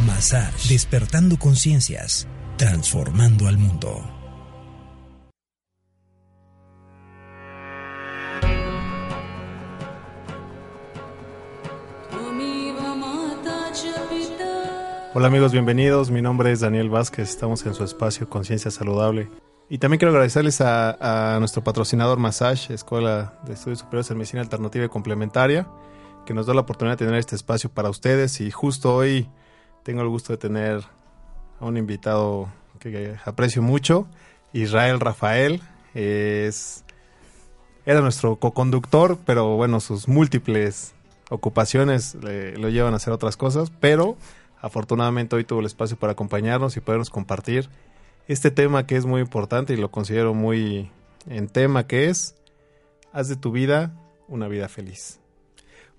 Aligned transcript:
Massage, 0.05 0.69
despertando 0.69 1.37
conciencias, 1.37 2.27
transformando 2.57 3.47
al 3.47 3.57
mundo. 3.57 4.03
Hola 15.13 15.27
amigos, 15.27 15.51
bienvenidos. 15.51 16.11
Mi 16.11 16.21
nombre 16.21 16.51
es 16.51 16.59
Daniel 16.59 16.89
Vázquez. 16.89 17.29
Estamos 17.29 17.65
en 17.65 17.73
su 17.73 17.83
espacio 17.83 18.29
Conciencia 18.29 18.69
Saludable. 18.69 19.29
Y 19.69 19.79
también 19.79 19.99
quiero 19.99 20.11
agradecerles 20.11 20.61
a, 20.61 21.35
a 21.35 21.39
nuestro 21.39 21.61
patrocinador 21.63 22.19
Massage, 22.19 22.73
Escuela 22.73 23.33
de 23.45 23.53
Estudios 23.53 23.79
Superiores 23.79 24.09
en 24.11 24.17
Medicina 24.17 24.41
Alternativa 24.41 24.85
y 24.85 24.89
Complementaria, 24.89 25.67
que 26.25 26.33
nos 26.33 26.45
da 26.45 26.53
la 26.53 26.61
oportunidad 26.61 26.97
de 26.97 27.05
tener 27.05 27.19
este 27.19 27.35
espacio 27.35 27.69
para 27.69 27.89
ustedes. 27.89 28.39
Y 28.39 28.49
justo 28.49 28.95
hoy 28.95 29.27
tengo 29.83 30.01
el 30.01 30.07
gusto 30.07 30.31
de 30.31 30.37
tener 30.37 30.83
a 31.59 31.65
un 31.65 31.75
invitado 31.75 32.47
que 32.79 33.17
aprecio 33.25 33.61
mucho, 33.61 34.07
Israel 34.53 35.01
Rafael. 35.01 35.61
Es, 35.93 36.85
era 37.85 37.99
nuestro 37.99 38.37
co-conductor, 38.37 39.17
pero 39.25 39.57
bueno, 39.57 39.81
sus 39.81 40.07
múltiples 40.07 40.93
ocupaciones 41.29 42.15
le- 42.15 42.57
lo 42.57 42.69
llevan 42.69 42.93
a 42.93 42.97
hacer 42.97 43.11
otras 43.11 43.35
cosas, 43.35 43.69
pero 43.81 44.15
afortunadamente 44.61 45.35
hoy 45.35 45.43
tuvo 45.43 45.59
el 45.59 45.65
espacio 45.65 45.97
para 45.97 46.13
acompañarnos 46.13 46.77
y 46.77 46.79
podernos 46.79 47.09
compartir 47.09 47.69
este 48.27 48.51
tema 48.51 48.85
que 48.85 48.95
es 48.97 49.05
muy 49.05 49.21
importante 49.21 49.73
y 49.73 49.77
lo 49.77 49.91
considero 49.91 50.33
muy 50.33 50.91
en 51.29 51.47
tema 51.47 51.87
que 51.87 52.09
es 52.09 52.35
haz 53.13 53.29
de 53.29 53.35
tu 53.35 53.51
vida 53.51 53.93
una 54.27 54.47
vida 54.47 54.67
feliz. 54.69 55.19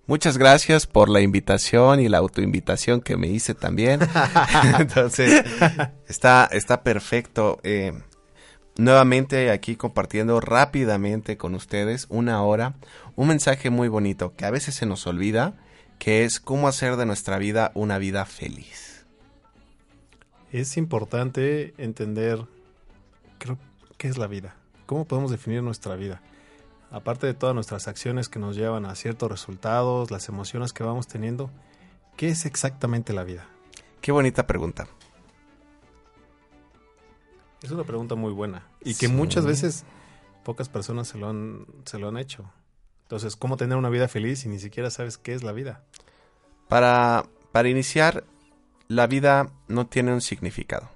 Muchas 0.06 0.38
gracias 0.38 0.86
por 0.86 1.10
la 1.10 1.20
invitación 1.20 2.00
y 2.00 2.08
la 2.08 2.18
autoinvitación 2.18 3.02
que 3.02 3.18
me 3.18 3.28
hice 3.28 3.54
también. 3.54 4.00
Entonces, 4.78 5.44
está, 6.08 6.48
está 6.50 6.82
perfecto. 6.82 7.60
Eh, 7.62 7.92
nuevamente 8.78 9.50
aquí 9.50 9.76
compartiendo 9.76 10.40
rápidamente 10.40 11.36
con 11.36 11.54
ustedes 11.54 12.06
una 12.08 12.42
hora 12.42 12.76
un 13.16 13.28
mensaje 13.28 13.68
muy 13.68 13.88
bonito 13.88 14.34
que 14.34 14.46
a 14.46 14.50
veces 14.50 14.76
se 14.76 14.86
nos 14.86 15.06
olvida, 15.06 15.54
que 15.98 16.24
es 16.24 16.40
cómo 16.40 16.68
hacer 16.68 16.96
de 16.96 17.04
nuestra 17.04 17.36
vida 17.36 17.72
una 17.74 17.98
vida 17.98 18.24
feliz. 18.24 18.87
Es 20.52 20.76
importante 20.76 21.74
entender 21.76 22.46
creo, 23.38 23.58
qué 23.98 24.08
es 24.08 24.16
la 24.18 24.26
vida, 24.26 24.56
cómo 24.86 25.04
podemos 25.04 25.30
definir 25.30 25.62
nuestra 25.62 25.94
vida. 25.96 26.22
Aparte 26.90 27.26
de 27.26 27.34
todas 27.34 27.54
nuestras 27.54 27.86
acciones 27.86 28.28
que 28.30 28.38
nos 28.38 28.56
llevan 28.56 28.86
a 28.86 28.94
ciertos 28.94 29.30
resultados, 29.30 30.10
las 30.10 30.28
emociones 30.30 30.72
que 30.72 30.84
vamos 30.84 31.06
teniendo, 31.06 31.50
¿qué 32.16 32.28
es 32.28 32.46
exactamente 32.46 33.12
la 33.12 33.24
vida? 33.24 33.46
Qué 34.00 34.10
bonita 34.10 34.46
pregunta. 34.46 34.86
Es 37.62 37.70
una 37.70 37.84
pregunta 37.84 38.14
muy 38.14 38.32
buena 38.32 38.66
y 38.80 38.94
que 38.94 39.08
Sí. 39.08 39.12
muchas 39.12 39.44
veces 39.44 39.84
pocas 40.44 40.68
personas 40.68 41.08
se 41.08 41.18
lo 41.18 41.28
han, 41.28 41.66
se 41.84 41.98
lo 41.98 42.08
han 42.08 42.16
hecho. 42.16 42.50
Entonces, 43.02 43.36
¿cómo 43.36 43.56
tener 43.56 43.76
una 43.76 43.88
vida 43.90 44.08
feliz 44.08 44.40
si 44.40 44.48
ni 44.48 44.58
siquiera 44.58 44.90
sabes 44.90 45.18
qué 45.18 45.34
es 45.34 45.42
la 45.42 45.52
vida? 45.52 45.82
Para, 46.68 47.26
para 47.52 47.68
iniciar, 47.68 48.24
la 48.88 49.06
vida 49.06 49.52
no 49.68 49.86
tiene 49.86 50.12
un 50.12 50.22
significado. 50.22 50.88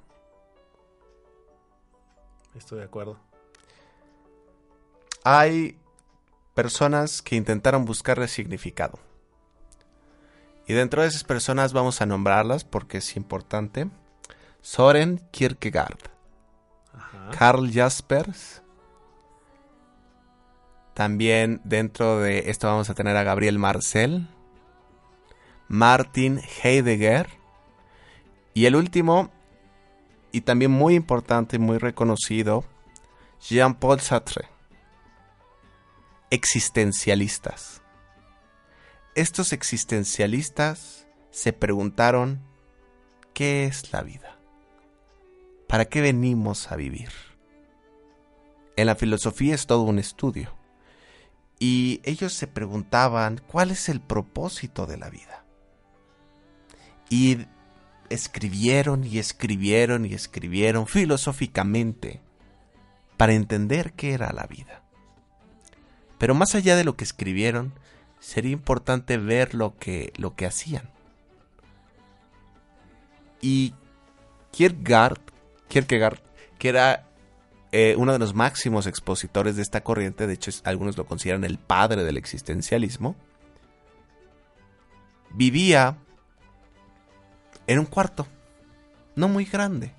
Estoy 2.55 2.79
de 2.79 2.85
acuerdo. 2.85 3.19
Hay 5.25 5.79
personas 6.55 7.23
que 7.23 7.37
intentaron 7.37 7.85
buscarle 7.85 8.29
significado. 8.29 8.99
Y 10.67 10.73
dentro 10.73 11.03
de 11.03 11.09
esas 11.09 11.25
personas 11.25 11.73
vamos 11.73 12.01
a 12.01 12.07
nombrarlas 12.07 12.65
porque 12.65 12.99
es 12.99 13.17
importante. 13.17 13.89
Soren 14.63 15.21
Kierkegaard, 15.31 15.99
Ajá. 16.95 17.31
Karl 17.39 17.71
Jaspers. 17.73 18.63
También 20.95 21.61
dentro 21.65 22.21
de 22.21 22.51
esto 22.51 22.69
vamos 22.69 22.91
a 22.91 22.95
tener 22.95 23.17
a 23.17 23.23
Gabriel 23.23 23.59
Marcel, 23.59 24.29
Martin 25.69 26.41
Heidegger 26.63 27.42
y 28.55 28.67
el 28.67 28.77
último 28.77 29.31
y 30.33 30.41
también 30.43 30.71
muy 30.71 30.95
importante 30.95 31.57
y 31.57 31.59
muy 31.59 31.79
reconocido, 31.79 32.65
Jean-Paul 33.41 34.01
Sartre. 34.01 34.49
Existencialistas. 36.31 37.83
Estos 39.15 39.53
existencialistas 39.53 41.07
se 41.31 41.53
preguntaron, 41.53 42.41
¿qué 43.35 43.65
es 43.65 43.93
la 43.93 44.03
vida? 44.03 44.39
¿Para 45.69 45.85
qué 45.85 46.01
venimos 46.01 46.73
a 46.73 46.77
vivir? 46.77 47.11
En 48.77 48.87
la 48.87 48.95
filosofía 48.95 49.55
es 49.55 49.67
todo 49.67 49.83
un 49.83 49.99
estudio. 49.99 50.55
Y 51.59 52.01
ellos 52.05 52.33
se 52.33 52.47
preguntaban, 52.47 53.41
¿cuál 53.47 53.71
es 53.71 53.91
el 53.91 54.01
propósito 54.01 54.87
de 54.87 54.97
la 54.97 55.11
vida? 55.11 55.45
Y 57.11 57.47
escribieron 58.13 59.05
y 59.05 59.19
escribieron 59.19 60.07
y 60.07 60.15
escribieron 60.15 60.87
filosóficamente 60.87 62.21
para 63.17 63.35
entender 63.35 63.93
qué 63.93 64.13
era 64.13 64.33
la 64.33 64.47
vida. 64.47 64.83
Pero 66.19 66.35
más 66.35 66.55
allá 66.55 66.77
de 66.77 66.85
lo 66.85 66.97
que 66.97 67.05
escribieron, 67.05 67.73
sería 68.21 68.53
importante 68.53 69.17
ver 69.17 69.55
lo 69.55 69.77
que, 69.77 70.13
lo 70.17 70.37
que 70.37 70.47
hacían. 70.47 70.91
Y 73.41 73.75
Kierkegaard, 74.53 75.21
Kierkegaard 75.69 76.21
que 76.59 76.69
era 76.69 77.09
eh, 77.73 77.97
uno 77.99 78.13
de 78.13 78.21
los 78.21 78.35
máximos 78.35 78.87
expositores 78.87 79.57
de 79.57 79.63
esta 79.63 79.83
corriente, 79.83 80.27
de 80.29 80.35
hecho 80.35 80.53
algunos 80.63 80.97
lo 80.97 81.07
consideran 81.07 81.43
el 81.43 81.59
padre 81.59 82.05
del 82.05 82.17
existencialismo, 82.17 83.17
vivía 85.35 85.99
en 87.67 87.79
un 87.79 87.87
cuarto, 87.87 88.27
no 89.17 89.29
muy 89.29 89.45
grande. 89.45 89.93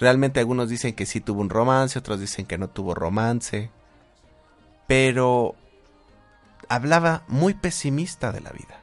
Realmente 0.00 0.40
algunos 0.40 0.68
dicen 0.68 0.94
que 0.94 1.06
sí 1.06 1.20
tuvo 1.20 1.40
un 1.40 1.50
romance, 1.50 1.98
otros 1.98 2.20
dicen 2.20 2.46
que 2.46 2.58
no 2.58 2.68
tuvo 2.68 2.94
romance, 2.94 3.70
pero 4.86 5.56
hablaba 6.68 7.24
muy 7.26 7.54
pesimista 7.54 8.30
de 8.30 8.40
la 8.40 8.50
vida. 8.50 8.80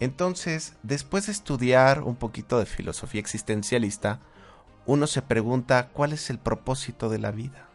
Entonces, 0.00 0.74
después 0.82 1.26
de 1.26 1.32
estudiar 1.32 2.02
un 2.02 2.16
poquito 2.16 2.58
de 2.58 2.66
filosofía 2.66 3.20
existencialista, 3.20 4.20
uno 4.86 5.06
se 5.06 5.22
pregunta 5.22 5.88
cuál 5.88 6.12
es 6.12 6.30
el 6.30 6.38
propósito 6.38 7.08
de 7.08 7.18
la 7.18 7.30
vida. 7.30 7.68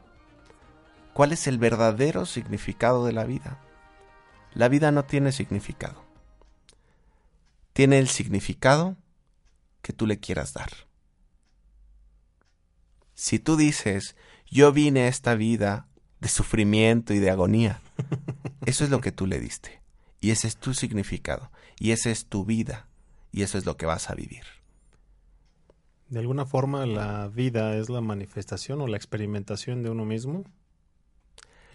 ¿Cuál 1.14 1.32
es 1.32 1.48
el 1.48 1.58
verdadero 1.58 2.26
significado 2.26 3.06
de 3.06 3.14
la 3.14 3.26
vida? 3.26 3.58
La 4.54 4.68
vida 4.68 4.92
no 4.92 5.06
tiene 5.06 5.32
significado. 5.32 6.04
Tiene 7.74 8.00
el 8.00 8.08
significado 8.08 8.98
que 9.82 9.94
tú 9.94 10.08
le 10.08 10.20
quieras 10.20 10.54
dar. 10.54 10.72
Si 13.14 13.40
tú 13.40 13.58
dices, 13.58 14.16
yo 14.50 14.72
vine 14.72 15.02
a 15.02 15.08
esta 15.08 15.36
vida 15.36 15.88
de 16.20 16.30
sufrimiento 16.30 17.14
y 17.14 17.20
de 17.20 17.30
agonía, 17.30 17.82
eso 18.66 18.84
es 18.84 18.90
lo 18.90 19.02
que 19.02 19.12
tú 19.12 19.28
le 19.28 19.40
diste. 19.40 19.82
Y 20.22 20.32
ese 20.32 20.48
es 20.48 20.58
tu 20.58 20.74
significado. 20.74 21.52
Y 21.80 21.92
esa 21.92 22.10
es 22.10 22.26
tu 22.26 22.46
vida. 22.46 22.88
Y 23.32 23.44
eso 23.44 23.58
es 23.58 23.66
lo 23.66 23.78
que 23.78 23.86
vas 23.86 24.10
a 24.10 24.16
vivir. 24.16 24.44
De 26.10 26.20
alguna 26.20 26.46
forma 26.46 26.86
la 26.88 27.28
vida 27.28 27.78
es 27.78 27.90
la 27.90 28.02
manifestación 28.02 28.82
o 28.82 28.88
la 28.88 28.98
experimentación 28.98 29.84
de 29.84 29.92
uno 29.92 30.06
mismo 30.06 30.44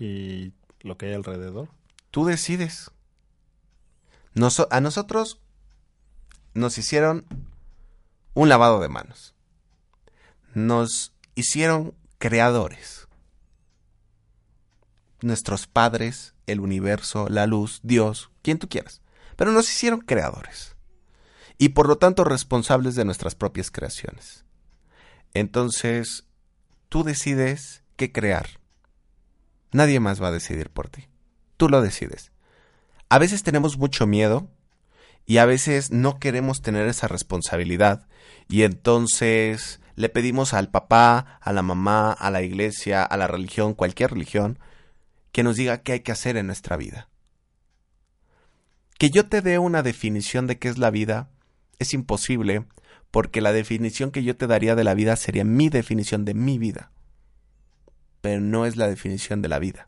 y 0.01 0.53
lo 0.81 0.99
que 0.99 1.07
hay 1.07 1.15
alrededor. 1.15 1.69
Tú 2.15 2.25
decides. 2.25 2.93
a 4.71 4.81
nosotros 4.81 5.41
nos 6.55 6.79
hicieron 6.79 7.27
un 8.35 8.49
lavado 8.49 8.79
de 8.79 8.89
manos. 8.89 9.35
Nos 10.55 11.13
hicieron 11.35 11.93
creadores. 12.19 13.09
Nuestros 15.23 15.67
padres, 15.67 16.35
el 16.47 16.61
universo, 16.61 17.27
la 17.29 17.49
luz, 17.49 17.81
Dios, 17.83 18.31
quien 18.43 18.61
tú 18.61 18.69
quieras. 18.69 19.03
Pero 19.35 19.51
nos 19.51 19.69
hicieron 19.69 19.99
creadores. 19.99 20.77
Y 21.59 21.71
por 21.71 21.89
lo 21.89 21.99
tanto 21.99 22.23
responsables 22.23 22.95
de 22.95 23.05
nuestras 23.05 23.35
propias 23.35 23.73
creaciones. 23.73 24.45
Entonces, 25.33 26.29
tú 26.89 27.03
decides 27.03 27.83
qué 27.97 28.13
crear. 28.13 28.61
Nadie 29.73 29.99
más 29.99 30.23
va 30.23 30.29
a 30.29 30.31
decidir 30.31 30.71
por 30.71 30.89
ti. 30.89 31.09
Tú 31.57 31.69
lo 31.69 31.81
decides. 31.81 32.33
A 33.09 33.19
veces 33.19 33.43
tenemos 33.43 33.79
mucho 33.79 34.07
miedo 34.07 34.49
y 35.27 35.39
a 35.39 35.47
veces 35.47 35.91
no 35.91 36.19
queremos 36.19 36.63
tener 36.63 36.87
esa 36.89 37.09
responsabilidad 37.09 38.07
y 38.49 38.63
entonces 38.63 39.81
le 39.95 40.09
pedimos 40.09 40.55
al 40.55 40.71
papá, 40.71 41.39
a 41.41 41.53
la 41.53 41.63
mamá, 41.63 42.13
a 42.13 42.31
la 42.31 42.43
iglesia, 42.43 43.05
a 43.05 43.17
la 43.17 43.27
religión, 43.27 43.75
cualquier 43.75 44.11
religión, 44.11 44.59
que 45.33 45.43
nos 45.43 45.57
diga 45.57 45.79
qué 45.79 45.93
hay 45.93 46.01
que 46.01 46.13
hacer 46.13 46.37
en 46.37 46.47
nuestra 46.47 46.77
vida. 46.77 47.09
Que 48.99 49.11
yo 49.11 49.27
te 49.27 49.41
dé 49.41 49.59
una 49.59 49.83
definición 49.83 50.47
de 50.47 50.59
qué 50.59 50.69
es 50.69 50.79
la 50.79 50.91
vida 50.91 51.31
es 51.79 51.95
imposible 51.95 52.65
porque 53.11 53.41
la 53.41 53.53
definición 53.53 54.11
que 54.11 54.25
yo 54.25 54.37
te 54.37 54.47
daría 54.47 54.75
de 54.75 54.85
la 54.85 54.95
vida 54.95 55.17
sería 55.17 55.45
mi 55.45 55.69
definición 55.69 56.25
de 56.25 56.35
mi 56.35 56.59
vida 56.59 56.91
pero 58.25 58.41
no 58.41 58.65
es 58.65 58.79
la 58.79 58.89
definición 58.89 59.43
de 59.43 59.51
la 59.51 59.59
vida. 59.59 59.87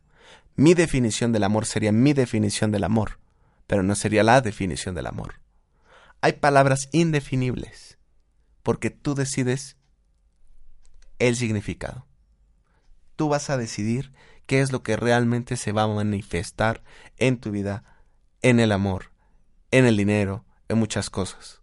Mi 0.57 0.73
definición 0.73 1.33
del 1.33 1.45
amor 1.45 1.67
sería 1.67 1.93
mi 1.93 2.15
definición 2.15 2.73
del 2.73 2.85
amor, 2.85 3.19
pero 3.67 3.83
no 3.83 3.95
sería 3.95 4.23
la 4.23 4.41
definición 4.41 4.95
del 4.95 5.07
amor. 5.07 5.41
Hay 6.23 6.33
palabras 6.33 6.89
indefinibles, 6.93 7.99
porque 8.63 8.89
tú 8.89 9.15
decides 9.15 9.77
el 11.19 11.37
significado. 11.37 12.07
Tú 13.17 13.29
vas 13.29 13.51
a 13.51 13.59
decidir 13.59 14.13
qué 14.47 14.63
es 14.63 14.73
lo 14.73 14.83
que 14.83 14.97
realmente 14.97 15.59
se 15.59 15.73
va 15.73 15.83
a 15.83 15.89
manifestar 15.89 16.83
en 17.19 17.39
tu 17.39 17.51
vida, 17.51 17.85
en 18.41 18.59
el 18.59 18.73
amor, 18.73 19.13
en 19.71 19.85
el 19.85 19.99
dinero, 19.99 20.47
en 20.69 20.79
muchas 20.79 21.11
cosas. 21.11 21.61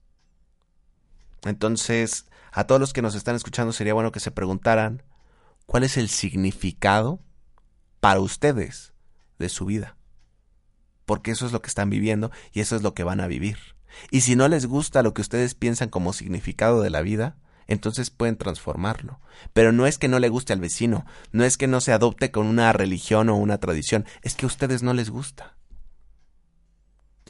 Entonces, 1.44 2.28
a 2.52 2.66
todos 2.66 2.80
los 2.80 2.94
que 2.94 3.02
nos 3.02 3.16
están 3.16 3.36
escuchando 3.36 3.74
sería 3.74 3.96
bueno 3.96 4.12
que 4.12 4.20
se 4.20 4.32
preguntaran 4.32 5.02
cuál 5.66 5.84
es 5.84 5.98
el 5.98 6.10
significado 6.10 7.20
para 8.04 8.20
ustedes 8.20 8.92
de 9.40 9.48
su 9.48 9.64
vida. 9.64 9.96
Porque 11.06 11.32
eso 11.32 11.46
es 11.46 11.54
lo 11.54 11.62
que 11.62 11.70
están 11.70 11.90
viviendo 11.90 12.32
y 12.52 12.60
eso 12.60 12.76
es 12.76 12.82
lo 12.82 12.94
que 12.94 13.06
van 13.06 13.22
a 13.22 13.28
vivir. 13.28 13.58
Y 14.12 14.22
si 14.22 14.36
no 14.36 14.50
les 14.50 14.66
gusta 14.66 15.04
lo 15.04 15.14
que 15.14 15.22
ustedes 15.22 15.56
piensan 15.56 15.88
como 15.88 16.12
significado 16.12 16.82
de 16.82 16.90
la 16.90 17.02
vida, 17.02 17.38
entonces 17.66 18.10
pueden 18.10 18.36
transformarlo. 18.36 19.22
Pero 19.54 19.72
no 19.72 19.88
es 19.88 19.98
que 19.98 20.10
no 20.10 20.20
le 20.20 20.28
guste 20.28 20.52
al 20.52 20.60
vecino, 20.60 21.06
no 21.32 21.46
es 21.46 21.56
que 21.56 21.68
no 21.68 21.80
se 21.80 21.94
adopte 21.94 22.30
con 22.30 22.46
una 22.46 22.74
religión 22.74 23.30
o 23.30 23.38
una 23.38 23.58
tradición, 23.60 24.04
es 24.22 24.36
que 24.36 24.46
a 24.46 24.48
ustedes 24.48 24.84
no 24.84 24.94
les 24.94 25.10
gusta. 25.10 25.56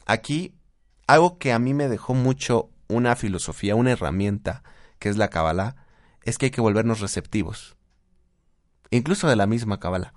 Aquí, 0.06 0.56
algo 1.06 1.38
que 1.38 1.52
a 1.52 1.60
mí 1.60 1.72
me 1.72 1.86
dejó 1.86 2.14
mucho 2.14 2.72
una 2.88 3.14
filosofía, 3.14 3.76
una 3.76 3.92
herramienta, 3.92 4.64
que 4.98 5.08
es 5.08 5.18
la 5.18 5.30
Kabbalah, 5.30 5.76
es 6.24 6.36
que 6.36 6.46
hay 6.46 6.50
que 6.50 6.60
volvernos 6.60 6.98
receptivos 6.98 7.76
incluso 8.90 9.28
de 9.28 9.36
la 9.36 9.46
misma 9.46 9.80
cabala. 9.80 10.14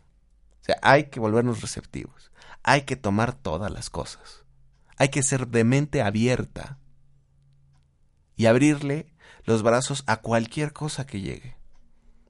Sea, 0.68 0.78
hay 0.82 1.06
que 1.06 1.22
volvernos 1.22 1.62
receptivos, 1.62 2.30
hay 2.62 2.82
que 2.82 2.98
tomar 2.98 3.34
todas 3.34 3.72
las 3.72 3.90
cosas, 3.90 4.44
hay 4.98 5.08
que 5.08 5.24
ser 5.24 5.48
de 5.48 5.64
mente 5.64 6.02
abierta 6.02 6.78
y 8.36 8.48
abrirle 8.48 9.14
los 9.46 9.64
brazos 9.64 10.04
a 10.08 10.18
cualquier 10.18 10.74
cosa 10.74 11.06
que 11.06 11.22
llegue. 11.22 11.56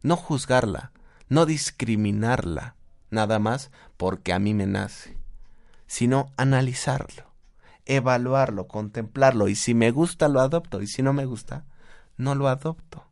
No 0.03 0.15
juzgarla, 0.15 0.91
no 1.29 1.47
discriminarla, 1.47 2.75
nada 3.09 3.39
más 3.39 3.71
porque 3.97 4.33
a 4.33 4.39
mí 4.39 4.53
me 4.53 4.67
nace, 4.67 5.17
sino 5.87 6.31
analizarlo, 6.37 7.33
evaluarlo, 7.85 8.67
contemplarlo, 8.67 9.47
y 9.47 9.55
si 9.55 9.73
me 9.73 9.89
gusta 9.89 10.27
lo 10.27 10.41
adopto, 10.41 10.83
y 10.83 10.85
si 10.85 11.01
no 11.01 11.11
me 11.11 11.25
gusta, 11.25 11.65
no 12.17 12.35
lo 12.35 12.49
adopto. 12.49 13.03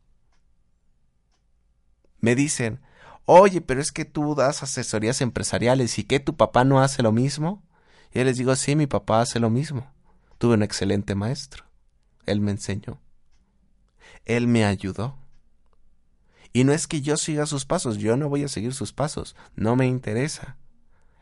Me 2.20 2.36
dicen, 2.36 2.80
oye, 3.26 3.60
pero 3.60 3.80
es 3.80 3.92
que 3.92 4.04
tú 4.04 4.34
das 4.34 4.62
asesorías 4.62 5.20
empresariales 5.20 5.98
y 5.98 6.04
que 6.04 6.20
tu 6.20 6.36
papá 6.36 6.64
no 6.64 6.80
hace 6.80 7.02
lo 7.02 7.12
mismo. 7.12 7.62
Y 8.12 8.18
yo 8.18 8.24
les 8.24 8.38
digo, 8.38 8.54
sí, 8.56 8.74
mi 8.76 8.86
papá 8.86 9.20
hace 9.20 9.40
lo 9.40 9.50
mismo. 9.50 9.92
Tuve 10.38 10.54
un 10.54 10.62
excelente 10.62 11.14
maestro. 11.14 11.64
Él 12.24 12.40
me 12.40 12.52
enseñó. 12.52 13.00
Él 14.24 14.46
me 14.46 14.64
ayudó. 14.64 15.18
Y 16.52 16.64
no 16.64 16.72
es 16.72 16.86
que 16.86 17.02
yo 17.02 17.16
siga 17.16 17.44
sus 17.44 17.66
pasos, 17.66 17.98
yo 17.98 18.16
no 18.16 18.30
voy 18.30 18.44
a 18.44 18.48
seguir 18.48 18.72
sus 18.72 18.92
pasos, 18.92 19.36
no 19.56 19.76
me 19.76 19.86
interesa. 19.86 20.56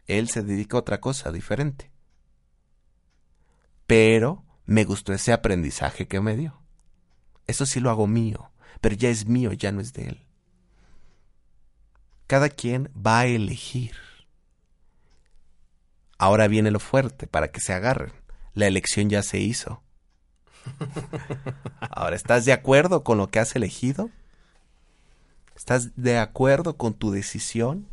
Él 0.06 0.28
se 0.28 0.42
dedica 0.42 0.76
a 0.76 0.80
otra 0.80 1.00
cosa 1.00 1.32
diferente. 1.32 1.90
Pero 3.86 4.44
me 4.64 4.84
gustó 4.84 5.12
ese 5.12 5.32
aprendizaje 5.32 6.06
que 6.06 6.20
me 6.20 6.36
dio. 6.36 6.60
Eso 7.48 7.66
sí 7.66 7.80
lo 7.80 7.90
hago 7.90 8.06
mío, 8.06 8.52
pero 8.80 8.94
ya 8.94 9.08
es 9.08 9.26
mío, 9.26 9.52
ya 9.52 9.72
no 9.72 9.80
es 9.80 9.92
de 9.92 10.08
él 10.08 10.24
cada 12.26 12.48
quien 12.48 12.90
va 12.94 13.20
a 13.20 13.26
elegir. 13.26 13.92
Ahora 16.18 16.48
viene 16.48 16.70
lo 16.70 16.80
fuerte 16.80 17.26
para 17.26 17.50
que 17.50 17.60
se 17.60 17.72
agarren. 17.72 18.12
La 18.54 18.66
elección 18.66 19.10
ya 19.10 19.22
se 19.22 19.38
hizo. 19.38 19.82
Ahora, 21.90 22.16
¿estás 22.16 22.44
de 22.44 22.52
acuerdo 22.52 23.04
con 23.04 23.18
lo 23.18 23.28
que 23.28 23.40
has 23.40 23.54
elegido? 23.56 24.10
¿Estás 25.56 25.90
de 25.96 26.18
acuerdo 26.18 26.76
con 26.76 26.94
tu 26.94 27.10
decisión? 27.10 27.86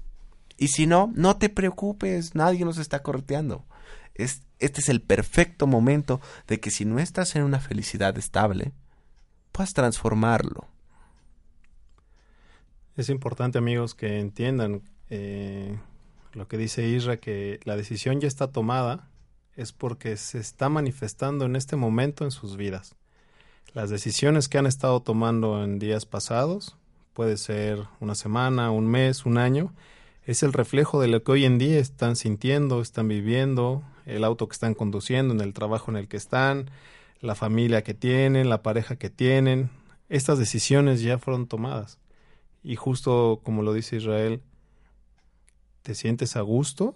Y 0.57 0.69
si 0.69 0.87
no, 0.87 1.11
no 1.15 1.37
te 1.37 1.49
preocupes, 1.49 2.35
nadie 2.35 2.63
nos 2.65 2.77
está 2.77 3.01
correteando. 3.01 3.65
Es, 4.13 4.43
este 4.59 4.81
es 4.81 4.89
el 4.89 5.01
perfecto 5.01 5.67
momento 5.67 6.21
de 6.47 6.59
que 6.59 6.71
si 6.71 6.85
no 6.85 6.99
estás 6.99 7.35
en 7.35 7.43
una 7.43 7.59
felicidad 7.59 8.17
estable, 8.17 8.71
puedas 9.51 9.73
transformarlo. 9.73 10.70
Es 12.97 13.07
importante, 13.07 13.57
amigos, 13.57 13.95
que 13.95 14.19
entiendan 14.19 14.81
eh, 15.09 15.77
lo 16.33 16.49
que 16.49 16.57
dice 16.57 16.89
Isra, 16.89 17.17
que 17.17 17.61
la 17.63 17.77
decisión 17.77 18.19
ya 18.19 18.27
está 18.27 18.47
tomada, 18.47 19.07
es 19.55 19.71
porque 19.71 20.17
se 20.17 20.39
está 20.39 20.67
manifestando 20.67 21.45
en 21.45 21.55
este 21.55 21.77
momento 21.77 22.25
en 22.25 22.31
sus 22.31 22.57
vidas. 22.57 22.95
Las 23.73 23.89
decisiones 23.89 24.49
que 24.49 24.57
han 24.57 24.65
estado 24.65 25.01
tomando 25.01 25.63
en 25.63 25.79
días 25.79 26.05
pasados, 26.05 26.75
puede 27.13 27.37
ser 27.37 27.85
una 28.01 28.13
semana, 28.13 28.71
un 28.71 28.87
mes, 28.87 29.25
un 29.25 29.37
año, 29.37 29.73
es 30.25 30.43
el 30.43 30.51
reflejo 30.51 30.99
de 30.99 31.07
lo 31.07 31.23
que 31.23 31.31
hoy 31.31 31.45
en 31.45 31.57
día 31.57 31.79
están 31.79 32.17
sintiendo, 32.17 32.81
están 32.81 33.07
viviendo, 33.07 33.83
el 34.05 34.25
auto 34.25 34.49
que 34.49 34.53
están 34.53 34.73
conduciendo, 34.73 35.33
en 35.33 35.39
el 35.39 35.53
trabajo 35.53 35.91
en 35.91 35.97
el 35.97 36.09
que 36.09 36.17
están, 36.17 36.69
la 37.21 37.35
familia 37.35 37.83
que 37.83 37.93
tienen, 37.93 38.49
la 38.49 38.61
pareja 38.61 38.97
que 38.97 39.09
tienen. 39.09 39.69
Estas 40.09 40.37
decisiones 40.39 41.01
ya 41.01 41.17
fueron 41.17 41.47
tomadas 41.47 42.00
y 42.63 42.75
justo 42.75 43.41
como 43.43 43.63
lo 43.63 43.73
dice 43.73 43.97
Israel, 43.97 44.41
te 45.83 45.95
sientes 45.95 46.35
a 46.35 46.41
gusto, 46.41 46.95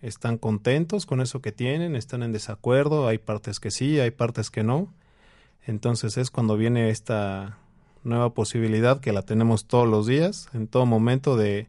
están 0.00 0.36
contentos 0.36 1.06
con 1.06 1.20
eso 1.20 1.40
que 1.40 1.52
tienen, 1.52 1.96
están 1.96 2.22
en 2.22 2.32
desacuerdo, 2.32 3.06
hay 3.06 3.18
partes 3.18 3.60
que 3.60 3.70
sí, 3.70 4.00
hay 4.00 4.10
partes 4.10 4.50
que 4.50 4.62
no. 4.64 4.92
Entonces 5.64 6.16
es 6.18 6.30
cuando 6.30 6.56
viene 6.56 6.90
esta 6.90 7.58
nueva 8.02 8.34
posibilidad 8.34 9.00
que 9.00 9.12
la 9.12 9.22
tenemos 9.22 9.66
todos 9.66 9.88
los 9.88 10.06
días, 10.06 10.48
en 10.52 10.66
todo 10.66 10.86
momento 10.86 11.36
de 11.36 11.68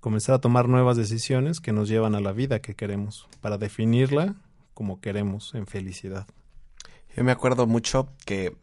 comenzar 0.00 0.34
a 0.34 0.40
tomar 0.40 0.68
nuevas 0.68 0.98
decisiones 0.98 1.60
que 1.60 1.72
nos 1.72 1.88
llevan 1.88 2.14
a 2.14 2.20
la 2.20 2.32
vida 2.32 2.60
que 2.60 2.74
queremos, 2.74 3.26
para 3.40 3.56
definirla 3.56 4.34
como 4.74 5.00
queremos 5.00 5.54
en 5.54 5.66
felicidad. 5.66 6.26
Yo 7.16 7.24
me 7.24 7.32
acuerdo 7.32 7.66
mucho 7.66 8.08
que, 8.26 8.54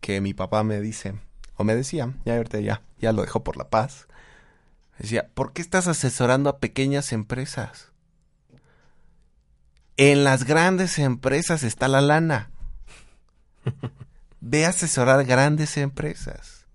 que 0.00 0.20
mi 0.20 0.34
papá 0.34 0.62
me 0.62 0.80
dice, 0.80 1.14
o 1.56 1.64
me 1.64 1.74
decía, 1.74 2.14
ya 2.24 2.36
ahorita 2.36 2.60
ya, 2.60 2.82
ya 2.98 3.12
lo 3.12 3.22
dejo 3.22 3.42
por 3.42 3.56
la 3.56 3.68
paz. 3.68 4.06
Decía, 4.98 5.28
¿por 5.34 5.52
qué 5.52 5.62
estás 5.62 5.88
asesorando 5.88 6.50
a 6.50 6.58
pequeñas 6.58 7.12
empresas? 7.12 7.92
En 9.96 10.24
las 10.24 10.44
grandes 10.44 10.98
empresas 10.98 11.62
está 11.62 11.88
la 11.88 12.00
lana. 12.00 12.50
Ve 14.40 14.66
a 14.66 14.70
asesorar 14.70 15.24
grandes 15.24 15.76
empresas. 15.76 16.66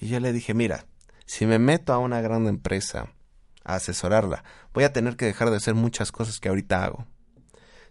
Y 0.00 0.08
yo 0.08 0.20
le 0.20 0.32
dije, 0.32 0.54
mira, 0.54 0.86
si 1.26 1.46
me 1.46 1.58
meto 1.58 1.92
a 1.92 1.98
una 1.98 2.20
gran 2.20 2.46
empresa 2.46 3.12
a 3.64 3.74
asesorarla, 3.74 4.44
voy 4.72 4.84
a 4.84 4.92
tener 4.92 5.16
que 5.16 5.26
dejar 5.26 5.50
de 5.50 5.56
hacer 5.56 5.74
muchas 5.74 6.12
cosas 6.12 6.40
que 6.40 6.48
ahorita 6.48 6.84
hago. 6.84 7.06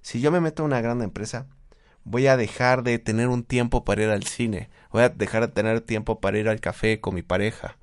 Si 0.02 0.22
yo 0.22 0.32
me 0.32 0.42
meto 0.42 0.64
a 0.64 0.66
una 0.66 0.82
gran 0.82 1.02
empresa, 1.02 1.48
voy 2.06 2.28
a 2.28 2.38
dejar 2.38 2.84
de 2.84 2.98
tener 3.00 3.28
un 3.28 3.44
tiempo 3.44 3.84
para 3.84 4.04
ir 4.04 4.10
al 4.10 4.24
cine, 4.24 4.70
voy 4.92 5.04
a 5.04 5.10
dejar 5.10 5.48
de 5.48 5.54
tener 5.54 5.82
tiempo 5.82 6.22
para 6.22 6.38
ir 6.38 6.48
al 6.48 6.62
café 6.62 7.02
con 7.02 7.16
mi 7.16 7.24
pareja. 7.24 7.78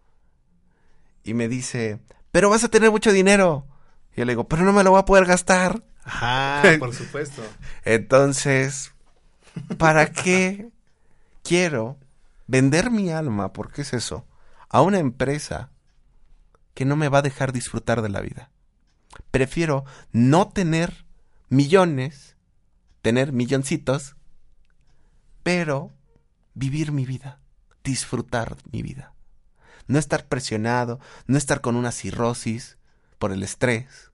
Y 1.25 1.35
me 1.35 1.49
dice, 1.49 2.01
pero 2.31 2.49
vas 2.49 2.65
a 2.65 2.69
tener 2.69 2.91
mucho 2.91 3.13
dinero. 3.13 3.67
Y 4.15 4.21
yo 4.21 4.25
le 4.25 4.33
digo, 4.33 4.49
pero 4.49 4.63
no 4.63 4.73
me 4.73 4.83
lo 4.83 4.93
voy 4.93 5.01
a 5.01 5.05
poder 5.05 5.27
gastar. 5.27 5.83
Ajá, 6.05 6.63
por 6.79 6.95
supuesto. 6.95 7.43
Entonces, 7.85 8.93
¿para 9.77 10.11
qué 10.13 10.71
quiero 11.43 11.99
vender 12.47 12.91
mi 12.91 13.11
alma? 13.11 13.53
¿Por 13.53 13.73
qué 13.73 13.83
es 13.83 13.93
eso? 13.93 14.27
A 14.69 14.81
una 14.83 14.99
empresa 14.99 15.71
que 16.75 16.85
no 16.85 16.97
me 16.97 17.09
va 17.09 17.19
a 17.19 17.23
dejar 17.23 17.53
disfrutar 17.53 18.03
de 18.03 18.09
la 18.09 18.21
vida. 18.21 18.51
Prefiero 19.31 19.85
no 20.11 20.49
tener 20.49 21.05
millones, 21.49 22.32
tener 23.03 23.33
milloncitos, 23.33 24.17
pero 25.43 25.91
vivir 26.55 26.93
mi 26.93 27.05
vida, 27.05 27.41
disfrutar 27.85 28.57
mi 28.71 28.83
vida. 28.83 29.13
No 29.89 29.99
estar 29.99 30.29
presionado, 30.29 31.01
no 31.27 31.37
estar 31.37 31.61
con 31.61 31.77
una 31.77 31.91
cirrosis 31.91 32.79
por 33.19 33.33
el 33.33 33.43
estrés, 33.43 34.13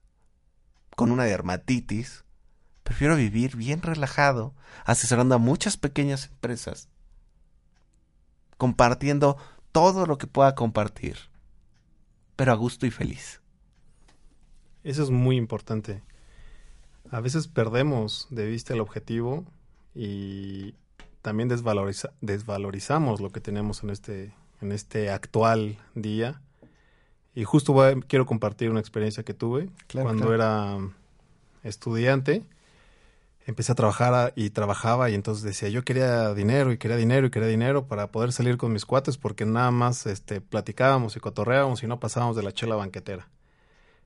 con 0.95 1.11
una 1.11 1.23
dermatitis. 1.23 2.25
Prefiero 2.83 3.15
vivir 3.15 3.55
bien 3.55 3.83
relajado, 3.83 4.55
asesorando 4.83 5.35
a 5.35 5.37
muchas 5.37 5.77
pequeñas 5.77 6.25
empresas, 6.25 6.89
compartiendo 8.57 9.37
todo 9.71 10.07
lo 10.07 10.17
que 10.17 10.25
pueda 10.25 10.55
compartir, 10.55 11.17
pero 12.35 12.51
a 12.51 12.55
gusto 12.55 12.87
y 12.87 12.91
feliz. 12.91 13.41
Eso 14.83 15.03
es 15.03 15.11
muy 15.11 15.37
importante. 15.37 16.01
A 17.11 17.21
veces 17.21 17.47
perdemos 17.47 18.27
de 18.29 18.45
vista 18.45 18.73
el 18.73 18.81
objetivo 18.81 19.45
y 19.95 20.75
también 21.21 21.49
desvalorizamos 21.49 23.19
lo 23.19 23.29
que 23.31 23.41
tenemos 23.41 23.83
en 23.83 23.89
este, 23.89 24.33
en 24.61 24.71
este 24.71 25.09
actual 25.09 25.77
día. 25.95 26.41
Y 27.33 27.43
justo 27.43 27.75
quiero 28.07 28.25
compartir 28.25 28.69
una 28.69 28.79
experiencia 28.79 29.23
que 29.23 29.33
tuve 29.33 29.69
cuando 29.91 30.33
era 30.33 30.77
estudiante. 31.63 32.43
Empecé 33.45 33.71
a 33.71 33.75
trabajar 33.75 34.33
y 34.35 34.51
trabajaba 34.51 35.09
y 35.09 35.15
entonces 35.15 35.43
decía, 35.43 35.69
yo 35.69 35.83
quería 35.83 36.35
dinero 36.35 36.71
y 36.71 36.77
quería 36.77 36.97
dinero 36.97 37.25
y 37.27 37.31
quería 37.31 37.47
dinero 37.47 37.87
para 37.87 38.11
poder 38.11 38.31
salir 38.31 38.57
con 38.57 38.71
mis 38.71 38.85
cuates 38.85 39.17
porque 39.17 39.45
nada 39.45 39.71
más 39.71 40.05
este, 40.05 40.41
platicábamos 40.41 41.15
y 41.15 41.19
cotorreábamos 41.19 41.81
y 41.81 41.87
no 41.87 41.99
pasábamos 41.99 42.35
de 42.35 42.43
la 42.43 42.51
chela 42.51 42.75
banquetera. 42.75 43.27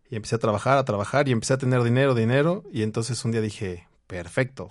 Y 0.09 0.15
empecé 0.15 0.35
a 0.35 0.39
trabajar, 0.39 0.77
a 0.77 0.85
trabajar 0.85 1.27
y 1.27 1.31
empecé 1.31 1.53
a 1.53 1.57
tener 1.57 1.81
dinero, 1.83 2.13
dinero. 2.13 2.63
Y 2.71 2.83
entonces 2.83 3.23
un 3.25 3.31
día 3.31 3.41
dije, 3.41 3.87
perfecto, 4.07 4.69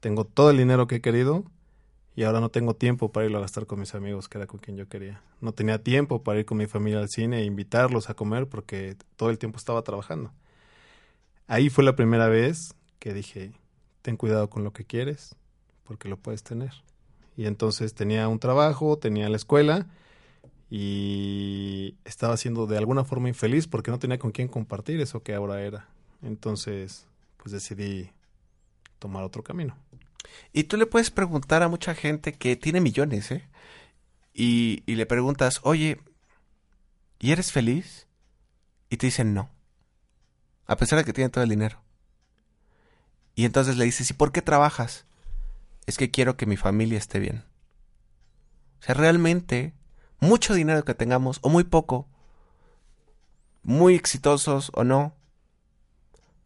tengo 0.00 0.24
todo 0.24 0.50
el 0.50 0.56
dinero 0.56 0.86
que 0.86 0.96
he 0.96 1.00
querido 1.00 1.44
y 2.16 2.22
ahora 2.24 2.40
no 2.40 2.48
tengo 2.48 2.74
tiempo 2.74 3.12
para 3.12 3.26
irlo 3.26 3.38
a 3.38 3.42
gastar 3.42 3.66
con 3.66 3.78
mis 3.78 3.94
amigos, 3.94 4.28
que 4.28 4.38
era 4.38 4.46
con 4.46 4.58
quien 4.58 4.76
yo 4.76 4.88
quería. 4.88 5.22
No 5.40 5.52
tenía 5.52 5.82
tiempo 5.82 6.22
para 6.22 6.40
ir 6.40 6.46
con 6.46 6.56
mi 6.56 6.66
familia 6.66 6.98
al 6.98 7.10
cine 7.10 7.40
e 7.40 7.44
invitarlos 7.44 8.08
a 8.08 8.14
comer 8.14 8.48
porque 8.48 8.96
todo 9.16 9.28
el 9.28 9.38
tiempo 9.38 9.58
estaba 9.58 9.82
trabajando. 9.82 10.32
Ahí 11.46 11.68
fue 11.68 11.84
la 11.84 11.94
primera 11.94 12.28
vez 12.28 12.74
que 12.98 13.12
dije, 13.12 13.52
ten 14.00 14.16
cuidado 14.16 14.48
con 14.48 14.64
lo 14.64 14.72
que 14.72 14.84
quieres, 14.84 15.36
porque 15.84 16.08
lo 16.08 16.16
puedes 16.16 16.42
tener. 16.42 16.72
Y 17.36 17.44
entonces 17.44 17.94
tenía 17.94 18.28
un 18.28 18.38
trabajo, 18.38 18.96
tenía 18.98 19.28
la 19.28 19.36
escuela 19.36 19.86
y 20.68 21.96
estaba 22.04 22.36
siendo 22.36 22.66
de 22.66 22.76
alguna 22.78 23.04
forma 23.04 23.28
infeliz 23.28 23.68
porque 23.68 23.90
no 23.90 23.98
tenía 23.98 24.18
con 24.18 24.32
quién 24.32 24.48
compartir 24.48 25.00
eso 25.00 25.22
que 25.22 25.34
ahora 25.34 25.62
era. 25.62 25.88
Entonces, 26.22 27.06
pues 27.36 27.52
decidí 27.52 28.10
tomar 28.98 29.22
otro 29.22 29.42
camino. 29.42 29.76
Y 30.52 30.64
tú 30.64 30.76
le 30.76 30.86
puedes 30.86 31.10
preguntar 31.10 31.62
a 31.62 31.68
mucha 31.68 31.94
gente 31.94 32.32
que 32.32 32.56
tiene 32.56 32.80
millones, 32.80 33.30
¿eh? 33.30 33.48
Y, 34.34 34.82
y 34.86 34.96
le 34.96 35.06
preguntas, 35.06 35.60
oye, 35.62 36.00
¿y 37.20 37.30
eres 37.30 37.52
feliz? 37.52 38.06
Y 38.90 38.96
te 38.96 39.06
dicen 39.06 39.34
no. 39.34 39.50
A 40.66 40.76
pesar 40.76 40.98
de 40.98 41.04
que 41.04 41.12
tienen 41.12 41.30
todo 41.30 41.44
el 41.44 41.50
dinero. 41.50 41.80
Y 43.34 43.44
entonces 43.44 43.76
le 43.76 43.84
dices, 43.84 44.10
¿y 44.10 44.14
por 44.14 44.32
qué 44.32 44.42
trabajas? 44.42 45.06
Es 45.86 45.96
que 45.96 46.10
quiero 46.10 46.36
que 46.36 46.46
mi 46.46 46.56
familia 46.56 46.98
esté 46.98 47.20
bien. 47.20 47.44
O 48.80 48.82
sea, 48.82 48.94
realmente 48.94 49.75
mucho 50.20 50.54
dinero 50.54 50.84
que 50.84 50.94
tengamos 50.94 51.38
o 51.42 51.48
muy 51.48 51.64
poco, 51.64 52.08
muy 53.62 53.94
exitosos 53.94 54.70
o 54.74 54.84
no, 54.84 55.14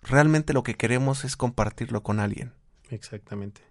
realmente 0.03 0.53
lo 0.53 0.63
que 0.63 0.77
queremos 0.77 1.25
es 1.25 1.37
compartirlo 1.37 2.03
con 2.03 2.21
alguien. 2.21 2.53
Exactamente. 2.91 3.63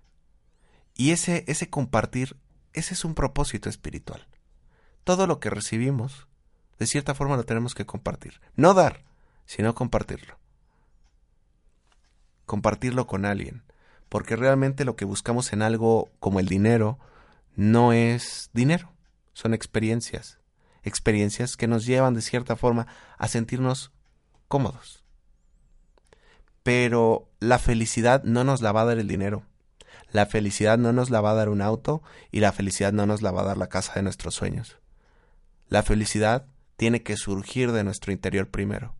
Y 0.95 1.11
ese, 1.11 1.43
ese 1.47 1.69
compartir, 1.69 2.37
ese 2.73 2.93
es 2.93 3.05
un 3.05 3.15
propósito 3.15 3.69
espiritual. 3.69 4.27
Todo 5.03 5.27
lo 5.27 5.39
que 5.39 5.49
recibimos, 5.49 6.27
de 6.77 6.87
cierta 6.87 7.15
forma 7.15 7.37
lo 7.37 7.45
tenemos 7.45 7.73
que 7.75 7.85
compartir. 7.85 8.41
No 8.55 8.73
dar, 8.73 9.03
sino 9.45 9.75
compartirlo. 9.75 10.37
Compartirlo 12.45 13.07
con 13.07 13.25
alguien. 13.25 13.63
Porque 14.09 14.35
realmente 14.35 14.85
lo 14.85 14.95
que 14.95 15.05
buscamos 15.05 15.53
en 15.53 15.61
algo 15.61 16.09
como 16.19 16.39
el 16.39 16.47
dinero 16.47 16.97
no 17.55 17.93
es 17.93 18.49
dinero 18.53 18.91
son 19.33 19.53
experiencias, 19.53 20.39
experiencias 20.83 21.57
que 21.57 21.67
nos 21.67 21.85
llevan 21.85 22.13
de 22.13 22.21
cierta 22.21 22.55
forma 22.55 22.87
a 23.17 23.27
sentirnos 23.27 23.91
cómodos. 24.47 25.03
Pero 26.63 27.29
la 27.39 27.59
felicidad 27.59 28.23
no 28.23 28.43
nos 28.43 28.61
la 28.61 28.71
va 28.71 28.81
a 28.81 28.85
dar 28.85 28.99
el 28.99 29.07
dinero. 29.07 29.43
La 30.11 30.25
felicidad 30.25 30.77
no 30.77 30.91
nos 30.91 31.09
la 31.09 31.21
va 31.21 31.31
a 31.31 31.35
dar 31.35 31.49
un 31.49 31.61
auto 31.61 32.01
y 32.31 32.39
la 32.39 32.51
felicidad 32.51 32.91
no 32.91 33.05
nos 33.05 33.21
la 33.21 33.31
va 33.31 33.41
a 33.41 33.45
dar 33.45 33.57
la 33.57 33.69
casa 33.69 33.93
de 33.93 34.01
nuestros 34.01 34.35
sueños. 34.35 34.77
La 35.67 35.83
felicidad 35.83 36.47
tiene 36.77 37.03
que 37.03 37.15
surgir 37.15 37.71
de 37.71 37.83
nuestro 37.83 38.11
interior 38.11 38.49
primero. 38.49 38.95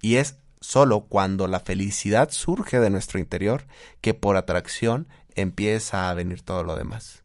Y 0.00 0.16
es 0.16 0.36
solo 0.60 1.02
cuando 1.02 1.46
la 1.46 1.60
felicidad 1.60 2.30
surge 2.30 2.80
de 2.80 2.90
nuestro 2.90 3.18
interior 3.18 3.66
que 4.00 4.14
por 4.14 4.36
atracción 4.36 5.08
empieza 5.34 6.08
a 6.08 6.14
venir 6.14 6.42
todo 6.42 6.64
lo 6.64 6.76
demás. 6.76 7.21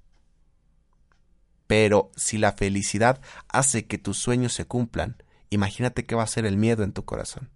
Pero 1.67 2.11
si 2.15 2.37
la 2.37 2.53
felicidad 2.53 3.21
hace 3.49 3.85
que 3.85 3.97
tus 3.97 4.17
sueños 4.17 4.53
se 4.53 4.65
cumplan, 4.65 5.21
imagínate 5.49 6.05
qué 6.05 6.15
va 6.15 6.23
a 6.23 6.27
ser 6.27 6.45
el 6.45 6.57
miedo 6.57 6.83
en 6.83 6.93
tu 6.93 7.03
corazón. 7.05 7.49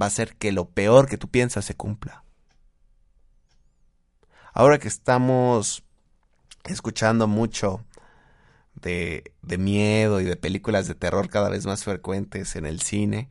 Va 0.00 0.06
a 0.06 0.10
ser 0.10 0.36
que 0.36 0.52
lo 0.52 0.70
peor 0.70 1.08
que 1.08 1.18
tú 1.18 1.28
piensas 1.28 1.66
se 1.66 1.76
cumpla. 1.76 2.24
Ahora 4.54 4.78
que 4.78 4.88
estamos 4.88 5.84
escuchando 6.64 7.28
mucho 7.28 7.84
de, 8.74 9.32
de 9.42 9.58
miedo 9.58 10.20
y 10.20 10.24
de 10.24 10.36
películas 10.36 10.88
de 10.88 10.94
terror 10.94 11.28
cada 11.28 11.50
vez 11.50 11.66
más 11.66 11.84
frecuentes 11.84 12.56
en 12.56 12.64
el 12.64 12.80
cine, 12.80 13.28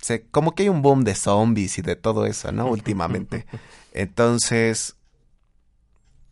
se, 0.00 0.26
como 0.26 0.54
que 0.54 0.64
hay 0.64 0.68
un 0.68 0.82
boom 0.82 1.04
de 1.04 1.14
zombies 1.14 1.78
y 1.78 1.82
de 1.82 1.96
todo 1.96 2.26
eso, 2.26 2.52
¿no? 2.52 2.66
Últimamente. 2.70 3.46
Entonces, 3.92 4.96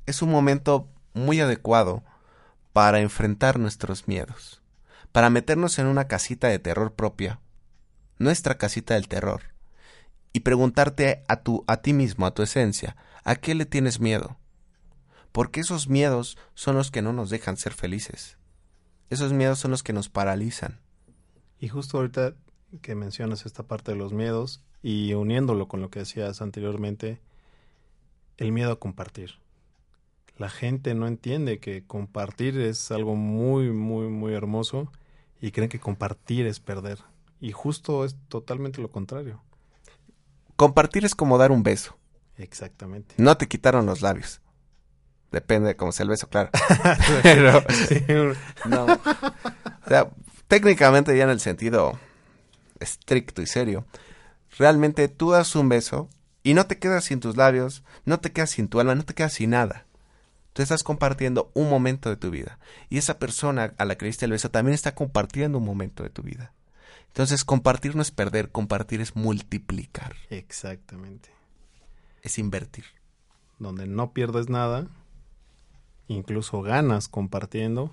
es 0.07 0.23
un 0.23 0.31
momento 0.31 0.89
muy 1.15 1.41
adecuado 1.41 2.03
para 2.79 3.01
enfrentar 3.01 3.59
nuestros 3.59 4.07
miedos, 4.07 4.63
para 5.11 5.31
meternos 5.31 5.81
en 5.81 5.89
una 5.89 6.07
casita 6.07 6.47
de 6.47 6.61
terror 6.61 6.95
propia, 6.95 7.41
nuestra 8.21 8.57
casita 8.57 8.95
del 8.95 9.09
terror, 9.09 9.43
y 10.33 10.41
preguntarte 10.41 11.25
a, 11.27 11.43
tu, 11.43 11.65
a 11.67 11.79
ti 11.79 11.93
mismo, 11.93 12.25
a 12.25 12.35
tu 12.35 12.45
esencia, 12.45 12.97
¿a 13.25 13.35
qué 13.35 13.57
le 13.57 13.67
tienes 13.67 13.99
miedo? 13.99 14.37
Porque 15.33 15.59
esos 15.59 15.89
miedos 15.89 16.39
son 16.55 16.77
los 16.77 16.93
que 16.93 17.03
no 17.03 17.13
nos 17.13 17.31
dejan 17.31 17.57
ser 17.57 17.73
felices. 17.75 18.39
Esos 19.11 19.33
miedos 19.33 19.59
son 19.59 19.73
los 19.73 19.83
que 19.83 19.93
nos 19.93 20.09
paralizan. 20.09 20.79
Y 21.59 21.67
justo 21.67 21.97
ahorita 21.97 22.37
que 22.81 22.95
mencionas 22.95 23.45
esta 23.45 23.65
parte 23.65 23.91
de 23.91 23.99
los 23.99 24.13
miedos 24.13 24.63
y 24.85 25.15
uniéndolo 25.15 25.67
con 25.67 25.81
lo 25.81 25.91
que 25.91 25.99
decías 25.99 26.41
anteriormente, 26.43 27.21
el 28.37 28.53
miedo 28.53 28.71
a 28.71 28.79
compartir 28.79 29.41
la 30.39 30.49
gente 30.49 30.95
no 30.95 31.07
entiende 31.07 31.59
que 31.59 31.85
compartir 31.85 32.59
es 32.61 32.91
algo 32.93 33.17
muy, 33.17 33.71
muy, 33.71 34.07
muy 34.09 34.33
hermoso 34.33 34.91
y 35.41 35.51
creen 35.51 35.69
que 35.69 35.81
compartir 35.81 36.47
es 36.47 36.61
perder. 36.61 37.01
Y 37.41 37.53
justo 37.53 38.05
es 38.05 38.17
totalmente 38.29 38.81
lo 38.81 38.91
contrario. 38.91 39.43
Compartir 40.57 41.05
es 41.05 41.15
como 41.15 41.39
dar 41.39 41.51
un 41.51 41.63
beso. 41.63 41.97
Exactamente. 42.37 43.17
No 43.19 43.37
te 43.37 43.49
quitaron 43.49 43.85
los 43.85 44.01
labios. 44.01 44.41
Depende 45.33 45.69
de 45.69 45.77
cómo 45.77 45.93
sea 45.93 46.05
el 46.05 46.11
beso, 46.11 46.29
claro. 46.29 46.51
Pero, 47.23 47.63
no. 48.69 48.85
O 48.85 49.89
sea, 49.89 50.11
técnicamente 50.47 51.17
ya 51.17 51.25
en 51.25 51.31
el 51.31 51.41
sentido 51.41 51.99
estricto 52.79 53.43
y 53.43 53.47
serio, 53.47 53.85
realmente 54.57 55.09
tú 55.09 55.33
das 55.33 55.55
un 55.57 55.69
beso 55.69 56.09
y 56.45 56.55
no 56.55 56.67
te 56.67 56.79
quedas 56.79 57.05
sin 57.05 57.19
tus 57.21 57.37
labios, 57.37 57.83
no 58.05 58.21
te 58.21 58.33
quedas 58.33 58.51
sin 58.51 58.69
tu 58.69 58.79
alma, 58.81 58.95
no 58.95 59.05
te 59.05 59.15
quedas 59.15 59.33
sin 59.33 59.51
nada. 59.51 59.88
Tú 60.59 60.63
estás 60.63 60.83
compartiendo 60.83 61.53
un 61.55 61.71
momento 61.71 62.11
de 62.11 62.17
tu 62.17 62.33
vida. 62.33 62.59
Y 62.91 62.99
esa 62.99 63.21
persona 63.21 63.75
a 63.79 63.85
la 63.85 63.95
que 63.95 64.05
le 64.05 64.09
diste 64.09 64.25
el 64.25 64.33
beso 64.33 64.51
también 64.51 64.75
está 64.75 64.93
compartiendo 64.93 65.59
un 65.59 65.65
momento 65.65 66.03
de 66.03 66.11
tu 66.11 66.23
vida. 66.23 66.53
Entonces, 67.07 67.45
compartir 67.45 67.95
no 67.95 68.03
es 68.03 68.11
perder, 68.11 68.51
compartir 68.51 69.01
es 69.01 69.15
multiplicar. 69.15 70.17
Exactamente. 70.31 71.31
Es 72.23 72.41
invertir. 72.41 72.87
Donde 73.61 73.87
no 73.87 74.13
pierdes 74.13 74.49
nada, 74.49 74.89
incluso 76.09 76.61
ganas 76.61 77.07
compartiendo. 77.07 77.93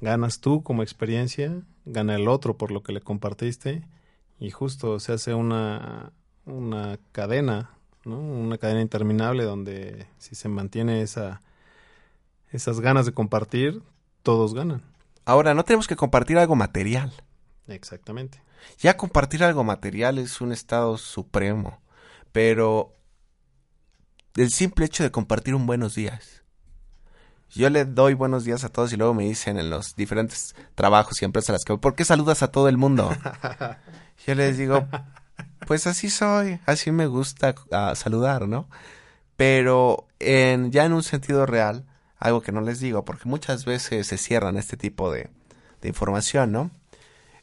Ganas 0.00 0.40
tú 0.40 0.64
como 0.64 0.82
experiencia, 0.82 1.62
gana 1.84 2.16
el 2.16 2.26
otro 2.26 2.56
por 2.56 2.72
lo 2.72 2.82
que 2.82 2.90
le 2.90 3.02
compartiste 3.02 3.84
y 4.40 4.50
justo 4.50 4.98
se 4.98 5.12
hace 5.12 5.32
una, 5.32 6.10
una 6.44 6.98
cadena, 7.12 7.70
¿no? 8.04 8.18
Una 8.18 8.58
cadena 8.58 8.82
interminable 8.82 9.44
donde 9.44 10.08
si 10.18 10.34
se 10.34 10.48
mantiene 10.48 11.02
esa, 11.02 11.40
esas 12.50 12.80
ganas 12.80 13.06
de 13.06 13.12
compartir, 13.12 13.82
todos 14.22 14.54
ganan. 14.54 14.82
Ahora, 15.24 15.54
no 15.54 15.64
tenemos 15.64 15.86
que 15.86 15.96
compartir 15.96 16.38
algo 16.38 16.56
material. 16.56 17.12
Exactamente. 17.66 18.42
Ya 18.78 18.96
compartir 18.96 19.44
algo 19.44 19.64
material 19.64 20.18
es 20.18 20.40
un 20.40 20.52
estado 20.52 20.98
supremo, 20.98 21.80
pero 22.32 22.94
el 24.36 24.50
simple 24.50 24.86
hecho 24.86 25.02
de 25.02 25.10
compartir 25.10 25.54
un 25.54 25.66
buenos 25.66 25.94
días. 25.94 26.42
Yo 27.50 27.70
le 27.70 27.84
doy 27.86 28.14
buenos 28.14 28.44
días 28.44 28.62
a 28.64 28.68
todos 28.68 28.92
y 28.92 28.96
luego 28.96 29.14
me 29.14 29.24
dicen 29.24 29.58
en 29.58 29.70
los 29.70 29.96
diferentes 29.96 30.54
trabajos 30.74 31.20
y 31.20 31.24
empresas 31.24 31.50
a 31.50 31.52
las 31.54 31.64
que 31.64 31.72
voy, 31.72 31.80
¿por 31.80 31.94
qué 31.94 32.04
saludas 32.04 32.42
a 32.42 32.52
todo 32.52 32.68
el 32.68 32.76
mundo? 32.76 33.10
Yo 34.26 34.34
les 34.34 34.58
digo, 34.58 34.86
pues 35.66 35.86
así 35.86 36.10
soy, 36.10 36.60
así 36.66 36.90
me 36.90 37.06
gusta 37.06 37.54
uh, 37.70 37.94
saludar, 37.94 38.46
¿no? 38.48 38.68
Pero 39.36 40.08
en, 40.18 40.70
ya 40.72 40.84
en 40.84 40.92
un 40.92 41.02
sentido 41.02 41.46
real, 41.46 41.86
algo 42.18 42.42
que 42.42 42.52
no 42.52 42.60
les 42.60 42.80
digo, 42.80 43.04
porque 43.04 43.28
muchas 43.28 43.64
veces 43.64 44.06
se 44.06 44.18
cierran 44.18 44.56
este 44.56 44.76
tipo 44.76 45.12
de, 45.12 45.30
de 45.80 45.88
información, 45.88 46.52
¿no? 46.52 46.70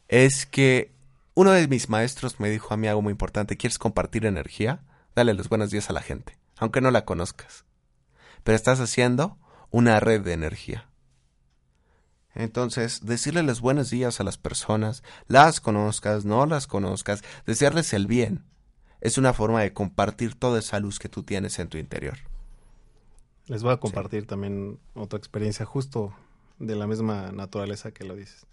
Es 0.08 0.46
que 0.46 0.91
uno 1.34 1.51
de 1.51 1.67
mis 1.67 1.89
maestros 1.89 2.39
me 2.39 2.50
dijo 2.50 2.74
a 2.74 2.77
mí 2.77 2.88
algo 2.88 3.01
muy 3.01 3.12
importante, 3.12 3.58
¿quieres 3.58 3.79
compartir 3.79 4.25
energía? 4.25 4.82
Dale 5.15 5.34
los 5.34 5.50
buenos 5.50 5.72
días 5.72 5.89
a 5.89 5.94
la 5.94 6.01
gente, 6.01 6.38
aunque 6.58 6.82
no 6.82 6.91
la 6.91 7.05
conozcas. 7.05 7.65
Pero 8.44 8.55
estás 8.55 8.79
haciendo 8.79 9.38
una 9.72 10.00
red 10.00 10.22
de 10.22 10.34
energía. 10.34 10.88
Entonces, 12.34 13.05
decirle 13.05 13.44
los 13.44 13.62
buenos 13.62 13.89
días 13.89 14.20
a 14.20 14.25
las 14.25 14.38
personas, 14.38 15.03
las 15.27 15.62
conozcas, 15.62 16.25
no 16.25 16.46
las 16.46 16.67
conozcas, 16.67 17.24
desearles 17.46 17.94
el 17.94 18.08
bien, 18.08 18.44
es 19.00 19.17
una 19.17 19.34
forma 19.34 19.62
de 19.62 19.74
compartir 19.74 20.36
toda 20.36 20.60
esa 20.60 20.79
luz 20.79 21.00
que 21.00 21.10
tú 21.10 21.24
tienes 21.24 21.60
en 21.60 21.70
tu 21.70 21.77
interior. 21.77 22.17
Les 23.48 23.62
voy 23.62 23.74
a 23.74 23.78
compartir 23.78 24.22
sí. 24.22 24.28
también 24.28 24.80
otra 24.96 25.18
experiencia 25.18 25.66
justo 25.66 26.14
de 26.58 26.75
la 26.75 26.88
misma 26.88 27.32
naturaleza 27.32 27.92
que 27.92 28.04
lo 28.04 28.16
dices. 28.16 28.48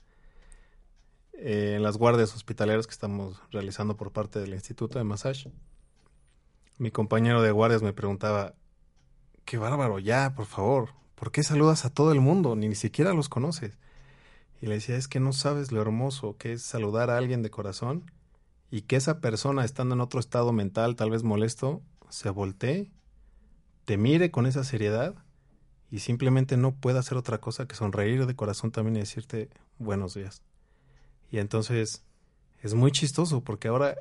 Eh, 1.32 1.74
en 1.76 1.82
las 1.82 1.96
guardias 1.96 2.34
hospitaleras 2.34 2.86
que 2.86 2.92
estamos 2.92 3.40
realizando 3.50 3.96
por 3.96 4.12
parte 4.12 4.38
del 4.38 4.52
Instituto 4.52 4.98
de 4.98 5.04
Massage, 5.04 5.50
mi 6.78 6.90
compañero 6.90 7.42
de 7.42 7.52
guardias 7.52 7.82
me 7.82 7.92
preguntaba, 7.92 8.54
qué 9.44 9.56
bárbaro, 9.56 9.98
ya, 9.98 10.34
por 10.34 10.46
favor, 10.46 10.90
¿por 11.14 11.32
qué 11.32 11.42
saludas 11.42 11.84
a 11.84 11.90
todo 11.90 12.12
el 12.12 12.20
mundo? 12.20 12.54
Ni, 12.54 12.68
ni 12.68 12.74
siquiera 12.74 13.14
los 13.14 13.28
conoces. 13.28 13.78
Y 14.60 14.66
le 14.66 14.74
decía, 14.74 14.96
es 14.96 15.08
que 15.08 15.20
no 15.20 15.32
sabes 15.32 15.72
lo 15.72 15.80
hermoso 15.80 16.36
que 16.36 16.52
es 16.52 16.62
saludar 16.62 17.10
a 17.10 17.16
alguien 17.16 17.42
de 17.42 17.50
corazón 17.50 18.10
y 18.70 18.82
que 18.82 18.96
esa 18.96 19.20
persona, 19.20 19.64
estando 19.64 19.94
en 19.94 20.00
otro 20.00 20.20
estado 20.20 20.52
mental, 20.52 20.96
tal 20.96 21.10
vez 21.10 21.22
molesto, 21.22 21.82
se 22.10 22.30
voltee, 22.30 22.90
te 23.84 23.96
mire 23.96 24.30
con 24.30 24.46
esa 24.46 24.64
seriedad 24.64 25.14
y 25.90 26.00
simplemente 26.00 26.56
no 26.56 26.72
pueda 26.72 27.00
hacer 27.00 27.18
otra 27.18 27.38
cosa 27.38 27.66
que 27.66 27.74
sonreír 27.74 28.26
de 28.26 28.36
corazón 28.36 28.70
también 28.70 28.96
y 28.96 29.00
decirte 29.00 29.50
buenos 29.78 30.14
días. 30.14 30.42
Y 31.30 31.38
entonces 31.38 32.02
es 32.62 32.74
muy 32.74 32.92
chistoso 32.92 33.42
porque 33.42 33.68
ahora 33.68 33.96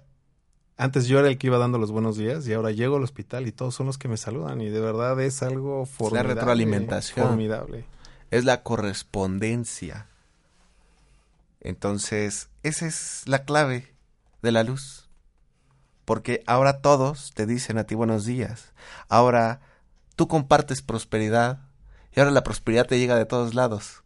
antes 0.77 1.07
yo 1.07 1.19
era 1.19 1.27
el 1.27 1.37
que 1.37 1.47
iba 1.47 1.57
dando 1.57 1.77
los 1.77 1.91
buenos 1.91 2.17
días 2.17 2.47
y 2.47 2.53
ahora 2.53 2.71
llego 2.71 2.95
al 2.95 3.03
hospital 3.03 3.47
y 3.47 3.51
todos 3.51 3.75
son 3.75 3.87
los 3.87 3.97
que 3.97 4.07
me 4.07 4.17
saludan 4.17 4.61
y 4.61 4.69
de 4.69 4.79
verdad 4.79 5.19
es 5.21 5.43
algo 5.43 5.85
formidable. 5.85 6.29
Es 6.29 6.35
la 6.35 6.41
retroalimentación. 6.41 7.27
Formidable. 7.27 7.85
Es 8.31 8.45
la 8.45 8.63
correspondencia. 8.63 10.07
Entonces, 11.59 12.49
esa 12.63 12.87
es 12.87 13.23
la 13.27 13.43
clave 13.43 13.93
de 14.41 14.51
la 14.51 14.63
luz. 14.63 15.09
Porque 16.05 16.43
ahora 16.47 16.81
todos 16.81 17.31
te 17.35 17.45
dicen 17.45 17.77
a 17.77 17.83
ti 17.83 17.95
buenos 17.95 18.25
días. 18.25 18.73
Ahora 19.07 19.61
tú 20.15 20.27
compartes 20.27 20.81
prosperidad 20.81 21.69
y 22.15 22.19
ahora 22.19 22.31
la 22.31 22.43
prosperidad 22.43 22.87
te 22.87 22.99
llega 22.99 23.15
de 23.15 23.25
todos 23.25 23.53
lados. 23.53 24.03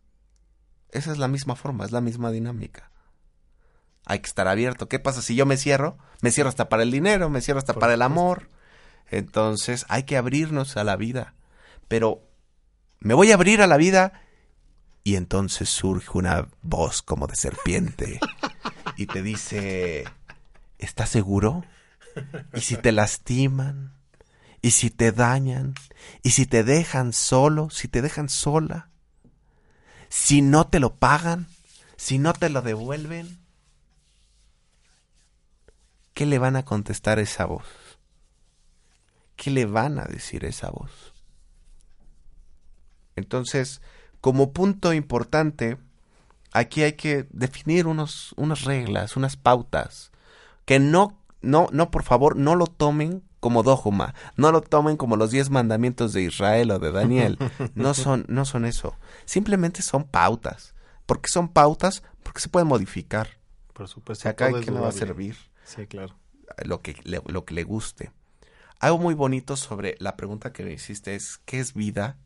Esa 0.91 1.11
es 1.11 1.17
la 1.17 1.27
misma 1.27 1.55
forma, 1.55 1.85
es 1.85 1.91
la 1.91 2.01
misma 2.01 2.31
dinámica 2.31 2.91
hay 4.05 4.19
que 4.19 4.27
estar 4.27 4.47
abierto. 4.47 4.87
¿Qué 4.87 4.99
pasa 4.99 5.21
si 5.21 5.35
yo 5.35 5.45
me 5.45 5.57
cierro? 5.57 5.97
Me 6.21 6.31
cierro 6.31 6.49
hasta 6.49 6.69
para 6.69 6.83
el 6.83 6.91
dinero, 6.91 7.29
me 7.29 7.41
cierro 7.41 7.59
hasta 7.59 7.73
Por 7.73 7.81
para 7.81 7.95
el 7.95 8.01
amor. 8.01 8.49
Entonces 9.09 9.85
hay 9.89 10.03
que 10.03 10.17
abrirnos 10.17 10.77
a 10.77 10.83
la 10.83 10.95
vida. 10.95 11.33
Pero 11.87 12.23
me 12.99 13.13
voy 13.13 13.31
a 13.31 13.35
abrir 13.35 13.61
a 13.61 13.67
la 13.67 13.77
vida 13.77 14.21
y 15.03 15.15
entonces 15.15 15.69
surge 15.69 16.17
una 16.17 16.47
voz 16.61 17.01
como 17.01 17.27
de 17.27 17.35
serpiente 17.35 18.19
y 18.97 19.07
te 19.07 19.21
dice, 19.21 20.05
¿estás 20.79 21.09
seguro? 21.09 21.63
¿Y 22.53 22.61
si 22.61 22.77
te 22.77 22.91
lastiman? 22.91 23.93
¿Y 24.65 24.71
si 24.71 24.89
te 24.89 25.11
dañan? 25.11 25.75
¿Y 26.23 26.31
si 26.31 26.47
te 26.47 26.63
dejan 26.63 27.13
solo? 27.13 27.69
¿Si 27.69 27.87
te 27.87 28.01
dejan 28.01 28.29
sola? 28.29 28.89
¿Si 30.09 30.41
no 30.41 30.65
te 30.65 30.79
lo 30.79 30.95
pagan? 30.95 31.47
¿Si 31.97 32.17
no 32.17 32.33
te 32.33 32.49
lo 32.49 32.63
devuelven? 32.63 33.45
¿qué 36.15 36.25
le 36.25 36.39
van 36.39 36.55
a 36.55 36.65
contestar 36.65 37.19
esa 37.19 37.45
voz? 37.45 37.67
¿Qué 39.35 39.51
le 39.51 39.65
van 39.65 39.99
a 39.99 40.05
decir 40.05 40.45
esa 40.45 40.71
voz? 40.71 41.13
Entonces, 43.15 43.81
como 44.21 44.51
punto 44.51 44.93
importante, 44.93 45.77
aquí 46.53 46.81
hay 46.81 46.93
que 46.93 47.27
definir 47.29 47.85
unos, 47.85 48.33
unas 48.37 48.63
reglas, 48.63 49.15
unas 49.15 49.35
pautas, 49.35 50.11
que 50.65 50.79
no, 50.79 51.21
no, 51.41 51.67
no, 51.71 51.91
por 51.91 52.01
favor, 52.01 52.37
no 52.37 52.55
lo 52.55 52.65
tomen 52.65 53.21
como 53.45 53.61
dogma, 53.61 54.15
no 54.37 54.51
lo 54.51 54.61
tomen 54.61 54.97
como 54.97 55.17
los 55.17 55.29
diez 55.29 55.51
mandamientos 55.51 56.13
de 56.13 56.23
Israel 56.23 56.71
o 56.71 56.79
de 56.79 56.91
Daniel, 56.91 57.37
no 57.75 57.93
son, 57.93 58.25
no 58.27 58.43
son 58.43 58.65
eso, 58.65 58.97
simplemente 59.25 59.83
son 59.83 60.05
pautas. 60.05 60.73
¿Por 61.05 61.21
qué 61.21 61.29
son 61.29 61.49
pautas? 61.49 62.01
Porque 62.23 62.41
se 62.41 62.49
pueden 62.49 62.67
modificar. 62.67 63.37
Por 63.71 63.87
supuesto. 63.87 64.21
O 64.21 64.23
sea, 64.23 64.31
acá 64.31 64.51
que 64.59 64.71
me 64.71 64.79
va 64.79 64.87
a 64.87 64.91
servir. 64.91 65.37
Sí, 65.63 65.85
claro. 65.85 66.15
Lo 66.63 66.81
que, 66.81 66.95
le, 67.03 67.21
lo 67.27 67.45
que 67.45 67.53
le 67.53 67.63
guste. 67.63 68.11
Algo 68.79 68.97
muy 68.97 69.13
bonito 69.13 69.57
sobre 69.57 69.95
la 69.99 70.17
pregunta 70.17 70.51
que 70.51 70.63
me 70.63 70.73
hiciste 70.73 71.13
es, 71.13 71.37
¿qué 71.45 71.59
es 71.59 71.75
vida? 71.75 72.17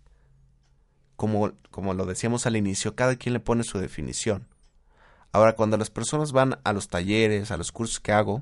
Como, 1.17 1.51
como 1.69 1.93
lo 1.95 2.05
decíamos 2.05 2.45
al 2.45 2.55
inicio, 2.55 2.95
cada 2.95 3.17
quien 3.17 3.33
le 3.33 3.41
pone 3.41 3.65
su 3.65 3.77
definición. 3.77 4.47
Ahora, 5.33 5.57
cuando 5.57 5.75
las 5.75 5.89
personas 5.89 6.31
van 6.31 6.61
a 6.63 6.71
los 6.71 6.87
talleres, 6.87 7.51
a 7.51 7.57
los 7.57 7.73
cursos 7.73 7.99
que 7.99 8.13
hago, 8.13 8.41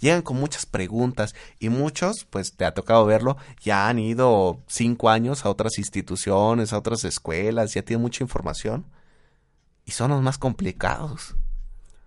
llegan 0.00 0.22
con 0.22 0.36
muchas 0.36 0.66
preguntas 0.66 1.34
y 1.58 1.68
muchos, 1.68 2.24
pues 2.24 2.56
te 2.56 2.64
ha 2.64 2.74
tocado 2.74 3.04
verlo, 3.06 3.36
ya 3.60 3.88
han 3.88 3.98
ido 3.98 4.60
cinco 4.66 5.10
años 5.10 5.44
a 5.44 5.50
otras 5.50 5.78
instituciones, 5.78 6.72
a 6.72 6.78
otras 6.78 7.04
escuelas, 7.04 7.74
ya 7.74 7.82
tienen 7.82 8.02
mucha 8.02 8.24
información 8.24 8.84
y 9.84 9.92
son 9.92 10.10
los 10.10 10.22
más 10.22 10.38
complicados. 10.38 11.36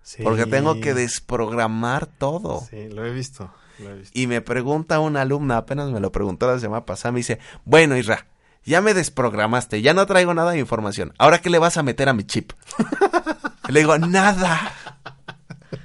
Sí. 0.04 0.23
Porque 0.23 0.45
tengo 0.45 0.80
que 0.80 0.93
desprogramar 0.93 2.06
todo. 2.06 2.65
Sí, 2.69 2.88
lo 2.89 3.06
he 3.06 3.12
visto. 3.12 3.52
Lo 3.80 3.91
he 3.91 3.95
visto. 3.95 4.17
Y 4.17 4.28
me 4.28 4.41
pregunta 4.41 5.00
una 5.00 5.21
alumna, 5.21 5.58
apenas 5.58 5.91
me 5.91 6.00
lo 6.00 6.12
preguntó 6.12 6.47
la 6.47 6.60
semana 6.60 6.86
pasada, 6.86 7.12
me 7.12 7.19
dice, 7.19 7.39
bueno, 7.65 7.97
Isra, 7.97 8.26
ya 8.65 8.82
me 8.82 8.93
desprogramaste, 8.93 9.82
ya 9.82 9.93
no 9.93 10.06
traigo 10.06 10.34
nada 10.34 10.52
de 10.52 10.60
información. 10.60 11.13
¿Ahora 11.17 11.39
qué 11.39 11.50
le 11.50 11.60
vas 11.60 11.78
a 11.78 11.84
meter 11.84 12.10
a 12.10 12.13
mi 12.13 12.23
chip? 12.23 12.52
le 13.69 13.80
digo, 13.80 13.97
nada. 13.97 14.73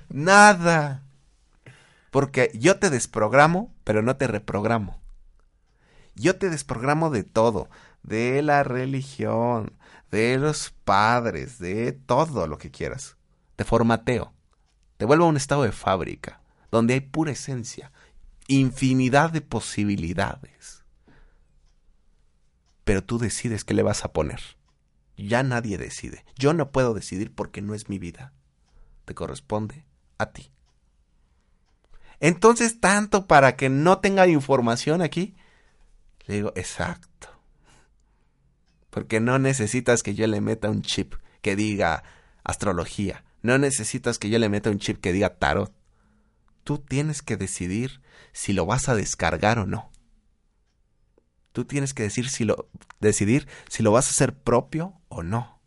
Nada. 0.09 1.02
Porque 2.13 2.53
yo 2.55 2.79
te 2.79 2.91
desprogramo, 2.91 3.75
pero 3.83 4.03
no 4.03 4.17
te 4.17 4.29
reprogramo. 4.29 5.01
Yo 6.15 6.37
te 6.37 6.49
desprogramo 6.49 7.11
de 7.11 7.25
todo, 7.25 7.69
de 8.05 8.41
la 8.43 8.63
religión, 8.63 9.73
de 10.13 10.39
los 10.39 10.73
padres, 10.85 11.59
de 11.59 11.91
todo 11.91 12.47
lo 12.47 12.59
que 12.59 12.71
quieras 12.71 13.17
te 13.57 13.65
formateo, 13.65 14.33
te 14.97 15.05
vuelvo 15.05 15.25
a 15.25 15.29
un 15.29 15.37
estado 15.37 15.63
de 15.63 15.73
fábrica, 15.73 16.43
donde 16.71 16.95
hay 16.95 17.01
pura 17.01 17.33
esencia, 17.33 17.93
infinidad 18.49 19.31
de 19.31 19.41
posibilidades. 19.41 20.85
pero 22.85 23.05
tú 23.05 23.19
decides 23.19 23.63
qué 23.63 23.75
le 23.75 23.85
vas 23.85 24.05
a 24.05 24.13
poner. 24.13 24.41
Ya 25.17 25.45
nadie 25.45 25.79
decide. 25.79 26.25
Yo 26.37 26.53
no 26.53 26.73
puedo 26.73 26.95
decidir 26.95 27.33
porque 27.33 27.63
no 27.63 27.75
es 27.75 27.89
mi 27.89 28.01
vida. 28.01 28.33
Te 29.05 29.15
corresponde 29.15 29.87
a 30.19 30.33
ti. 30.33 30.51
Entonces, 32.23 32.79
tanto 32.79 33.27
para 33.27 33.57
que 33.57 33.69
no 33.69 33.99
tenga 33.99 34.29
información 34.29 35.03
aquí, 35.03 35.35
le 36.27 36.37
digo, 36.37 36.53
exacto. 36.55 37.29
Porque 38.91 39.19
no 39.19 39.41
necesitas 39.41 40.05
que 40.05 40.15
yo 40.15 40.29
le 40.29 40.41
meta 40.41 40.71
un 40.71 40.83
chip 40.83 41.15
que 41.41 41.57
diga 41.57 42.05
astrología. 42.45 43.25
No 43.43 43.59
necesitas 43.59 44.21
que 44.21 44.31
yo 44.31 44.39
le 44.39 44.49
meta 44.49 44.71
un 44.71 44.79
chip 44.79 45.01
que 45.01 45.13
diga 45.13 45.35
tarot. 45.35 45.75
Tú 46.63 46.79
tienes 46.79 47.23
que 47.23 47.37
decidir 47.37 48.01
si 48.31 48.53
lo 48.53 48.67
vas 48.67 48.89
a 48.89 48.95
descargar 48.95 49.59
o 49.59 49.67
no. 49.67 49.91
Tú 51.51 51.65
tienes 51.65 51.93
que 51.93 52.05
decir 52.05 52.31
si 52.31 52.45
lo, 52.45 52.69
decidir 53.01 53.49
si 53.69 53.83
lo 53.83 53.91
vas 53.91 54.07
a 54.07 54.11
hacer 54.11 54.33
propio 54.33 54.95
o 55.09 55.25
no. 55.25 55.61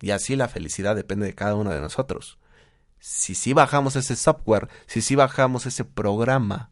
Y 0.00 0.12
así 0.12 0.36
la 0.36 0.46
felicidad 0.46 0.94
depende 0.94 1.26
de 1.26 1.34
cada 1.34 1.56
uno 1.56 1.70
de 1.70 1.80
nosotros. 1.80 2.38
Si 3.00 3.34
sí 3.34 3.52
bajamos 3.52 3.96
ese 3.96 4.16
software, 4.16 4.68
si 4.86 5.00
sí 5.00 5.14
bajamos 5.14 5.66
ese 5.66 5.84
programa, 5.84 6.70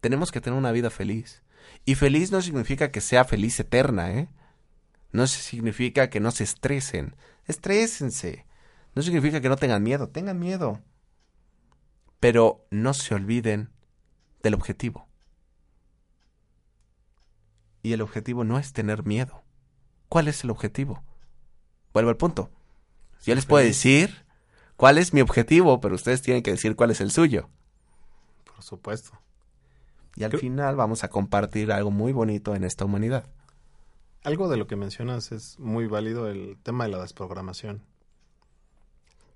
tenemos 0.00 0.32
que 0.32 0.40
tener 0.40 0.58
una 0.58 0.72
vida 0.72 0.90
feliz. 0.90 1.42
Y 1.84 1.94
feliz 1.94 2.32
no 2.32 2.40
significa 2.42 2.90
que 2.90 3.00
sea 3.00 3.24
feliz 3.24 3.58
eterna, 3.60 4.12
¿eh? 4.12 4.28
No 5.12 5.26
significa 5.26 6.10
que 6.10 6.20
no 6.20 6.30
se 6.30 6.44
estresen. 6.44 7.16
Estrésense. 7.46 8.46
No 8.94 9.02
significa 9.02 9.40
que 9.40 9.48
no 9.48 9.56
tengan 9.56 9.82
miedo. 9.82 10.08
Tengan 10.08 10.38
miedo. 10.38 10.82
Pero 12.20 12.66
no 12.70 12.92
se 12.92 13.14
olviden 13.14 13.70
del 14.42 14.54
objetivo. 14.54 15.08
Y 17.82 17.92
el 17.92 18.02
objetivo 18.02 18.44
no 18.44 18.58
es 18.58 18.72
tener 18.72 19.04
miedo. 19.04 19.42
¿Cuál 20.08 20.28
es 20.28 20.44
el 20.44 20.50
objetivo? 20.50 21.02
Vuelvo 21.92 22.10
al 22.10 22.16
punto. 22.16 22.50
Yo 23.24 23.34
les 23.34 23.46
puedo 23.46 23.64
decir 23.64 24.25
cuál 24.76 24.98
es 24.98 25.12
mi 25.12 25.20
objetivo, 25.20 25.80
pero 25.80 25.94
ustedes 25.94 26.22
tienen 26.22 26.42
que 26.42 26.52
decir 26.52 26.76
cuál 26.76 26.90
es 26.90 27.00
el 27.00 27.10
suyo. 27.10 27.48
Por 28.44 28.62
supuesto. 28.62 29.12
Y 30.16 30.24
al 30.24 30.38
final 30.38 30.76
vamos 30.76 31.04
a 31.04 31.08
compartir 31.08 31.70
algo 31.72 31.90
muy 31.90 32.12
bonito 32.12 32.54
en 32.54 32.64
esta 32.64 32.84
humanidad. 32.84 33.26
Algo 34.22 34.48
de 34.48 34.56
lo 34.56 34.66
que 34.66 34.76
mencionas 34.76 35.30
es 35.30 35.58
muy 35.58 35.86
válido 35.86 36.28
el 36.28 36.56
tema 36.62 36.84
de 36.84 36.90
la 36.90 37.00
desprogramación. 37.00 37.82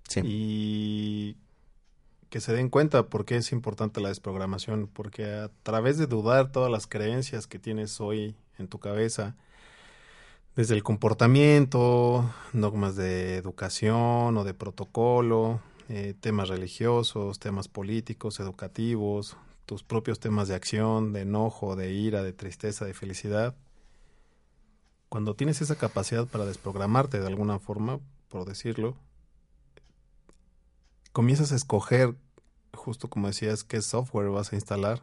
Sí. 0.09 0.21
Y 0.25 1.37
que 2.31 2.41
se 2.41 2.53
den 2.55 2.71
cuenta 2.71 3.09
por 3.09 3.25
qué 3.25 3.37
es 3.37 3.53
importante 3.53 4.01
la 4.01 4.09
desprogramación, 4.09 4.89
porque 4.89 5.27
a 5.27 5.51
través 5.63 5.99
de 5.99 6.07
dudar 6.07 6.51
todas 6.51 6.71
las 6.71 6.87
creencias 6.87 7.47
que 7.47 7.59
tienes 7.59 8.01
hoy 8.01 8.37
en 8.59 8.69
tu 8.69 8.79
cabeza, 8.79 9.37
desde 10.57 10.75
el 10.75 10.83
comportamiento, 10.83 12.33
dogmas 12.53 12.97
de 12.97 13.37
educación 13.37 14.37
o 14.37 14.45
de 14.45 14.55
protocolo, 14.55 15.61
eh, 15.89 16.15
temas 16.19 16.49
religiosos, 16.49 17.39
temas 17.39 17.69
políticos, 17.69 18.41
educativos, 18.41 19.37
tus 19.67 19.83
propios 19.83 20.19
temas 20.19 20.49
de 20.49 20.55
acción, 20.55 21.13
de 21.13 21.23
enojo, 21.23 21.77
de 21.77 21.93
ira, 21.93 22.23
de 22.23 22.33
tristeza, 22.33 22.85
de 22.85 22.95
felicidad. 22.95 23.55
Cuando 25.09 25.35
tienes 25.35 25.61
esa 25.61 25.77
capacidad 25.77 26.27
para 26.27 26.45
desprogramarte 26.45 27.21
de 27.21 27.27
alguna 27.27 27.59
forma, 27.59 28.01
por 28.29 28.45
decirlo, 28.45 28.97
comienzas 31.13 31.53
a 31.53 31.57
escoger, 31.57 32.15
justo 32.73 33.09
como 33.09 33.27
decías, 33.27 33.65
qué 33.65 33.83
software 33.83 34.31
vas 34.31 34.53
a 34.53 34.57
instalar, 34.57 35.03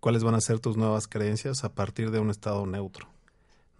cuáles 0.00 0.24
van 0.24 0.34
a 0.34 0.40
ser 0.40 0.60
tus 0.60 0.76
nuevas 0.76 1.08
creencias 1.08 1.64
a 1.64 1.74
partir 1.74 2.10
de 2.10 2.20
un 2.20 2.30
estado 2.30 2.66
neutro, 2.66 3.08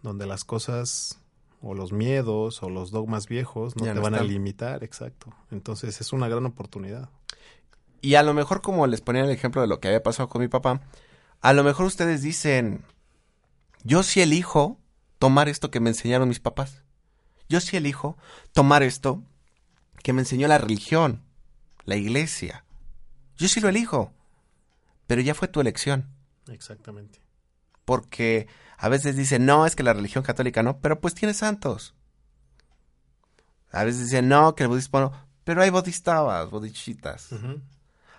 donde 0.03 0.27
las 0.27 0.45
cosas 0.45 1.21
o 1.61 1.75
los 1.75 1.93
miedos 1.93 2.63
o 2.63 2.71
los 2.71 2.91
dogmas 2.91 3.27
viejos 3.29 3.77
no 3.77 3.85
te 3.85 3.99
van 3.99 4.15
a 4.15 4.23
limitar, 4.23 4.85
exacto. 4.85 5.35
Entonces 5.51 6.01
es 6.01 6.13
una 6.13 6.29
gran 6.29 6.47
oportunidad. 6.47 7.11
Y 8.01 8.15
a 8.15 8.23
lo 8.23 8.35
mejor 8.35 8.63
como 8.63 8.87
les 8.87 9.01
ponía 9.01 9.25
el 9.25 9.31
ejemplo 9.31 9.61
de 9.61 9.67
lo 9.67 9.81
que 9.81 9.89
había 9.89 10.03
pasado 10.03 10.29
con 10.29 10.43
mi 10.43 10.49
papá, 10.49 10.83
a 11.41 11.53
lo 11.53 11.65
mejor 11.65 11.87
ustedes 11.87 12.23
dicen, 12.23 12.85
yo 13.83 14.03
sí 14.03 14.21
elijo 14.21 14.79
tomar 15.19 15.49
esto 15.49 15.71
que 15.71 15.81
me 15.81 15.91
enseñaron 15.91 16.29
mis 16.29 16.41
papás. 16.41 16.83
Yo 17.49 17.61
sí 17.61 17.77
elijo 17.77 18.17
tomar 18.53 18.83
esto 18.83 19.23
que 20.03 20.13
me 20.13 20.23
enseñó 20.23 20.49
la 20.49 20.59
religión, 20.59 21.23
la 21.85 21.97
iglesia. 21.97 22.65
Yo 23.37 23.49
sí 23.49 23.61
lo 23.61 23.69
elijo. 23.69 24.13
Pero 25.07 25.23
ya 25.23 25.35
fue 25.35 25.49
tu 25.49 25.61
elección. 25.61 26.09
Exactamente. 26.49 27.21
Porque 27.85 28.49
a 28.79 28.89
veces 28.89 29.17
dicen, 29.17 29.47
no, 29.47 29.67
es 29.67 29.75
que 29.77 29.83
la 29.83 29.93
religión 29.93 30.25
católica 30.25 30.63
no, 30.63 30.79
pero 30.81 31.01
pues 31.01 31.15
tiene 31.15 31.35
santos. 31.35 31.95
A 33.73 33.85
veces 33.85 34.05
dicen, 34.05 34.29
no, 34.29 34.55
que 34.55 34.65
el 34.65 34.69
budismo 34.69 35.01
no, 35.01 35.13
pero 35.45 35.63
hay 35.63 35.71
bodhisattvas, 35.71 36.51
bodichitas. 36.51 37.31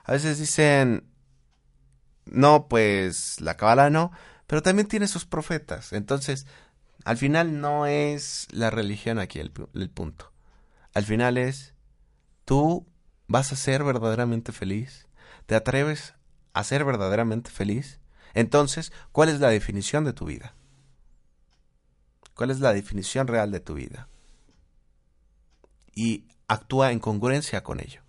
A 0.03 0.11
veces 0.11 0.39
dicen, 0.39 1.09
no, 2.25 2.67
pues 2.67 3.39
la 3.41 3.57
cabala 3.57 3.89
no, 3.89 4.11
pero 4.47 4.61
también 4.61 4.87
tiene 4.87 5.07
sus 5.07 5.25
profetas. 5.25 5.93
Entonces, 5.93 6.47
al 7.03 7.17
final 7.17 7.61
no 7.61 7.85
es 7.85 8.47
la 8.51 8.69
religión 8.69 9.19
aquí 9.19 9.39
el, 9.39 9.51
el 9.73 9.89
punto. 9.89 10.31
Al 10.93 11.03
final 11.03 11.37
es, 11.37 11.73
tú 12.45 12.87
vas 13.27 13.51
a 13.51 13.55
ser 13.55 13.83
verdaderamente 13.83 14.51
feliz. 14.51 15.07
¿Te 15.45 15.55
atreves 15.55 16.15
a 16.53 16.63
ser 16.63 16.83
verdaderamente 16.83 17.51
feliz? 17.51 17.99
Entonces, 18.37 18.93
¿cuál 19.11 19.29
es 19.29 19.39
la 19.39 19.49
definición 19.49 20.03
de 20.03 20.13
tu 20.13 20.25
vida? 20.25 20.53
¿Cuál 22.35 22.51
es 22.51 22.59
la 22.59 22.71
definición 22.71 23.25
real 23.25 23.49
de 23.51 23.59
tu 23.59 23.73
vida? 23.73 24.09
Y 25.95 26.27
actúa 26.47 26.91
en 26.91 26.99
congruencia 26.99 27.63
con 27.63 27.79
ello. 27.79 28.03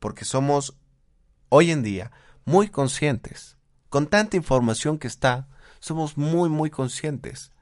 Porque 0.00 0.26
somos 0.26 0.76
hoy 1.48 1.70
en 1.70 1.82
día 1.82 2.12
muy 2.44 2.68
conscientes. 2.68 3.56
Con 3.88 4.06
tanta 4.06 4.36
información 4.36 4.98
que 4.98 5.06
está, 5.06 5.48
somos 5.80 6.18
muy, 6.18 6.50
muy 6.50 6.68
conscientes. 6.68 7.52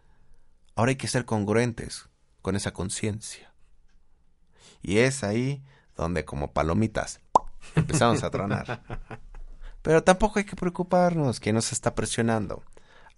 Ahora 0.74 0.90
hay 0.90 0.96
que 0.96 1.06
ser 1.06 1.24
congruentes 1.24 2.08
con 2.42 2.56
esa 2.56 2.72
conciencia. 2.72 3.54
Y 4.82 4.98
es 4.98 5.22
ahí 5.22 5.62
donde 5.96 6.24
como 6.24 6.52
palomitas 6.52 7.20
empezamos 7.76 8.24
a 8.24 8.30
tronar. 8.30 8.82
Pero 9.84 10.02
tampoco 10.02 10.38
hay 10.38 10.46
que 10.46 10.56
preocuparnos 10.56 11.40
que 11.40 11.52
nos 11.52 11.70
está 11.70 11.94
presionando. 11.94 12.62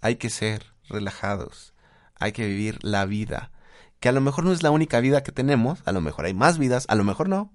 Hay 0.01 0.17
que 0.17 0.31
ser 0.31 0.67
relajados. 0.89 1.75
Hay 2.19 2.33
que 2.33 2.45
vivir 2.45 2.81
la 2.83 3.05
vida. 3.05 3.53
Que 4.01 4.09
a 4.09 4.13
lo 4.13 4.21
mejor 4.21 4.43
no 4.43 4.53
es 4.53 4.65
la 4.65 4.73
única 4.73 4.99
vida 4.99 5.23
que 5.23 5.31
tenemos. 5.31 5.81
A 5.85 5.93
lo 5.93 6.01
mejor 6.01 6.25
hay 6.25 6.35
más 6.35 6.59
vidas. 6.59 6.85
A 6.89 6.97
lo 6.97 7.05
mejor 7.05 7.29
no. 7.29 7.53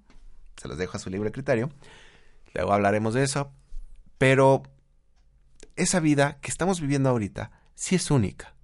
Se 0.56 0.66
los 0.66 0.78
dejo 0.78 0.96
a 0.96 1.00
su 1.00 1.10
libre 1.10 1.30
criterio. 1.30 1.68
Luego 2.54 2.72
hablaremos 2.72 3.12
de 3.12 3.24
eso. 3.24 3.52
Pero 4.16 4.62
esa 5.76 6.00
vida 6.00 6.38
que 6.40 6.50
estamos 6.50 6.80
viviendo 6.80 7.10
ahorita 7.10 7.50
sí 7.74 7.96
es 7.96 8.10
única. 8.10 8.54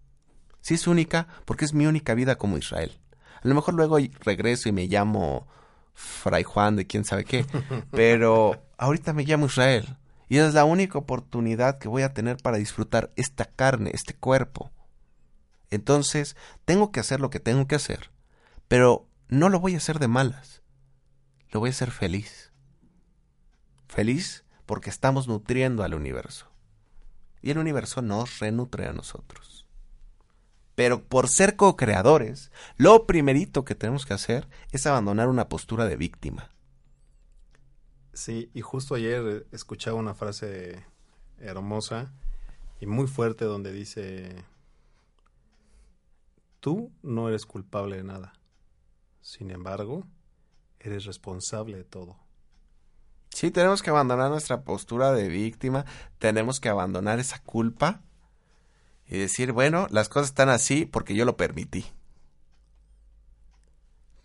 Sí 0.62 0.72
es 0.72 0.86
única 0.86 1.28
porque 1.44 1.66
es 1.66 1.74
mi 1.74 1.84
única 1.84 2.14
vida 2.14 2.38
como 2.38 2.56
Israel. 2.56 2.98
A 3.42 3.46
lo 3.48 3.54
mejor 3.54 3.74
luego 3.74 3.98
regreso 4.20 4.70
y 4.70 4.72
me 4.72 4.86
llamo 4.86 5.46
Fray 5.92 6.42
Juan 6.42 6.76
de 6.76 6.86
quién 6.86 7.04
sabe 7.04 7.26
qué. 7.26 7.44
Pero 7.90 8.62
ahorita 8.78 9.12
me 9.12 9.24
llamo 9.24 9.44
Israel. 9.44 9.98
Y 10.28 10.38
es 10.38 10.54
la 10.54 10.64
única 10.64 10.98
oportunidad 10.98 11.78
que 11.78 11.88
voy 11.88 12.02
a 12.02 12.12
tener 12.12 12.36
para 12.36 12.58
disfrutar 12.58 13.12
esta 13.16 13.46
carne, 13.46 13.90
este 13.94 14.14
cuerpo. 14.14 14.70
Entonces, 15.70 16.36
tengo 16.64 16.92
que 16.92 17.00
hacer 17.00 17.20
lo 17.20 17.30
que 17.30 17.40
tengo 17.40 17.66
que 17.66 17.76
hacer, 17.76 18.10
pero 18.68 19.08
no 19.28 19.48
lo 19.48 19.60
voy 19.60 19.74
a 19.74 19.78
hacer 19.78 19.98
de 19.98 20.08
malas. 20.08 20.62
Lo 21.50 21.60
voy 21.60 21.70
a 21.70 21.72
hacer 21.72 21.90
feliz. 21.90 22.52
Feliz 23.88 24.44
porque 24.66 24.90
estamos 24.90 25.28
nutriendo 25.28 25.82
al 25.82 25.94
universo. 25.94 26.50
Y 27.40 27.50
el 27.50 27.58
universo 27.58 28.02
nos 28.02 28.38
renutre 28.38 28.86
a 28.86 28.92
nosotros. 28.92 29.66
Pero 30.74 31.04
por 31.04 31.28
ser 31.28 31.56
co-creadores, 31.56 32.52
lo 32.76 33.06
primerito 33.06 33.64
que 33.64 33.74
tenemos 33.74 34.06
que 34.06 34.14
hacer 34.14 34.48
es 34.70 34.86
abandonar 34.86 35.28
una 35.28 35.48
postura 35.48 35.86
de 35.86 35.96
víctima. 35.96 36.50
Sí, 38.18 38.50
y 38.52 38.62
justo 38.62 38.96
ayer 38.96 39.46
escuchaba 39.52 39.96
una 39.96 40.12
frase 40.12 40.84
hermosa 41.38 42.12
y 42.80 42.86
muy 42.86 43.06
fuerte 43.06 43.44
donde 43.44 43.70
dice, 43.70 44.44
tú 46.58 46.90
no 47.00 47.28
eres 47.28 47.46
culpable 47.46 47.98
de 47.98 48.02
nada, 48.02 48.32
sin 49.20 49.52
embargo, 49.52 50.04
eres 50.80 51.04
responsable 51.04 51.76
de 51.76 51.84
todo. 51.84 52.16
Sí, 53.28 53.52
tenemos 53.52 53.82
que 53.82 53.90
abandonar 53.90 54.30
nuestra 54.30 54.62
postura 54.62 55.12
de 55.12 55.28
víctima, 55.28 55.84
tenemos 56.18 56.58
que 56.58 56.68
abandonar 56.68 57.20
esa 57.20 57.40
culpa 57.44 58.02
y 59.06 59.16
decir, 59.16 59.52
bueno, 59.52 59.86
las 59.90 60.08
cosas 60.08 60.30
están 60.30 60.48
así 60.48 60.86
porque 60.86 61.14
yo 61.14 61.24
lo 61.24 61.36
permití. 61.36 61.86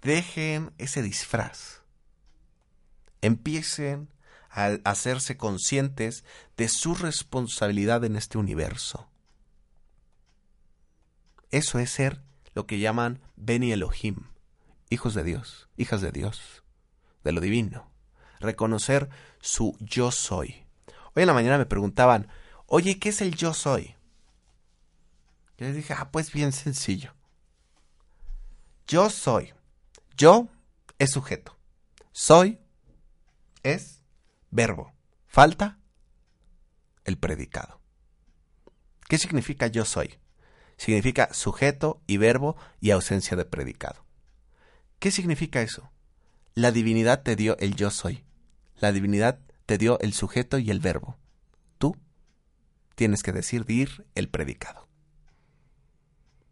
Dejen 0.01 0.73
ese 0.79 1.03
disfraz 1.03 1.82
empiecen 3.23 4.09
al 4.49 4.81
hacerse 4.83 5.37
conscientes 5.37 6.23
de 6.57 6.67
su 6.67 6.93
responsabilidad 6.93 8.03
en 8.03 8.15
este 8.15 8.37
universo. 8.37 9.09
Eso 11.49 11.79
es 11.79 11.89
ser 11.89 12.21
lo 12.53 12.67
que 12.67 12.79
llaman 12.79 13.21
Beni 13.35 13.71
Elohim, 13.71 14.27
hijos 14.89 15.13
de 15.15 15.23
Dios, 15.23 15.69
hijas 15.77 16.01
de 16.01 16.11
Dios, 16.11 16.63
de 17.23 17.31
lo 17.31 17.41
divino. 17.41 17.89
Reconocer 18.39 19.09
su 19.39 19.75
yo 19.79 20.11
soy. 20.11 20.65
Hoy 21.15 21.23
en 21.23 21.27
la 21.27 21.33
mañana 21.33 21.57
me 21.57 21.65
preguntaban, 21.65 22.27
oye, 22.67 22.99
¿qué 22.99 23.09
es 23.09 23.21
el 23.21 23.35
yo 23.35 23.53
soy? 23.53 23.95
Yo 25.57 25.65
les 25.65 25.75
dije, 25.75 25.93
ah, 25.97 26.11
pues 26.11 26.33
bien 26.33 26.51
sencillo. 26.51 27.13
Yo 28.85 29.09
soy. 29.09 29.53
Yo 30.17 30.49
es 30.99 31.11
sujeto. 31.11 31.57
Soy 32.11 32.59
es 33.63 34.03
verbo. 34.51 34.93
Falta 35.27 35.79
el 37.05 37.17
predicado. 37.17 37.81
¿Qué 39.07 39.17
significa 39.17 39.67
yo 39.67 39.85
soy? 39.85 40.19
Significa 40.77 41.33
sujeto 41.33 42.01
y 42.07 42.17
verbo 42.17 42.55
y 42.79 42.91
ausencia 42.91 43.37
de 43.37 43.45
predicado. 43.45 44.05
¿Qué 44.99 45.11
significa 45.11 45.61
eso? 45.61 45.91
La 46.55 46.71
divinidad 46.71 47.23
te 47.23 47.35
dio 47.35 47.57
el 47.59 47.75
yo 47.75 47.89
soy. 47.89 48.23
La 48.77 48.91
divinidad 48.91 49.39
te 49.65 49.77
dio 49.77 49.99
el 49.99 50.13
sujeto 50.13 50.57
y 50.59 50.69
el 50.71 50.79
verbo. 50.79 51.17
Tú 51.77 51.97
tienes 52.95 53.23
que 53.23 53.31
decidir 53.31 54.05
el 54.15 54.29
predicado. 54.29 54.87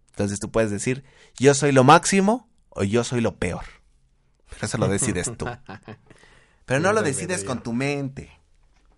Entonces 0.09 0.39
tú 0.39 0.51
puedes 0.51 0.71
decir, 0.71 1.03
yo 1.37 1.53
soy 1.53 1.71
lo 1.71 1.83
máximo 1.83 2.49
o 2.69 2.83
yo 2.83 3.03
soy 3.03 3.21
lo 3.21 3.37
peor. 3.37 3.65
Pero 4.49 4.65
eso 4.65 4.77
lo 4.77 4.87
decides 4.87 5.31
tú. 5.37 5.45
Pero 6.71 6.79
no 6.79 6.93
lo 6.93 7.01
decides 7.01 7.43
con 7.43 7.61
tu 7.61 7.73
mente. 7.73 8.31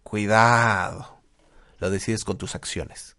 Cuidado. 0.04 1.20
Lo 1.80 1.90
decides 1.90 2.24
con 2.24 2.38
tus 2.38 2.54
acciones. 2.54 3.16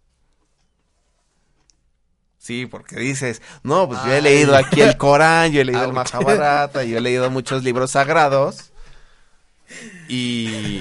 Sí, 2.37 2.65
porque 2.65 2.95
dices, 2.95 3.41
no, 3.63 3.85
pues 3.89 3.99
yo 4.05 4.13
he 4.13 4.21
leído 4.21 4.55
aquí 4.55 4.79
el 4.79 4.95
Corán, 4.95 5.51
yo 5.51 5.59
he 5.59 5.65
leído 5.65 5.83
el 5.83 5.91
Mahabharata, 5.91 6.85
yo 6.85 6.99
he 6.99 7.01
leído 7.01 7.29
muchos 7.29 7.65
libros 7.65 7.91
sagrados. 7.91 8.71
Y, 10.07 10.79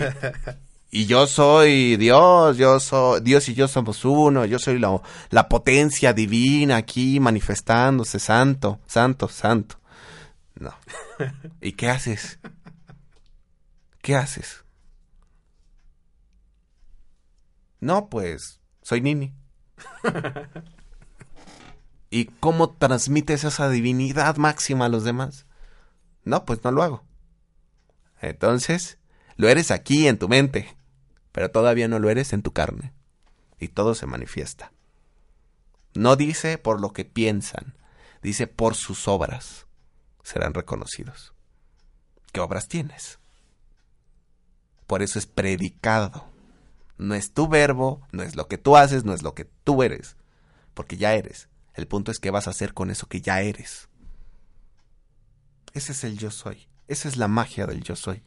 y 0.92 1.06
yo 1.06 1.26
soy 1.26 1.96
Dios, 1.96 2.56
yo 2.56 2.78
soy, 2.78 3.22
Dios 3.22 3.48
y 3.48 3.54
yo 3.54 3.66
somos 3.66 4.04
uno, 4.04 4.44
yo 4.44 4.60
soy 4.60 4.78
la, 4.78 5.00
la 5.30 5.48
potencia 5.48 6.12
divina 6.12 6.76
aquí 6.76 7.18
manifestándose, 7.18 8.20
santo, 8.20 8.78
santo, 8.86 9.28
santo. 9.28 9.80
No. 10.60 10.72
¿Y 11.60 11.72
qué 11.72 11.90
haces? 11.90 12.38
¿Qué 14.04 14.14
haces? 14.14 14.64
No, 17.80 18.08
pues 18.08 18.60
soy 18.82 19.00
Nini. 19.00 19.34
¿Y 22.10 22.26
cómo 22.26 22.76
transmites 22.76 23.42
esa 23.42 23.68
divinidad 23.68 24.36
máxima 24.36 24.84
a 24.84 24.88
los 24.88 25.02
demás? 25.02 25.46
No, 26.22 26.44
pues 26.44 26.62
no 26.62 26.70
lo 26.70 26.84
hago. 26.84 27.04
Entonces, 28.20 28.98
lo 29.36 29.48
eres 29.48 29.72
aquí 29.72 30.06
en 30.06 30.18
tu 30.18 30.28
mente 30.28 30.76
pero 31.34 31.50
todavía 31.50 31.88
no 31.88 31.98
lo 31.98 32.10
eres 32.10 32.32
en 32.32 32.42
tu 32.42 32.52
carne. 32.52 32.92
Y 33.58 33.66
todo 33.66 33.96
se 33.96 34.06
manifiesta. 34.06 34.70
No 35.92 36.14
dice 36.14 36.58
por 36.58 36.80
lo 36.80 36.92
que 36.92 37.04
piensan, 37.04 37.76
dice 38.22 38.46
por 38.46 38.76
sus 38.76 39.08
obras 39.08 39.66
serán 40.22 40.54
reconocidos. 40.54 41.34
¿Qué 42.30 42.38
obras 42.38 42.68
tienes? 42.68 43.18
Por 44.86 45.02
eso 45.02 45.18
es 45.18 45.26
predicado. 45.26 46.30
No 46.98 47.14
es 47.14 47.32
tu 47.32 47.48
verbo, 47.48 48.06
no 48.12 48.22
es 48.22 48.36
lo 48.36 48.48
que 48.48 48.58
tú 48.58 48.76
haces, 48.76 49.04
no 49.04 49.14
es 49.14 49.22
lo 49.22 49.34
que 49.34 49.44
tú 49.64 49.82
eres, 49.82 50.16
porque 50.74 50.96
ya 50.96 51.14
eres. 51.14 51.48
El 51.74 51.88
punto 51.88 52.12
es 52.12 52.20
qué 52.20 52.30
vas 52.30 52.46
a 52.46 52.50
hacer 52.50 52.72
con 52.72 52.90
eso 52.90 53.08
que 53.08 53.20
ya 53.20 53.40
eres. 53.40 53.88
Ese 55.72 55.92
es 55.92 56.04
el 56.04 56.18
yo 56.18 56.30
soy. 56.30 56.68
Esa 56.86 57.08
es 57.08 57.16
la 57.16 57.26
magia 57.26 57.66
del 57.66 57.82
yo 57.82 57.96
soy. 57.96 58.22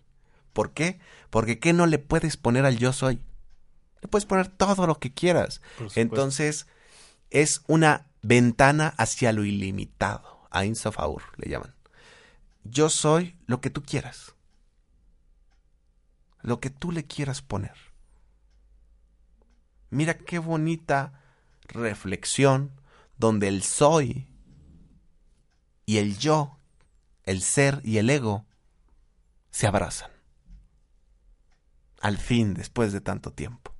¿Por 0.52 0.74
qué? 0.74 1.00
Porque 1.30 1.60
¿qué 1.60 1.72
no 1.72 1.86
le 1.86 2.00
puedes 2.00 2.36
poner 2.36 2.65
al 2.65 2.78
yo 2.78 2.91
soy? 2.91 3.22
Le 4.02 4.10
puedes 4.10 4.26
poner 4.26 4.48
todo 4.48 4.86
lo 4.86 5.00
que 5.00 5.13
quieras. 5.13 5.62
Entonces, 5.96 6.67
es 7.30 7.62
una 7.67 8.08
ventana 8.22 8.93
hacia 8.98 9.32
lo 9.32 9.46
ilimitado. 9.46 10.48
A 10.50 10.65
Insofaur 10.65 11.24
le 11.38 11.50
llaman. 11.50 11.76
Yo 12.63 12.89
soy 12.89 13.38
lo 13.46 13.62
que 13.62 13.70
tú 13.70 13.84
quieras. 13.84 14.34
Lo 16.47 16.62
que 16.62 16.69
tú 16.69 16.93
le 16.93 17.05
quieras 17.05 17.41
poner. 17.41 17.75
Mira 19.89 20.17
qué 20.17 20.39
bonita 20.39 21.21
reflexión 21.67 22.71
donde 23.17 23.49
el 23.49 23.63
soy 23.63 24.29
y 25.86 25.97
el 25.97 26.17
yo, 26.17 26.57
el 27.25 27.41
ser 27.41 27.81
y 27.83 27.97
el 27.97 28.10
ego 28.10 28.45
se 29.51 29.67
abrazan 29.67 30.10
al 31.99 32.17
fin 32.17 32.53
después 32.53 32.93
de 32.93 33.01
tanto 33.01 33.33
tiempo. 33.33 33.75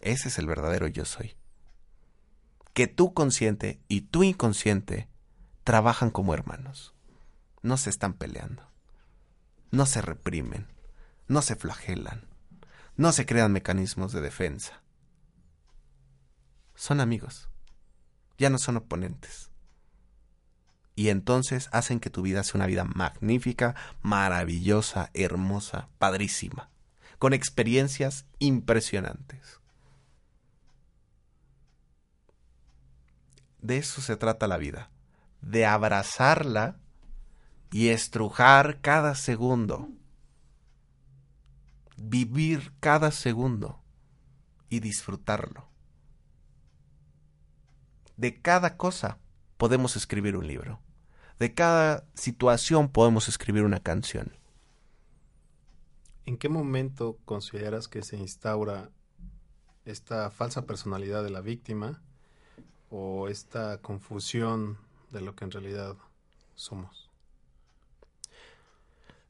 Ese 0.00 0.28
es 0.28 0.38
el 0.38 0.46
verdadero 0.46 0.86
yo 0.86 1.04
soy. 1.04 1.36
Que 2.72 2.86
tu 2.86 3.12
consciente 3.12 3.82
y 3.86 4.00
tu 4.00 4.22
inconsciente 4.22 5.10
trabajan 5.62 6.08
como 6.08 6.32
hermanos. 6.32 6.94
No 7.60 7.76
se 7.76 7.90
están 7.90 8.14
peleando. 8.14 8.73
No 9.74 9.86
se 9.86 10.00
reprimen. 10.00 10.66
No 11.28 11.42
se 11.42 11.56
flagelan. 11.56 12.28
No 12.96 13.12
se 13.12 13.26
crean 13.26 13.52
mecanismos 13.52 14.12
de 14.12 14.20
defensa. 14.20 14.82
Son 16.74 17.00
amigos. 17.00 17.48
Ya 18.38 18.50
no 18.50 18.58
son 18.58 18.76
oponentes 18.76 19.50
y 20.96 21.08
entonces 21.08 21.68
hacen 21.72 22.00
que 22.00 22.10
tu 22.10 22.22
vida 22.22 22.42
sea 22.44 22.58
una 22.58 22.66
vida 22.66 22.84
magnífica, 22.84 23.74
maravillosa, 24.02 25.10
hermosa, 25.14 25.88
padrísima, 25.98 26.70
con 27.18 27.32
experiencias 27.32 28.26
impresionantes. 28.38 29.60
De 33.60 33.78
eso 33.78 34.02
se 34.02 34.16
trata 34.16 34.46
la 34.46 34.58
vida, 34.58 34.90
de 35.40 35.66
abrazarla 35.66 36.76
y 37.74 37.88
estrujar 37.88 38.80
cada 38.82 39.16
segundo, 39.16 39.88
vivir 41.96 42.72
cada 42.78 43.10
segundo 43.10 43.80
y 44.70 44.78
disfrutarlo. 44.78 45.66
De 48.16 48.40
cada 48.40 48.76
cosa 48.76 49.18
podemos 49.56 49.96
escribir 49.96 50.36
un 50.36 50.46
libro. 50.46 50.78
De 51.40 51.52
cada 51.52 52.04
situación 52.14 52.88
podemos 52.90 53.26
escribir 53.26 53.64
una 53.64 53.80
canción. 53.80 54.32
¿En 56.26 56.36
qué 56.36 56.48
momento 56.48 57.18
consideras 57.24 57.88
que 57.88 58.02
se 58.02 58.16
instaura 58.16 58.88
esta 59.84 60.30
falsa 60.30 60.64
personalidad 60.64 61.24
de 61.24 61.30
la 61.30 61.40
víctima 61.40 62.00
o 62.88 63.26
esta 63.26 63.78
confusión 63.78 64.78
de 65.10 65.22
lo 65.22 65.34
que 65.34 65.44
en 65.44 65.50
realidad 65.50 65.96
somos? 66.54 67.03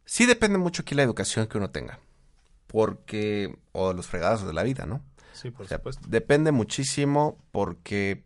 Sí 0.04 0.26
depende 0.26 0.58
mucho 0.58 0.82
aquí 0.82 0.94
la 0.94 1.02
educación 1.02 1.46
que 1.46 1.58
uno 1.58 1.70
tenga. 1.70 1.98
Porque, 2.66 3.56
o 3.72 3.92
los 3.92 4.06
fregados 4.06 4.46
de 4.46 4.52
la 4.52 4.62
vida, 4.62 4.86
¿no? 4.86 5.02
Sí, 5.32 5.50
por 5.50 5.68
supuesto. 5.68 6.06
Depende 6.08 6.52
muchísimo 6.52 7.38
porque 7.50 8.24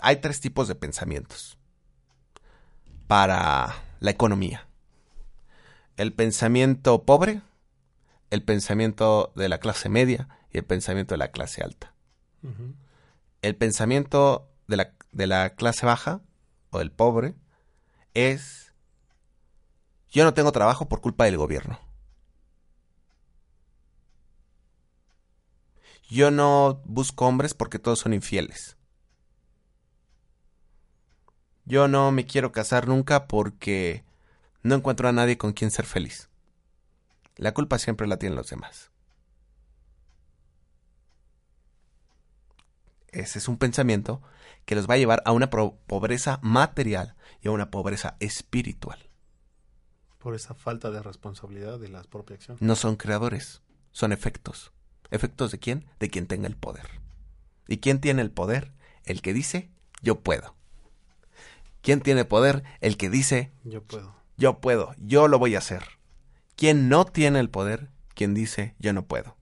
hay 0.00 0.16
tres 0.16 0.40
tipos 0.40 0.68
de 0.68 0.74
pensamientos 0.74 1.58
para 3.06 3.74
la 4.00 4.10
economía. 4.10 4.66
El 5.96 6.12
pensamiento 6.12 7.04
pobre, 7.04 7.40
el 8.30 8.42
pensamiento 8.42 9.32
de 9.34 9.48
la 9.48 9.58
clase 9.58 9.88
media 9.88 10.28
y 10.52 10.58
el 10.58 10.64
pensamiento 10.64 11.14
de 11.14 11.18
la 11.18 11.30
clase 11.30 11.62
alta. 11.62 11.94
El 13.42 13.56
pensamiento 13.56 14.48
de 14.68 14.76
la, 14.76 14.92
de 15.10 15.26
la 15.26 15.50
clase 15.50 15.86
baja 15.86 16.20
o 16.70 16.78
del 16.78 16.92
pobre 16.92 17.34
es 18.14 18.65
yo 20.10 20.24
no 20.24 20.34
tengo 20.34 20.52
trabajo 20.52 20.88
por 20.88 21.00
culpa 21.00 21.24
del 21.24 21.36
gobierno. 21.36 21.78
Yo 26.08 26.30
no 26.30 26.82
busco 26.84 27.26
hombres 27.26 27.54
porque 27.54 27.78
todos 27.78 27.98
son 27.98 28.14
infieles. 28.14 28.76
Yo 31.64 31.88
no 31.88 32.12
me 32.12 32.26
quiero 32.26 32.52
casar 32.52 32.86
nunca 32.86 33.26
porque 33.26 34.04
no 34.62 34.76
encuentro 34.76 35.08
a 35.08 35.12
nadie 35.12 35.36
con 35.36 35.52
quien 35.52 35.72
ser 35.72 35.84
feliz. 35.84 36.30
La 37.36 37.52
culpa 37.52 37.78
siempre 37.78 38.06
la 38.06 38.18
tienen 38.18 38.36
los 38.36 38.48
demás. 38.48 38.92
Ese 43.08 43.38
es 43.38 43.48
un 43.48 43.58
pensamiento 43.58 44.22
que 44.64 44.74
los 44.76 44.88
va 44.88 44.94
a 44.94 44.98
llevar 44.98 45.22
a 45.24 45.32
una 45.32 45.50
pobreza 45.50 46.38
material 46.42 47.16
y 47.40 47.48
a 47.48 47.50
una 47.50 47.70
pobreza 47.70 48.16
espiritual. 48.20 49.05
Por 50.26 50.34
esa 50.34 50.54
falta 50.54 50.90
de 50.90 51.00
responsabilidad 51.00 51.78
de 51.78 51.88
la 51.88 52.02
propia 52.02 52.34
acción. 52.34 52.56
No 52.58 52.74
son 52.74 52.96
creadores, 52.96 53.62
son 53.92 54.10
efectos. 54.10 54.72
¿Efectos 55.12 55.52
de 55.52 55.60
quién? 55.60 55.86
De 56.00 56.10
quien 56.10 56.26
tenga 56.26 56.48
el 56.48 56.56
poder. 56.56 57.00
¿Y 57.68 57.76
quién 57.76 58.00
tiene 58.00 58.22
el 58.22 58.32
poder? 58.32 58.72
El 59.04 59.22
que 59.22 59.32
dice, 59.32 59.70
yo 60.02 60.18
puedo. 60.18 60.56
¿Quién 61.80 62.00
tiene 62.00 62.24
poder? 62.24 62.64
El 62.80 62.96
que 62.96 63.08
dice, 63.08 63.52
yo 63.62 63.84
puedo. 63.84 64.16
Yo 64.36 64.58
puedo, 64.58 64.96
yo 64.98 65.28
lo 65.28 65.38
voy 65.38 65.54
a 65.54 65.58
hacer. 65.58 65.84
¿Quién 66.56 66.88
no 66.88 67.04
tiene 67.04 67.38
el 67.38 67.48
poder? 67.48 67.90
Quien 68.16 68.34
dice, 68.34 68.74
yo 68.80 68.92
no 68.92 69.06
puedo. 69.06 69.36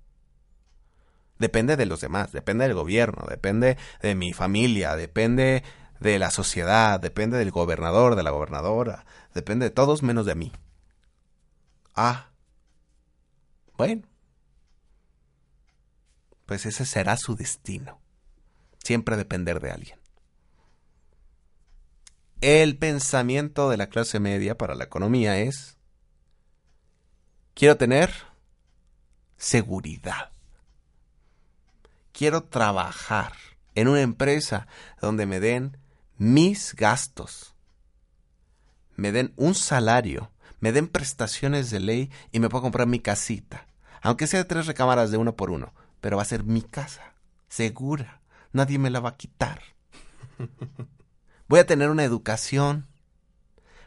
Depende 1.38 1.78
de 1.78 1.86
los 1.86 2.02
demás, 2.02 2.30
depende 2.30 2.64
del 2.64 2.74
gobierno, 2.74 3.24
depende 3.26 3.78
de 4.02 4.14
mi 4.14 4.34
familia, 4.34 4.96
depende 4.96 5.64
de 5.98 6.18
la 6.18 6.30
sociedad, 6.30 7.00
depende 7.00 7.38
del 7.38 7.52
gobernador, 7.52 8.16
de 8.16 8.22
la 8.22 8.32
gobernadora, 8.32 9.06
depende 9.32 9.64
de 9.64 9.70
todos 9.70 10.02
menos 10.02 10.26
de 10.26 10.34
mí. 10.34 10.52
Ah, 11.94 12.30
bueno, 13.76 14.02
pues 16.46 16.66
ese 16.66 16.84
será 16.84 17.16
su 17.16 17.36
destino. 17.36 18.00
Siempre 18.82 19.16
depender 19.16 19.60
de 19.60 19.70
alguien. 19.70 19.98
El 22.40 22.76
pensamiento 22.76 23.70
de 23.70 23.78
la 23.78 23.88
clase 23.88 24.20
media 24.20 24.58
para 24.58 24.74
la 24.74 24.84
economía 24.84 25.38
es, 25.38 25.78
quiero 27.54 27.76
tener 27.76 28.12
seguridad. 29.38 30.30
Quiero 32.12 32.44
trabajar 32.44 33.32
en 33.74 33.88
una 33.88 34.02
empresa 34.02 34.66
donde 35.00 35.26
me 35.26 35.40
den 35.40 35.78
mis 36.16 36.74
gastos, 36.74 37.54
me 38.94 39.10
den 39.10 39.32
un 39.36 39.54
salario, 39.54 40.30
me 40.64 40.72
den 40.72 40.88
prestaciones 40.88 41.68
de 41.68 41.78
ley 41.78 42.10
y 42.32 42.40
me 42.40 42.48
puedo 42.48 42.62
comprar 42.62 42.86
mi 42.86 42.98
casita. 42.98 43.66
Aunque 44.00 44.26
sea 44.26 44.38
de 44.38 44.44
tres 44.46 44.64
recámaras 44.64 45.10
de 45.10 45.18
uno 45.18 45.36
por 45.36 45.50
uno, 45.50 45.74
pero 46.00 46.16
va 46.16 46.22
a 46.22 46.24
ser 46.24 46.42
mi 46.42 46.62
casa, 46.62 47.12
segura. 47.48 48.22
Nadie 48.50 48.78
me 48.78 48.88
la 48.88 49.00
va 49.00 49.10
a 49.10 49.16
quitar. 49.18 49.60
Voy 51.48 51.60
a 51.60 51.66
tener 51.66 51.90
una 51.90 52.02
educación, 52.02 52.86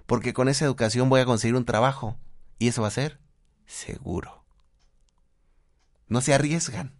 porque 0.06 0.34
con 0.34 0.50
esa 0.50 0.66
educación 0.66 1.10
voy 1.10 1.20
a 1.20 1.26
conseguir 1.26 1.56
un 1.56 1.66
trabajo. 1.66 2.16
Y 2.60 2.68
eso 2.68 2.84
va 2.84 2.90
a 2.90 2.92
ser 2.92 3.20
seguro. 3.66 4.44
No 6.08 6.22
se 6.22 6.36
arriesgan. 6.36 6.94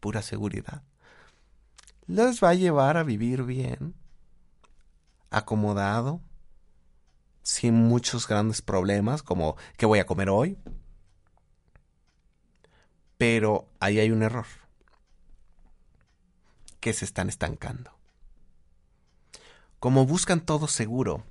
Pura 0.00 0.22
seguridad. 0.22 0.82
Les 2.06 2.42
va 2.42 2.48
a 2.48 2.54
llevar 2.54 2.96
a 2.96 3.02
vivir 3.02 3.42
bien, 3.42 3.94
acomodado, 5.30 6.22
sin 7.44 7.74
muchos 7.74 8.26
grandes 8.26 8.62
problemas, 8.62 9.22
como 9.22 9.56
¿qué 9.76 9.84
voy 9.86 9.98
a 9.98 10.06
comer 10.06 10.30
hoy? 10.30 10.58
Pero 13.18 13.68
ahí 13.78 14.00
hay 14.00 14.10
un 14.10 14.22
error, 14.22 14.46
que 16.80 16.94
se 16.94 17.04
están 17.04 17.28
estancando. 17.28 17.92
Como 19.78 20.06
buscan 20.06 20.40
todo 20.40 20.66
seguro, 20.66 21.22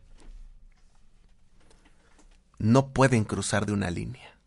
no 2.60 2.94
pueden 2.94 3.24
cruzar 3.24 3.66
de 3.66 3.74
una 3.74 3.90
línea, 3.90 4.38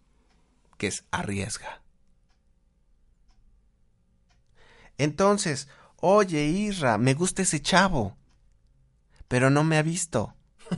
que 0.78 0.86
es 0.86 1.04
arriesga. 1.10 1.82
Entonces, 4.98 5.68
oye 5.96 6.44
Isra, 6.44 6.96
me 6.96 7.14
gusta 7.14 7.42
ese 7.42 7.60
chavo, 7.60 8.16
pero 9.26 9.50
no 9.50 9.64
me 9.64 9.78
ha 9.78 9.82
visto. 9.82 10.35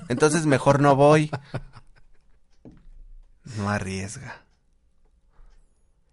Entonces 0.09 0.47
mejor 0.47 0.81
no 0.81 0.97
voy. 0.97 1.31
No 3.57 3.71
arriesga. 3.71 4.43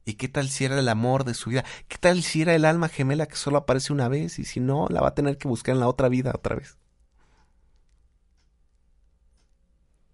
¿Y 0.06 0.14
qué 0.14 0.28
tal 0.28 0.50
si 0.50 0.66
era 0.66 0.80
el 0.80 0.88
amor 0.88 1.24
de 1.24 1.34
su 1.34 1.50
vida? 1.50 1.66
¿Qué 1.88 1.98
tal 1.98 2.22
si 2.22 2.44
era 2.44 2.54
el 2.54 2.64
alma 2.64 2.90
gemela 2.90 3.26
que 3.26 3.36
solo 3.36 3.58
aparece 3.58 3.92
una 3.92 4.08
vez 4.08 4.38
y 4.38 4.46
si 4.46 4.60
no, 4.60 4.88
la 4.90 5.02
va 5.02 5.10
a 5.10 5.16
tener 5.16 5.38
que 5.38 5.48
buscar 5.48 5.74
en 5.74 5.80
la 5.80 5.88
otra 5.88 6.10
vida 6.10 6.32
otra 6.36 6.56
vez? 6.56 6.78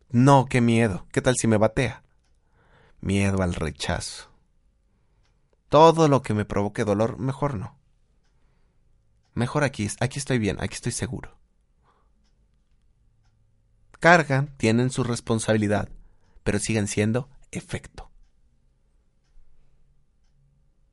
No, 0.09 0.45
qué 0.45 0.61
miedo. 0.61 1.05
¿Qué 1.11 1.21
tal 1.21 1.35
si 1.35 1.47
me 1.47 1.57
batea? 1.57 2.03
Miedo 3.01 3.41
al 3.41 3.53
rechazo. 3.53 4.29
Todo 5.67 6.07
lo 6.07 6.21
que 6.21 6.33
me 6.33 6.45
provoque 6.45 6.85
dolor, 6.85 7.17
mejor 7.17 7.55
no. 7.55 7.77
Mejor 9.33 9.63
aquí, 9.63 9.89
aquí 9.99 10.19
estoy 10.19 10.37
bien, 10.37 10.57
aquí 10.61 10.75
estoy 10.75 10.91
seguro. 10.91 11.40
Cargan, 14.01 14.47
tienen 14.57 14.89
su 14.89 15.03
responsabilidad, 15.03 15.87
pero 16.43 16.57
siguen 16.57 16.87
siendo 16.87 17.29
efecto. 17.51 18.09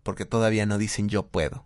Porque 0.02 0.26
todavía 0.26 0.66
no 0.66 0.76
dicen 0.76 1.08
yo 1.08 1.26
puedo. 1.26 1.64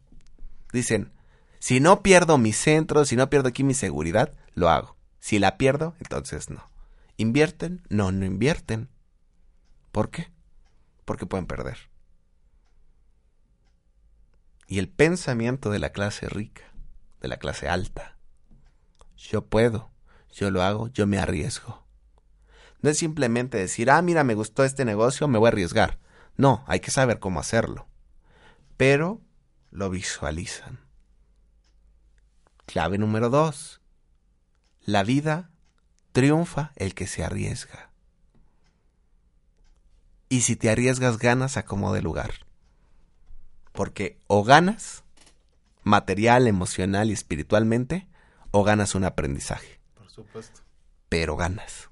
Dicen, 0.73 1.13
si 1.59 1.81
no 1.81 2.01
pierdo 2.01 2.39
mi 2.39 2.53
centro, 2.53 3.05
si 3.05 3.17
no 3.17 3.29
pierdo 3.29 3.49
aquí 3.49 3.65
mi 3.65 3.75
seguridad, 3.75 4.33
lo 4.55 4.69
hago. 4.69 4.97
Si 5.19 5.41
la 5.41 5.59
pierdo, 5.59 5.97
entonces 5.99 6.49
no. 6.49 6.71
¿Invierten? 7.17 7.83
No, 7.89 8.13
no 8.13 8.25
invierten. 8.25 8.89
¿Por 9.91 10.11
qué? 10.11 10.31
Porque 11.05 11.27
pueden 11.27 11.47
perder. 11.47 11.91
Y 14.69 14.79
el 14.79 14.89
pensamiento 14.89 15.71
de 15.71 15.81
la 15.81 15.91
clase 15.91 16.29
rica, 16.29 16.63
de 17.21 17.27
la 17.27 17.39
clase 17.39 17.69
alta. 17.69 18.17
Yo 19.17 19.45
puedo, 19.47 19.92
yo 20.33 20.51
lo 20.51 20.63
hago, 20.63 20.89
yo 20.89 21.07
me 21.07 21.19
arriesgo. 21.19 21.83
No 22.81 22.91
es 22.91 22.99
simplemente 22.99 23.59
decir, 23.59 23.91
ah, 23.91 24.03
mira, 24.03 24.25
me 24.25 24.35
gustó 24.35 24.65
este 24.65 24.85
negocio, 24.85 25.29
me 25.29 25.39
voy 25.39 25.47
a 25.47 25.49
arriesgar. 25.51 25.99
No, 26.37 26.65
hay 26.67 26.81
que 26.81 26.91
saber 26.91 27.21
cómo 27.21 27.39
hacerlo. 27.39 27.87
Pero 28.77 29.21
lo 29.71 29.91
visualizan. 29.91 30.81
Clave 32.67 32.99
número 32.99 33.31
dos. 33.31 33.81
La 34.85 35.05
vida 35.05 35.51
triunfa 36.13 36.73
el 36.77 36.95
que 36.95 37.07
se 37.07 37.23
arriesga. 37.23 37.91
Y 40.29 40.41
si 40.41 40.57
te 40.57 40.71
arriesgas, 40.71 41.19
ganas 41.19 41.57
a 41.57 41.65
como 41.65 41.93
de 41.93 42.03
lugar. 42.03 42.33
Porque 43.73 44.19
o 44.27 44.43
ganas, 44.45 45.05
material, 45.83 46.47
emocional 46.47 47.11
y 47.11 47.13
espiritualmente, 47.13 48.09
o 48.51 48.65
ganas 48.65 48.95
un 48.95 49.05
aprendizaje. 49.05 49.82
Pero 51.09 51.37
ganas. 51.37 51.91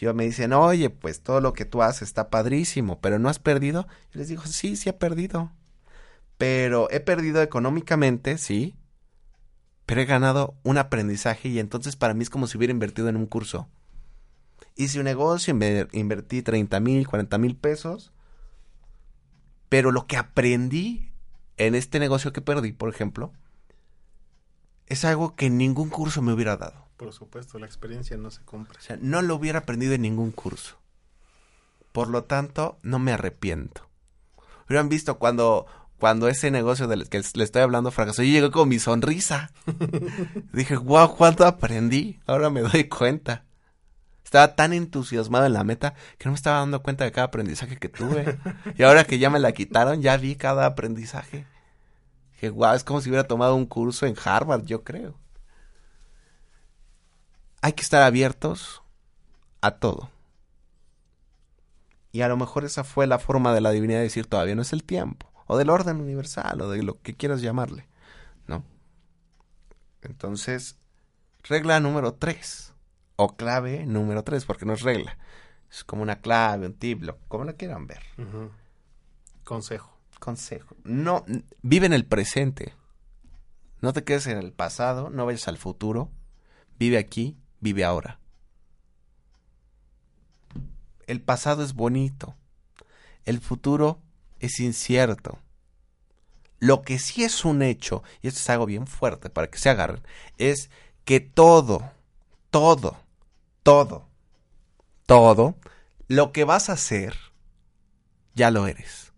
Si 0.00 0.06
me 0.06 0.24
dicen, 0.24 0.52
oye, 0.54 0.88
pues 0.88 1.20
todo 1.22 1.40
lo 1.40 1.52
que 1.52 1.66
tú 1.66 1.82
haces 1.82 2.02
está 2.02 2.30
padrísimo, 2.30 3.00
pero 3.00 3.18
no 3.18 3.28
has 3.28 3.38
perdido, 3.38 3.86
yo 4.12 4.18
les 4.20 4.28
digo, 4.28 4.42
sí, 4.46 4.76
sí 4.76 4.88
he 4.88 4.92
perdido. 4.94 5.52
Pero 6.38 6.88
he 6.90 7.00
perdido 7.00 7.42
económicamente, 7.42 8.38
sí, 8.38 8.76
pero 9.84 10.00
he 10.00 10.06
ganado 10.06 10.54
un 10.62 10.78
aprendizaje 10.78 11.48
y 11.48 11.58
entonces 11.58 11.96
para 11.96 12.14
mí 12.14 12.22
es 12.22 12.30
como 12.30 12.46
si 12.46 12.56
hubiera 12.56 12.70
invertido 12.70 13.08
en 13.08 13.16
un 13.16 13.26
curso. 13.26 13.68
Hice 14.76 15.00
un 15.00 15.04
negocio, 15.04 15.52
invertí 15.92 16.40
30 16.40 16.80
mil, 16.80 17.06
40 17.06 17.36
mil 17.36 17.56
pesos, 17.56 18.12
pero 19.68 19.90
lo 19.90 20.06
que 20.06 20.16
aprendí 20.16 21.12
en 21.58 21.74
este 21.74 21.98
negocio 21.98 22.32
que 22.32 22.40
perdí, 22.40 22.72
por 22.72 22.88
ejemplo, 22.88 23.32
es 24.90 25.04
algo 25.04 25.34
que 25.36 25.48
ningún 25.48 25.88
curso 25.88 26.20
me 26.20 26.32
hubiera 26.32 26.56
dado. 26.56 26.88
Por 26.98 27.12
supuesto, 27.14 27.58
la 27.58 27.66
experiencia 27.66 28.18
no 28.18 28.30
se 28.30 28.42
compra. 28.44 28.78
O 28.78 28.82
sea, 28.82 28.98
no 29.00 29.22
lo 29.22 29.36
hubiera 29.36 29.60
aprendido 29.60 29.94
en 29.94 30.02
ningún 30.02 30.32
curso. 30.32 30.76
Por 31.92 32.08
lo 32.08 32.24
tanto, 32.24 32.78
no 32.82 32.98
me 32.98 33.12
arrepiento. 33.12 33.88
Hubieran 34.66 34.88
visto 34.88 35.18
cuando 35.18 35.66
cuando 35.98 36.28
ese 36.28 36.50
negocio 36.50 36.88
del 36.88 37.08
que 37.08 37.22
le 37.34 37.44
estoy 37.44 37.62
hablando 37.62 37.90
fracasó, 37.90 38.22
yo 38.22 38.32
llegué 38.32 38.50
con 38.50 38.68
mi 38.68 38.78
sonrisa. 38.78 39.52
Dije, 40.52 40.76
wow, 40.76 41.14
¿cuánto 41.14 41.46
aprendí? 41.46 42.20
Ahora 42.26 42.50
me 42.50 42.62
doy 42.62 42.84
cuenta. 42.84 43.44
Estaba 44.24 44.54
tan 44.54 44.72
entusiasmado 44.72 45.46
en 45.46 45.52
la 45.52 45.62
meta 45.62 45.94
que 46.16 46.24
no 46.24 46.32
me 46.32 46.36
estaba 46.36 46.60
dando 46.60 46.82
cuenta 46.82 47.04
de 47.04 47.12
cada 47.12 47.26
aprendizaje 47.26 47.76
que 47.76 47.88
tuve. 47.88 48.38
Y 48.76 48.82
ahora 48.82 49.04
que 49.04 49.18
ya 49.18 49.28
me 49.28 49.40
la 49.40 49.52
quitaron, 49.52 50.00
ya 50.00 50.16
vi 50.16 50.36
cada 50.36 50.66
aprendizaje. 50.66 51.46
Dije, 52.40 52.50
wow, 52.50 52.74
es 52.74 52.84
como 52.84 53.00
si 53.00 53.10
hubiera 53.10 53.26
tomado 53.26 53.54
un 53.54 53.66
curso 53.66 54.06
en 54.06 54.16
Harvard, 54.24 54.64
yo 54.64 54.82
creo. 54.82 55.14
Hay 57.62 57.72
que 57.72 57.82
estar 57.82 58.02
abiertos 58.02 58.82
a 59.60 59.72
todo. 59.72 60.10
Y 62.12 62.22
a 62.22 62.28
lo 62.28 62.36
mejor 62.36 62.64
esa 62.64 62.82
fue 62.82 63.06
la 63.06 63.18
forma 63.18 63.52
de 63.52 63.60
la 63.60 63.70
divinidad 63.70 63.98
de 63.98 64.04
decir, 64.04 64.26
todavía 64.26 64.54
no 64.54 64.62
es 64.62 64.72
el 64.72 64.84
tiempo 64.84 65.30
o 65.50 65.56
del 65.56 65.68
orden 65.68 66.00
universal, 66.00 66.60
o 66.60 66.70
de 66.70 66.80
lo 66.84 67.02
que 67.02 67.16
quieras 67.16 67.42
llamarle, 67.42 67.88
¿no? 68.46 68.62
Entonces, 70.00 70.78
regla 71.42 71.80
número 71.80 72.14
tres, 72.14 72.72
o 73.16 73.34
clave 73.34 73.84
número 73.84 74.22
tres, 74.22 74.44
porque 74.44 74.64
no 74.64 74.74
es 74.74 74.82
regla, 74.82 75.18
es 75.68 75.82
como 75.82 76.02
una 76.02 76.20
clave, 76.20 76.66
un 76.66 76.74
tip, 76.74 77.02
como 77.26 77.42
lo 77.42 77.56
quieran 77.56 77.88
ver. 77.88 78.00
Consejo. 79.42 79.99
Consejo. 80.20 80.76
No, 80.84 81.24
vive 81.62 81.86
en 81.86 81.92
el 81.92 82.06
presente. 82.06 82.74
No 83.80 83.92
te 83.92 84.04
quedes 84.04 84.28
en 84.28 84.38
el 84.38 84.52
pasado, 84.52 85.10
no 85.10 85.26
vayas 85.26 85.48
al 85.48 85.58
futuro. 85.58 86.10
Vive 86.78 86.98
aquí, 86.98 87.36
vive 87.58 87.82
ahora. 87.84 88.20
El 91.08 91.20
pasado 91.20 91.64
es 91.64 91.74
bonito. 91.74 92.36
El 93.24 93.40
futuro 93.40 94.00
es 94.38 94.60
incierto. 94.60 95.38
Lo 96.58 96.82
que 96.82 96.98
sí 96.98 97.24
es 97.24 97.44
un 97.44 97.62
hecho, 97.62 98.02
y 98.22 98.28
esto 98.28 98.38
es 98.38 98.50
algo 98.50 98.66
bien 98.66 98.86
fuerte 98.86 99.30
para 99.30 99.48
que 99.48 99.58
se 99.58 99.70
agarren, 99.70 100.02
es 100.36 100.70
que 101.04 101.20
todo, 101.20 101.90
todo, 102.50 102.96
todo, 103.62 104.06
todo, 105.06 105.56
lo 106.06 106.32
que 106.32 106.44
vas 106.44 106.68
a 106.68 106.74
hacer, 106.74 107.16
ya 108.34 108.50
lo 108.50 108.66
eres. 108.66 109.09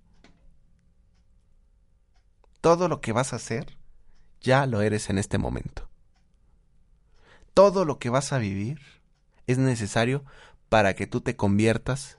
Todo 2.62 2.86
lo 2.86 3.00
que 3.00 3.10
vas 3.10 3.32
a 3.32 3.36
hacer, 3.36 3.76
ya 4.40 4.66
lo 4.66 4.82
eres 4.82 5.10
en 5.10 5.18
este 5.18 5.36
momento. 5.36 5.90
Todo 7.54 7.84
lo 7.84 7.98
que 7.98 8.08
vas 8.08 8.32
a 8.32 8.38
vivir 8.38 8.80
es 9.48 9.58
necesario 9.58 10.24
para 10.68 10.94
que 10.94 11.08
tú 11.08 11.20
te 11.20 11.34
conviertas 11.34 12.18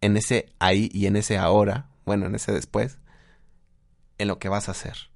en 0.00 0.16
ese 0.16 0.52
ahí 0.60 0.88
y 0.94 1.06
en 1.06 1.16
ese 1.16 1.36
ahora, 1.36 1.90
bueno, 2.04 2.26
en 2.26 2.36
ese 2.36 2.52
después, 2.52 3.00
en 4.18 4.28
lo 4.28 4.38
que 4.38 4.48
vas 4.48 4.68
a 4.68 4.70
hacer. 4.70 5.10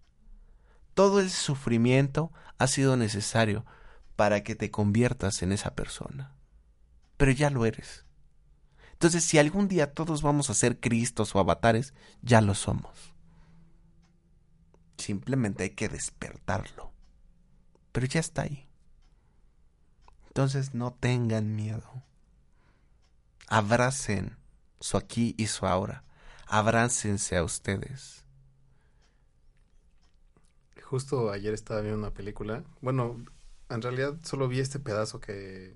Todo 0.94 1.20
el 1.20 1.30
sufrimiento 1.30 2.32
ha 2.59 2.66
sido 2.66 2.96
necesario 2.96 3.64
para 4.16 4.42
que 4.42 4.57
te 4.57 4.72
conviertas 4.72 5.42
en 5.42 5.53
esa 5.53 5.76
persona. 5.76 6.34
Pero 7.16 7.30
ya 7.30 7.51
lo 7.51 7.66
eres. 7.66 8.05
Entonces, 8.94 9.22
si 9.22 9.38
algún 9.38 9.68
día 9.68 9.92
todos 9.94 10.22
vamos 10.22 10.51
a 10.51 10.55
ser 10.55 10.80
Cristos 10.80 11.36
o 11.36 11.38
avatares, 11.38 11.94
ya 12.20 12.40
lo 12.40 12.57
somos. 12.57 13.09
Simplemente 15.01 15.62
hay 15.62 15.70
que 15.70 15.88
despertarlo. 15.88 16.92
Pero 17.92 18.07
ya 18.07 18.20
está 18.20 18.42
ahí. 18.42 18.68
Entonces 20.26 20.74
no 20.74 20.92
tengan 20.92 21.57
miedo. 21.57 22.05
Abracen 23.48 24.36
su 24.78 24.96
aquí 24.96 25.34
y 25.38 25.46
su 25.46 25.66
ahora. 25.66 26.05
Abrácense 26.46 27.36
a 27.36 27.42
ustedes. 27.42 28.24
Justo 30.82 31.30
ayer 31.30 31.55
estaba 31.55 31.80
viendo 31.80 31.98
una 31.98 32.12
película. 32.12 32.62
Bueno, 32.80 33.24
en 33.70 33.82
realidad 33.82 34.18
solo 34.22 34.48
vi 34.48 34.61
este 34.61 34.80
pedazo 34.80 35.20
que 35.20 35.74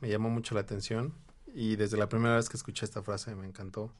me 0.00 0.08
llamó 0.08 0.30
mucho 0.30 0.54
la 0.54 0.62
atención. 0.62 1.14
Y 1.54 1.76
desde 1.76 1.98
la 1.98 2.08
primera 2.08 2.36
vez 2.36 2.48
que 2.48 2.56
escuché 2.56 2.86
esta 2.86 3.02
frase 3.02 3.34
me 3.34 3.46
encantó. 3.46 3.92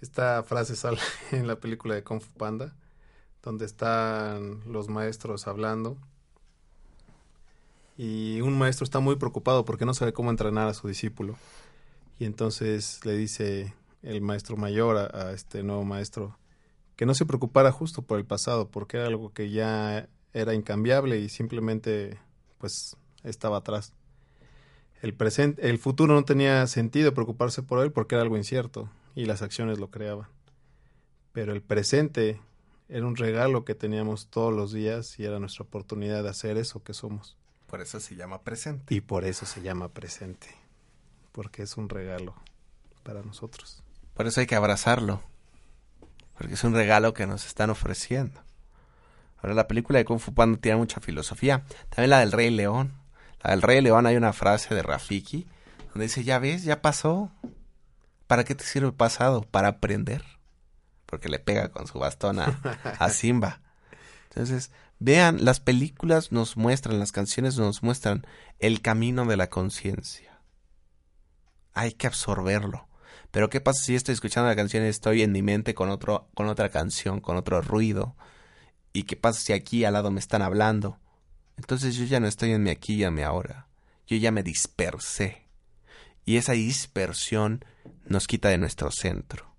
Esta 0.00 0.42
frase 0.42 0.76
sale 0.76 0.98
en 1.32 1.46
la 1.46 1.56
película 1.56 1.94
de 1.94 2.02
Kung 2.02 2.20
Fu 2.20 2.30
Panda, 2.32 2.74
donde 3.42 3.64
están 3.64 4.60
los 4.70 4.88
maestros 4.88 5.46
hablando. 5.46 5.96
Y 7.96 8.40
un 8.40 8.58
maestro 8.58 8.84
está 8.84 9.00
muy 9.00 9.16
preocupado 9.16 9.64
porque 9.64 9.84
no 9.84 9.94
sabe 9.94 10.12
cómo 10.12 10.30
entrenar 10.30 10.68
a 10.68 10.74
su 10.74 10.88
discípulo. 10.88 11.36
Y 12.18 12.24
entonces 12.24 13.04
le 13.04 13.16
dice 13.16 13.74
el 14.02 14.20
maestro 14.20 14.56
mayor 14.56 14.96
a, 14.96 15.28
a 15.28 15.32
este 15.32 15.62
nuevo 15.62 15.84
maestro, 15.84 16.36
que 16.96 17.06
no 17.06 17.14
se 17.14 17.26
preocupara 17.26 17.72
justo 17.72 18.02
por 18.02 18.18
el 18.18 18.26
pasado, 18.26 18.68
porque 18.68 18.98
era 18.98 19.06
algo 19.06 19.32
que 19.32 19.50
ya 19.50 20.08
era 20.32 20.54
incambiable 20.54 21.18
y 21.18 21.28
simplemente 21.28 22.18
pues 22.58 22.96
estaba 23.22 23.58
atrás. 23.58 23.92
El 25.00 25.14
presente, 25.14 25.68
el 25.68 25.78
futuro 25.78 26.14
no 26.14 26.24
tenía 26.24 26.66
sentido 26.66 27.14
preocuparse 27.14 27.62
por 27.62 27.82
él 27.82 27.92
porque 27.92 28.16
era 28.16 28.22
algo 28.22 28.36
incierto 28.36 28.88
y 29.14 29.26
las 29.26 29.42
acciones 29.42 29.78
lo 29.78 29.90
creaban. 29.90 30.28
Pero 31.32 31.52
el 31.52 31.62
presente 31.62 32.40
era 32.88 33.06
un 33.06 33.16
regalo 33.16 33.64
que 33.64 33.74
teníamos 33.74 34.28
todos 34.28 34.52
los 34.52 34.72
días 34.72 35.18
y 35.18 35.24
era 35.24 35.38
nuestra 35.38 35.64
oportunidad 35.64 36.22
de 36.22 36.28
hacer 36.28 36.56
eso 36.56 36.82
que 36.82 36.94
somos. 36.94 37.36
Por 37.66 37.80
eso 37.80 37.98
se 38.00 38.16
llama 38.16 38.42
presente. 38.42 38.94
Y 38.94 39.00
por 39.00 39.24
eso 39.24 39.46
se 39.46 39.62
llama 39.62 39.88
presente, 39.88 40.48
porque 41.32 41.62
es 41.62 41.76
un 41.76 41.88
regalo 41.88 42.34
para 43.02 43.22
nosotros. 43.22 43.82
Por 44.14 44.26
eso 44.26 44.40
hay 44.40 44.46
que 44.46 44.54
abrazarlo 44.54 45.20
porque 46.36 46.54
es 46.54 46.64
un 46.64 46.74
regalo 46.74 47.14
que 47.14 47.26
nos 47.26 47.46
están 47.46 47.70
ofreciendo. 47.70 48.40
Ahora, 49.38 49.54
la 49.54 49.68
película 49.68 49.98
de 49.98 50.04
Kung 50.04 50.18
Fu 50.18 50.34
Panda 50.34 50.58
tiene 50.60 50.78
mucha 50.78 51.00
filosofía. 51.00 51.64
También 51.90 52.10
la 52.10 52.20
del 52.20 52.32
Rey 52.32 52.50
León. 52.50 52.92
La 53.42 53.50
del 53.50 53.62
Rey 53.62 53.80
León 53.80 54.06
hay 54.06 54.16
una 54.16 54.32
frase 54.32 54.74
de 54.74 54.82
Rafiki 54.82 55.46
donde 55.92 56.06
dice, 56.06 56.24
ya 56.24 56.38
ves, 56.38 56.64
ya 56.64 56.82
pasó. 56.82 57.30
¿Para 58.26 58.44
qué 58.44 58.54
te 58.54 58.64
sirve 58.64 58.88
el 58.88 58.94
pasado? 58.94 59.42
Para 59.42 59.68
aprender. 59.68 60.24
Porque 61.06 61.28
le 61.28 61.38
pega 61.38 61.70
con 61.70 61.86
su 61.86 61.98
bastón 61.98 62.38
a, 62.38 62.60
a 62.98 63.08
Simba. 63.10 63.60
Entonces, 64.30 64.70
vean, 64.98 65.44
las 65.44 65.60
películas 65.60 66.32
nos 66.32 66.56
muestran, 66.56 66.98
las 66.98 67.12
canciones 67.12 67.56
nos 67.56 67.82
muestran 67.82 68.26
el 68.58 68.80
camino 68.80 69.24
de 69.26 69.36
la 69.36 69.48
conciencia. 69.48 70.40
Hay 71.72 71.92
que 71.92 72.06
absorberlo. 72.06 72.88
Pero 73.30 73.50
¿qué 73.50 73.60
pasa 73.60 73.82
si 73.82 73.94
estoy 73.94 74.12
escuchando 74.12 74.48
la 74.48 74.56
canción 74.56 74.84
y 74.84 74.88
estoy 74.88 75.22
en 75.22 75.32
mi 75.32 75.42
mente 75.42 75.74
con, 75.74 75.90
otro, 75.90 76.28
con 76.34 76.48
otra 76.48 76.68
canción, 76.68 77.20
con 77.20 77.36
otro 77.36 77.60
ruido? 77.62 78.16
¿Y 78.92 79.04
qué 79.04 79.16
pasa 79.16 79.40
si 79.40 79.52
aquí 79.52 79.84
al 79.84 79.94
lado 79.94 80.12
me 80.12 80.20
están 80.20 80.40
hablando? 80.40 81.00
Entonces 81.56 81.96
yo 81.96 82.04
ya 82.04 82.20
no 82.20 82.28
estoy 82.28 82.52
en 82.52 82.62
mi 82.62 82.70
aquí 82.70 82.94
y 82.94 83.04
en 83.04 83.14
mi 83.14 83.22
ahora. 83.22 83.66
Yo 84.06 84.16
ya 84.16 84.30
me 84.30 84.42
dispersé. 84.42 85.48
Y 86.24 86.36
esa 86.36 86.52
dispersión 86.52 87.64
nos 88.06 88.26
quita 88.26 88.48
de 88.48 88.58
nuestro 88.58 88.90
centro. 88.90 89.54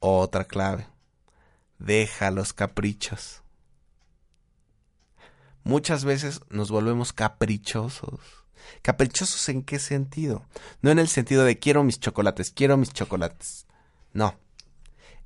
Otra 0.00 0.44
clave. 0.44 0.86
Deja 1.78 2.30
los 2.30 2.52
caprichos. 2.52 3.42
Muchas 5.64 6.04
veces 6.04 6.40
nos 6.48 6.70
volvemos 6.70 7.12
caprichosos 7.12 8.20
¿Caprichosos 8.82 9.48
en 9.48 9.62
qué 9.62 9.78
sentido? 9.78 10.46
No 10.82 10.90
en 10.90 10.98
el 10.98 11.08
sentido 11.08 11.44
de 11.44 11.58
quiero 11.58 11.84
mis 11.84 12.00
chocolates, 12.00 12.50
quiero 12.50 12.76
mis 12.76 12.92
chocolates. 12.92 13.66
No. 14.12 14.38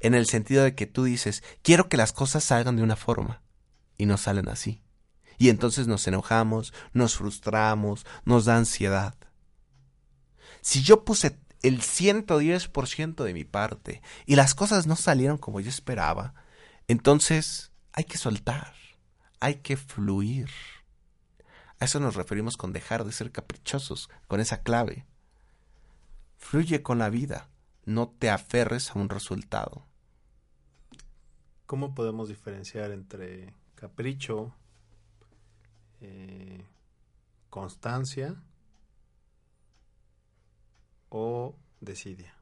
En 0.01 0.15
el 0.15 0.27
sentido 0.27 0.65
de 0.65 0.75
que 0.75 0.87
tú 0.87 1.05
dices, 1.05 1.43
quiero 1.63 1.89
que 1.89 1.97
las 1.97 2.13
cosas 2.13 2.45
salgan 2.45 2.77
de 2.77 2.83
una 2.83 2.97
forma. 2.97 3.43
Y 3.97 4.07
no 4.07 4.17
salen 4.17 4.49
así. 4.49 4.82
Y 5.43 5.49
entonces 5.49 5.89
nos 5.89 6.07
enojamos, 6.07 6.73
nos 6.93 7.17
frustramos, 7.17 8.07
nos 8.25 8.45
da 8.45 8.57
ansiedad. 8.57 9.17
Si 10.61 10.85
yo 10.85 11.05
puse 11.05 11.37
el 11.63 11.81
110% 11.81 13.25
de 13.25 13.35
mi 13.35 13.43
parte 13.43 14.03
y 14.25 14.37
las 14.37 14.55
cosas 14.55 14.87
no 14.87 14.95
salieron 14.95 15.39
como 15.39 15.59
yo 15.59 15.69
esperaba, 15.69 16.33
entonces 16.87 17.73
hay 17.93 18.05
que 18.05 18.19
soltar, 18.19 18.73
hay 19.41 19.57
que 19.57 19.77
fluir. 19.77 20.49
A 21.81 21.87
eso 21.87 21.99
nos 21.99 22.15
referimos 22.15 22.57
con 22.57 22.73
dejar 22.73 23.03
de 23.05 23.11
ser 23.11 23.33
caprichosos, 23.33 24.11
con 24.29 24.39
esa 24.39 24.63
clave. 24.63 25.07
Fluye 26.39 26.85
con 26.85 27.01
la 27.01 27.11
vida, 27.11 27.49
no 27.85 28.15
te 28.17 28.31
aferres 28.31 28.93
a 28.93 28.99
un 29.01 29.09
resultado. 29.09 29.89
¿Cómo 31.67 31.97
podemos 31.97 32.29
diferenciar 32.29 32.93
entre 32.93 33.53
capricho, 33.75 34.55
eh, 36.03 36.65
constancia 37.49 38.37
o 41.09 41.55
desidia? 41.81 42.35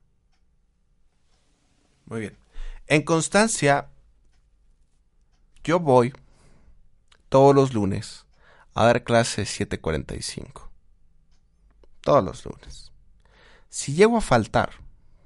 Muy 2.06 2.20
bien. 2.20 2.36
En 2.86 3.02
constancia, 3.02 3.88
yo 5.62 5.78
voy 5.78 6.12
todos 7.28 7.54
los 7.54 7.72
lunes 7.72 8.26
a 8.74 8.84
dar 8.86 9.04
clase 9.04 9.42
7.45. 9.42 10.68
Todos 12.00 12.24
los 12.24 12.44
lunes. 12.44 12.92
Si 13.68 13.94
llego 13.94 14.16
a 14.16 14.20
faltar, 14.20 14.70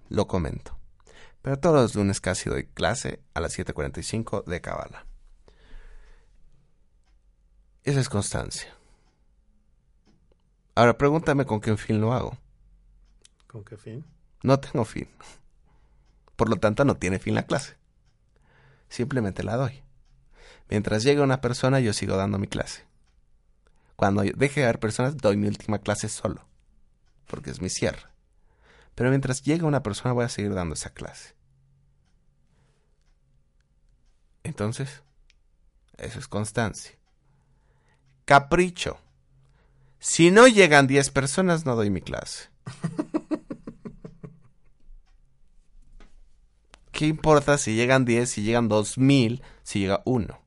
lo 0.09 0.26
comento. 0.26 0.76
Pero 1.41 1.59
todos 1.59 1.76
los 1.76 1.95
lunes 1.95 2.20
casi 2.20 2.51
doy 2.51 2.66
clase 2.66 3.20
a 3.32 3.41
las 3.41 3.59
7.45 3.59 4.45
de 4.45 4.61
Cabala. 4.61 5.07
Esa 7.85 8.01
es 8.01 8.09
constancia. 8.09 8.74
Ahora 10.74 10.97
pregúntame 10.97 11.45
con 11.45 11.61
qué 11.61 11.76
fin 11.76 12.01
lo 12.01 12.12
hago. 12.12 12.37
¿Con 13.47 13.62
qué 13.62 13.76
fin? 13.76 14.05
No 14.43 14.59
tengo 14.59 14.85
fin. 14.85 15.09
Por 16.35 16.49
lo 16.49 16.57
tanto, 16.57 16.85
no 16.85 16.97
tiene 16.97 17.18
fin 17.18 17.35
la 17.35 17.47
clase. 17.47 17.76
Simplemente 18.89 19.45
la 19.45 19.57
doy. 19.57 19.82
Mientras 20.68 21.03
llegue 21.03 21.20
una 21.20 21.41
persona, 21.41 21.78
yo 21.80 21.93
sigo 21.93 22.16
dando 22.16 22.39
mi 22.39 22.47
clase. 22.47 22.85
Cuando 23.97 24.22
deje 24.22 24.61
de 24.61 24.66
haber 24.66 24.80
personas, 24.80 25.16
doy 25.16 25.37
mi 25.37 25.47
última 25.47 25.78
clase 25.78 26.09
solo, 26.09 26.47
porque 27.26 27.51
es 27.51 27.61
mi 27.61 27.68
cierre. 27.68 28.09
Pero 28.95 29.11
mientras 29.11 29.43
llegue 29.43 29.64
una 29.64 29.82
persona, 29.82 30.12
voy 30.12 30.24
a 30.24 30.28
seguir 30.28 30.55
dando 30.55 30.74
esa 30.74 30.91
clase. 30.91 31.35
Entonces, 34.43 35.03
eso 35.97 36.18
es 36.18 36.28
constancia. 36.28 36.97
Capricho. 38.25 38.99
Si 39.99 40.31
no 40.31 40.47
llegan 40.47 40.87
10 40.87 41.11
personas, 41.11 41.66
no 41.66 41.77
doy 41.77 41.91
mi 41.91 42.01
clase. 42.01 42.49
¿Qué 46.93 47.07
importa 47.07 47.59
si 47.59 47.75
llegan 47.75 48.05
10, 48.05 48.31
si 48.31 48.43
llegan 48.43 48.68
2000, 48.68 49.43
si 49.62 49.81
llega 49.81 50.03
uno? 50.05 50.41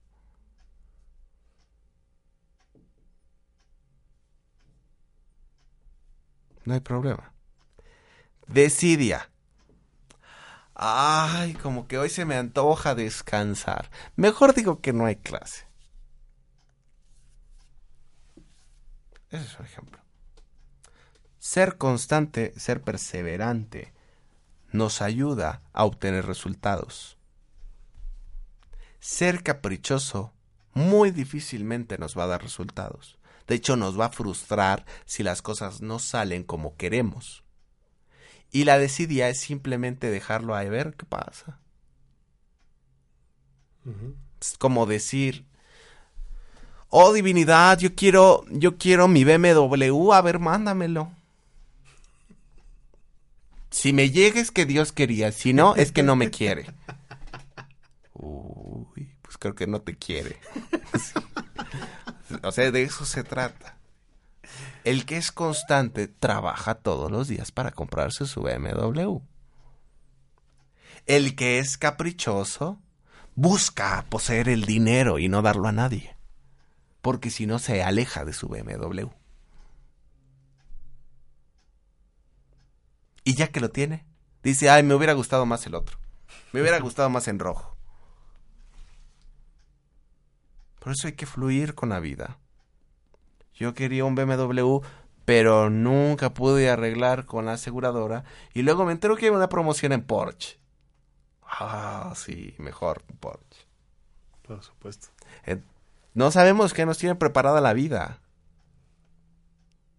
No 6.64 6.74
hay 6.74 6.80
problema. 6.80 7.32
Decidia. 8.48 9.30
Ay, 10.74 11.54
como 11.56 11.88
que 11.88 11.98
hoy 11.98 12.10
se 12.10 12.26
me 12.26 12.36
antoja 12.36 12.96
descansar. 12.96 13.90
Mejor 14.16 14.54
digo 14.54 14.82
que 14.82 14.94
no 14.94 15.06
hay 15.06 15.18
clase. 15.18 15.67
Ese 19.30 19.46
es 19.46 19.60
un 19.60 19.66
ejemplo. 19.66 20.00
Ser 21.40 21.78
constante, 21.78 22.54
ser 22.58 22.82
perseverante, 22.82 23.94
nos 24.72 25.02
ayuda 25.02 25.62
a 25.74 25.86
obtener 25.86 26.26
resultados. 26.26 27.18
Ser 29.00 29.44
caprichoso 29.44 30.34
muy 30.74 31.12
difícilmente 31.12 31.98
nos 31.98 32.18
va 32.18 32.24
a 32.26 32.28
dar 32.28 32.44
resultados. 32.44 33.18
De 33.48 33.56
hecho, 33.56 33.76
nos 33.76 34.00
va 34.00 34.06
a 34.06 34.12
frustrar 34.12 34.86
si 35.06 35.24
las 35.24 35.42
cosas 35.42 35.82
no 35.82 36.00
salen 36.00 36.44
como 36.44 36.76
queremos. 36.76 37.44
Y 38.52 38.66
la 38.66 38.78
desidia 38.78 39.30
es 39.30 39.40
simplemente 39.40 40.12
dejarlo 40.12 40.56
a 40.56 40.64
ver 40.64 40.96
qué 40.96 41.06
pasa. 41.06 41.60
Es 44.40 44.58
como 44.58 44.86
decir, 44.86 45.47
oh 46.90 47.14
divinidad, 47.14 47.80
yo 47.80 47.96
quiero, 47.96 48.46
yo 48.50 48.78
quiero 48.78 49.08
mi 49.08 49.24
BMW, 49.24 50.14
a 50.14 50.22
ver, 50.22 50.40
mándamelo. 50.40 51.12
Si 53.70 53.94
me 53.94 54.10
llega 54.10 54.40
es 54.40 54.52
que 54.52 54.66
Dios 54.66 54.92
quería, 54.92 55.32
si 55.32 55.54
no, 55.54 55.76
es 55.76 55.92
que 55.92 56.04
no 56.04 56.16
me 56.16 56.32
quiere. 56.32 56.66
Uy, 58.14 59.10
pues 59.22 59.38
creo 59.38 59.56
que 59.56 59.68
no 59.68 59.82
te 59.82 59.96
quiere. 59.96 60.38
O 62.44 62.52
sea, 62.52 62.72
de 62.72 62.84
eso 62.84 63.06
se 63.06 63.24
trata. 63.24 63.78
El 64.84 65.06
que 65.06 65.16
es 65.16 65.32
constante 65.32 66.08
trabaja 66.08 66.76
todos 66.76 67.10
los 67.10 67.30
días 67.30 67.54
para 67.54 67.72
comprarse 67.72 68.26
su 68.26 68.42
BMW. 68.42 69.20
El 71.06 71.36
que 71.36 71.60
es 71.60 71.78
caprichoso 71.78 72.82
busca 73.36 74.06
poseer 74.10 74.50
el 74.50 74.66
dinero 74.66 75.20
y 75.20 75.30
no 75.30 75.42
darlo 75.42 75.70
a 75.70 75.72
nadie. 75.72 76.17
Porque 77.08 77.30
si 77.30 77.46
no 77.46 77.58
se 77.58 77.82
aleja 77.84 78.26
de 78.26 78.34
su 78.34 78.50
BMW. 78.50 79.08
Y 83.24 83.34
ya 83.34 83.48
que 83.48 83.62
lo 83.62 83.70
tiene, 83.70 84.06
dice, 84.44 84.70
ay, 84.70 84.84
me 84.84 84.94
hubiera 84.94 85.14
gustado 85.14 85.46
más 85.46 85.66
el 85.68 85.76
otro. 85.76 86.00
Me 86.52 86.60
hubiera 86.60 86.82
gustado 86.82 87.10
más 87.10 87.30
en 87.30 87.40
rojo. 87.40 87.78
Por 90.80 90.92
eso 90.92 91.08
hay 91.08 91.14
que 91.14 91.26
fluir 91.26 91.76
con 91.76 91.88
la 91.88 92.02
vida. 92.02 92.40
Yo 93.54 93.74
quería 93.74 94.04
un 94.04 94.16
BMW, 94.16 94.80
pero 95.24 95.70
nunca 95.70 96.34
pude 96.34 96.70
arreglar 96.70 97.26
con 97.26 97.46
la 97.46 97.54
aseguradora. 97.54 98.26
Y 98.54 98.64
luego 98.64 98.84
me 98.84 98.92
entero 98.92 99.16
que 99.16 99.28
hay 99.28 99.32
una 99.32 99.48
promoción 99.48 99.94
en 99.94 100.04
Porsche. 100.04 100.60
Ah, 101.42 102.12
sí, 102.18 102.54
mejor 102.58 103.02
Porsche. 103.22 103.66
Por 104.42 104.62
supuesto. 104.62 105.08
No 106.18 106.32
sabemos 106.32 106.74
qué 106.74 106.88
nos 106.88 106.98
tiene 106.98 107.14
preparada 107.14 107.62
la 107.62 107.74
vida. 107.74 108.22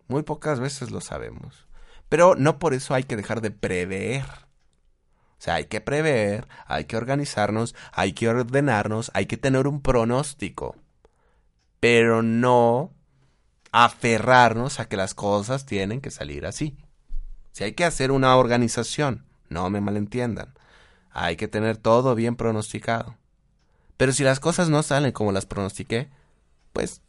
Muy 0.08 0.24
pocas 0.24 0.58
veces 0.58 0.90
lo 0.90 1.00
sabemos. 1.00 1.68
Pero 2.08 2.34
no 2.34 2.58
por 2.58 2.74
eso 2.74 2.92
hay 2.92 3.04
que 3.04 3.14
dejar 3.14 3.40
de 3.40 3.52
prever. 3.52 4.24
O 4.24 5.36
sea, 5.38 5.54
hay 5.54 5.66
que 5.66 5.80
prever, 5.80 6.48
hay 6.66 6.86
que 6.86 6.96
organizarnos, 6.96 7.76
hay 7.92 8.14
que 8.14 8.28
ordenarnos, 8.28 9.12
hay 9.14 9.26
que 9.26 9.36
tener 9.36 9.68
un 9.68 9.80
pronóstico. 9.80 10.74
Pero 11.78 12.24
no 12.24 12.92
aferrarnos 13.70 14.80
a 14.80 14.88
que 14.88 14.96
las 14.96 15.14
cosas 15.14 15.66
tienen 15.66 16.00
que 16.00 16.10
salir 16.10 16.46
así. 16.46 16.76
Si 17.52 17.62
hay 17.62 17.74
que 17.74 17.84
hacer 17.84 18.10
una 18.10 18.34
organización, 18.34 19.24
no 19.50 19.70
me 19.70 19.80
malentiendan. 19.80 20.52
Hay 21.12 21.36
que 21.36 21.46
tener 21.46 21.76
todo 21.76 22.16
bien 22.16 22.34
pronosticado. 22.34 23.14
Pero 23.99 24.12
si 24.12 24.22
las 24.24 24.40
cosas 24.40 24.70
no 24.70 24.82
salen 24.82 25.12
como 25.12 25.32
las 25.32 25.44
pronostiqué, 25.44 26.09
pues 26.72 27.03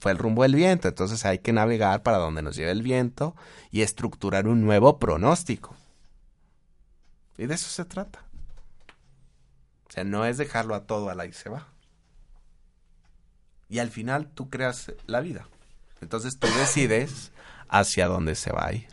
fue 0.00 0.10
el 0.10 0.18
rumbo 0.18 0.42
del 0.42 0.56
viento. 0.56 0.88
Entonces 0.88 1.24
hay 1.24 1.38
que 1.38 1.52
navegar 1.52 2.02
para 2.02 2.18
donde 2.18 2.42
nos 2.42 2.56
lleve 2.56 2.72
el 2.72 2.82
viento 2.82 3.34
y 3.70 3.82
estructurar 3.82 4.48
un 4.48 4.60
nuevo 4.60 4.98
pronóstico. 4.98 5.76
Y 7.38 7.46
de 7.46 7.54
eso 7.54 7.70
se 7.70 7.84
trata. 7.84 8.24
O 9.88 9.92
sea, 9.92 10.02
no 10.02 10.26
es 10.26 10.36
dejarlo 10.36 10.74
a 10.74 10.84
todo 10.84 11.10
a 11.10 11.14
la 11.14 11.26
y 11.26 11.32
se 11.32 11.48
va. 11.48 11.68
Y 13.68 13.78
al 13.78 13.90
final 13.90 14.26
tú 14.26 14.50
creas 14.50 14.92
la 15.06 15.20
vida. 15.20 15.46
Entonces 16.00 16.38
tú 16.40 16.48
decides 16.58 17.30
hacia 17.68 18.08
dónde 18.08 18.34
se 18.34 18.50
va 18.50 18.66
a 18.66 18.72
ir. 18.72 18.88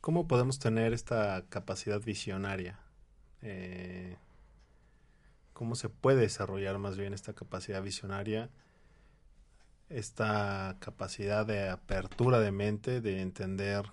¿Cómo 0.00 0.26
podemos 0.26 0.58
tener 0.58 0.92
esta 0.92 1.44
capacidad 1.48 2.00
visionaria? 2.00 2.78
Eh, 3.42 4.16
¿Cómo 5.52 5.74
se 5.74 5.88
puede 5.88 6.20
desarrollar 6.20 6.78
más 6.78 6.96
bien 6.96 7.14
esta 7.14 7.32
capacidad 7.32 7.82
visionaria? 7.82 8.50
Esta 9.88 10.76
capacidad 10.80 11.46
de 11.46 11.68
apertura 11.68 12.40
de 12.40 12.52
mente, 12.52 13.00
de 13.00 13.20
entender 13.20 13.84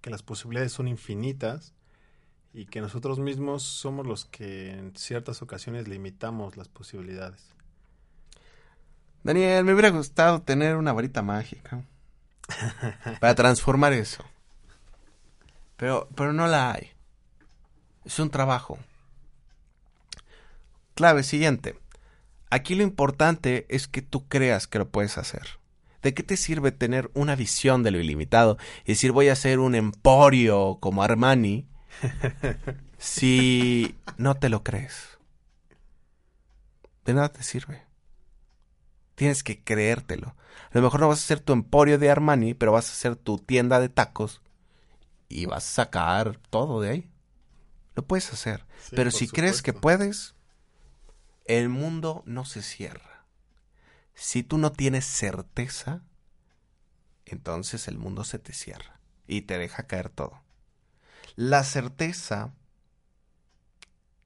que 0.00 0.10
las 0.10 0.22
posibilidades 0.22 0.72
son 0.72 0.88
infinitas 0.88 1.74
y 2.54 2.66
que 2.66 2.80
nosotros 2.80 3.18
mismos 3.18 3.62
somos 3.62 4.06
los 4.06 4.24
que 4.24 4.70
en 4.70 4.96
ciertas 4.96 5.42
ocasiones 5.42 5.86
limitamos 5.86 6.56
las 6.56 6.68
posibilidades. 6.68 7.44
Daniel, 9.22 9.64
me 9.64 9.72
hubiera 9.72 9.90
gustado 9.90 10.40
tener 10.42 10.76
una 10.76 10.92
varita 10.92 11.22
mágica 11.22 11.84
para 13.20 13.34
transformar 13.34 13.92
eso. 13.92 14.24
Pero, 15.76 16.08
pero 16.14 16.32
no 16.32 16.46
la 16.46 16.72
hay. 16.72 16.97
Es 18.08 18.18
un 18.18 18.30
trabajo. 18.30 18.78
Clave 20.94 21.22
siguiente. 21.22 21.78
Aquí 22.48 22.74
lo 22.74 22.82
importante 22.82 23.66
es 23.68 23.86
que 23.86 24.00
tú 24.00 24.26
creas 24.28 24.66
que 24.66 24.78
lo 24.78 24.88
puedes 24.88 25.18
hacer. 25.18 25.58
¿De 26.00 26.14
qué 26.14 26.22
te 26.22 26.38
sirve 26.38 26.72
tener 26.72 27.10
una 27.12 27.36
visión 27.36 27.82
de 27.82 27.90
lo 27.90 27.98
ilimitado 27.98 28.56
y 28.86 28.92
decir 28.92 29.12
voy 29.12 29.28
a 29.28 29.34
hacer 29.34 29.58
un 29.58 29.74
emporio 29.74 30.78
como 30.80 31.02
Armani 31.02 31.66
si 32.96 33.94
no 34.16 34.36
te 34.36 34.48
lo 34.48 34.64
crees? 34.64 35.18
De 37.04 37.12
nada 37.12 37.28
te 37.28 37.42
sirve. 37.42 37.82
Tienes 39.16 39.42
que 39.42 39.62
creértelo. 39.62 40.28
A 40.28 40.78
lo 40.78 40.80
mejor 40.80 41.00
no 41.00 41.08
vas 41.08 41.18
a 41.18 41.24
hacer 41.24 41.40
tu 41.40 41.52
emporio 41.52 41.98
de 41.98 42.10
Armani, 42.10 42.54
pero 42.54 42.72
vas 42.72 42.88
a 42.88 42.92
hacer 42.92 43.16
tu 43.16 43.36
tienda 43.36 43.80
de 43.80 43.90
tacos 43.90 44.40
y 45.28 45.44
vas 45.44 45.66
a 45.66 45.74
sacar 45.74 46.38
todo 46.48 46.80
de 46.80 46.88
ahí. 46.88 47.10
Lo 47.98 48.06
puedes 48.06 48.32
hacer. 48.32 48.64
pero 48.92 49.10
si 49.10 49.26
crees 49.26 49.60
que 49.60 49.72
puedes, 49.72 50.36
el 51.46 51.68
mundo 51.68 52.22
no 52.26 52.44
se 52.44 52.62
cierra. 52.62 53.26
Si 54.14 54.44
tú 54.44 54.56
no 54.56 54.70
tienes 54.70 55.04
certeza, 55.04 56.04
entonces 57.24 57.88
el 57.88 57.98
mundo 57.98 58.22
se 58.22 58.38
te 58.38 58.52
cierra 58.52 59.00
y 59.26 59.42
te 59.42 59.58
deja 59.58 59.88
caer 59.88 60.10
todo. 60.10 60.40
La 61.34 61.64
certeza 61.64 62.54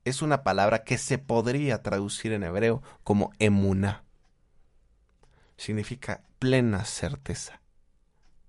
es 0.05 0.21
una 0.21 0.43
palabra 0.43 0.85
que 0.85 0.99
se 0.99 1.17
podría 1.17 1.83
traducir 1.83 2.33
en 2.33 2.43
hebreo 2.43 2.83
como 3.05 3.33
emuna. 3.39 4.05
Significa 5.57 6.27
plena 6.39 6.85
certeza 6.85 7.63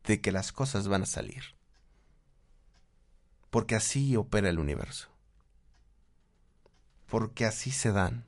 de 0.03 0.19
que 0.19 0.34
las 0.34 0.51
cosas 0.51 0.89
van 0.89 1.03
a 1.03 1.05
salir. 1.05 1.55
Porque 3.51 3.76
así 3.76 4.17
opera 4.17 4.49
el 4.49 4.59
universo. 4.59 5.12
Porque 7.14 7.45
así 7.45 7.70
se 7.70 7.91
dan. 7.91 8.26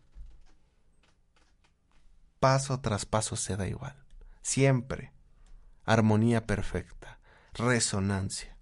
Paso 2.39 2.81
tras 2.81 3.07
paso 3.07 3.36
se 3.36 3.57
da 3.57 3.67
igual. 3.67 3.95
Siempre. 4.43 5.11
Armonía 5.86 6.45
perfecta. 6.45 7.17
Resonancia. 7.55 8.55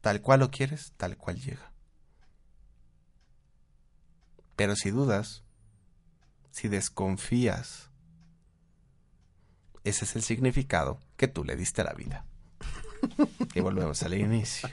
Tal 0.00 0.22
cual 0.22 0.40
lo 0.40 0.50
quieres, 0.50 0.94
tal 0.96 1.18
cual 1.18 1.38
llega. 1.38 1.70
Pero 4.56 4.74
si 4.74 4.90
dudas, 4.90 5.44
si 6.52 6.68
desconfías, 6.68 7.90
ese 9.84 10.06
es 10.06 10.16
el 10.16 10.22
significado 10.22 10.98
que 11.18 11.28
tú 11.28 11.44
le 11.44 11.56
diste 11.56 11.82
a 11.82 11.84
la 11.84 11.92
vida. 11.92 12.24
y 13.54 13.60
volvemos 13.60 14.02
al 14.02 14.14
inicio. 14.14 14.70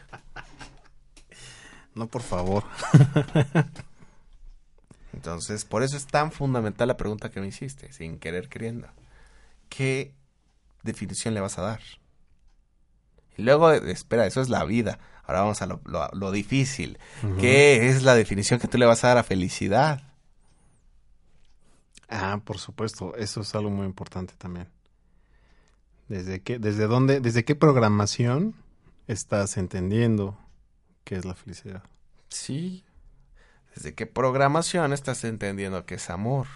No, 1.97 2.07
por 2.07 2.21
favor. 2.21 2.63
Entonces, 5.13 5.65
por 5.65 5.81
eso 5.81 5.97
es 5.97 6.05
tan 6.05 6.31
fundamental 6.31 6.87
la 6.87 6.95
pregunta 6.95 7.31
que 7.31 7.41
me 7.41 7.47
hiciste, 7.47 7.91
sin 7.91 8.19
querer 8.19 8.49
queriendo. 8.49 8.87
¿Qué 9.67 10.13
definición 10.83 11.33
le 11.33 11.41
vas 11.41 11.57
a 11.57 11.63
dar? 11.63 11.81
Y 13.35 13.41
luego, 13.41 13.71
espera, 13.71 14.27
eso 14.27 14.41
es 14.41 14.49
la 14.49 14.63
vida. 14.63 14.99
Ahora 15.23 15.41
vamos 15.41 15.63
a 15.63 15.65
lo, 15.65 16.31
difícil. 16.31 16.99
¿Qué 17.39 17.89
es 17.89 18.03
la 18.03 18.13
definición 18.13 18.59
que 18.59 18.67
tú 18.67 18.77
le 18.77 18.85
vas 18.85 19.03
a 19.03 19.07
dar 19.07 19.17
a 19.17 19.23
felicidad? 19.23 20.03
Ah, 22.09 22.41
por 22.45 22.59
supuesto, 22.59 23.15
eso 23.15 23.41
es 23.41 23.55
algo 23.55 23.71
muy 23.71 23.87
importante 23.87 24.35
también. 24.37 24.69
¿Desde 26.07 26.41
qué, 26.41 26.59
desde 26.59 26.85
dónde, 26.85 27.19
desde 27.19 27.43
qué 27.43 27.55
programación 27.55 28.53
estás 29.07 29.57
entendiendo 29.57 30.37
qué 31.07 31.15
es 31.15 31.23
la 31.23 31.35
felicidad? 31.35 31.83
Sí. 32.27 32.83
¿Desde 33.73 33.95
qué 33.95 34.05
programación 34.05 34.91
estás 34.91 35.23
entendiendo 35.23 35.85
que 35.85 35.95
es 35.95 36.09
amor? 36.09 36.47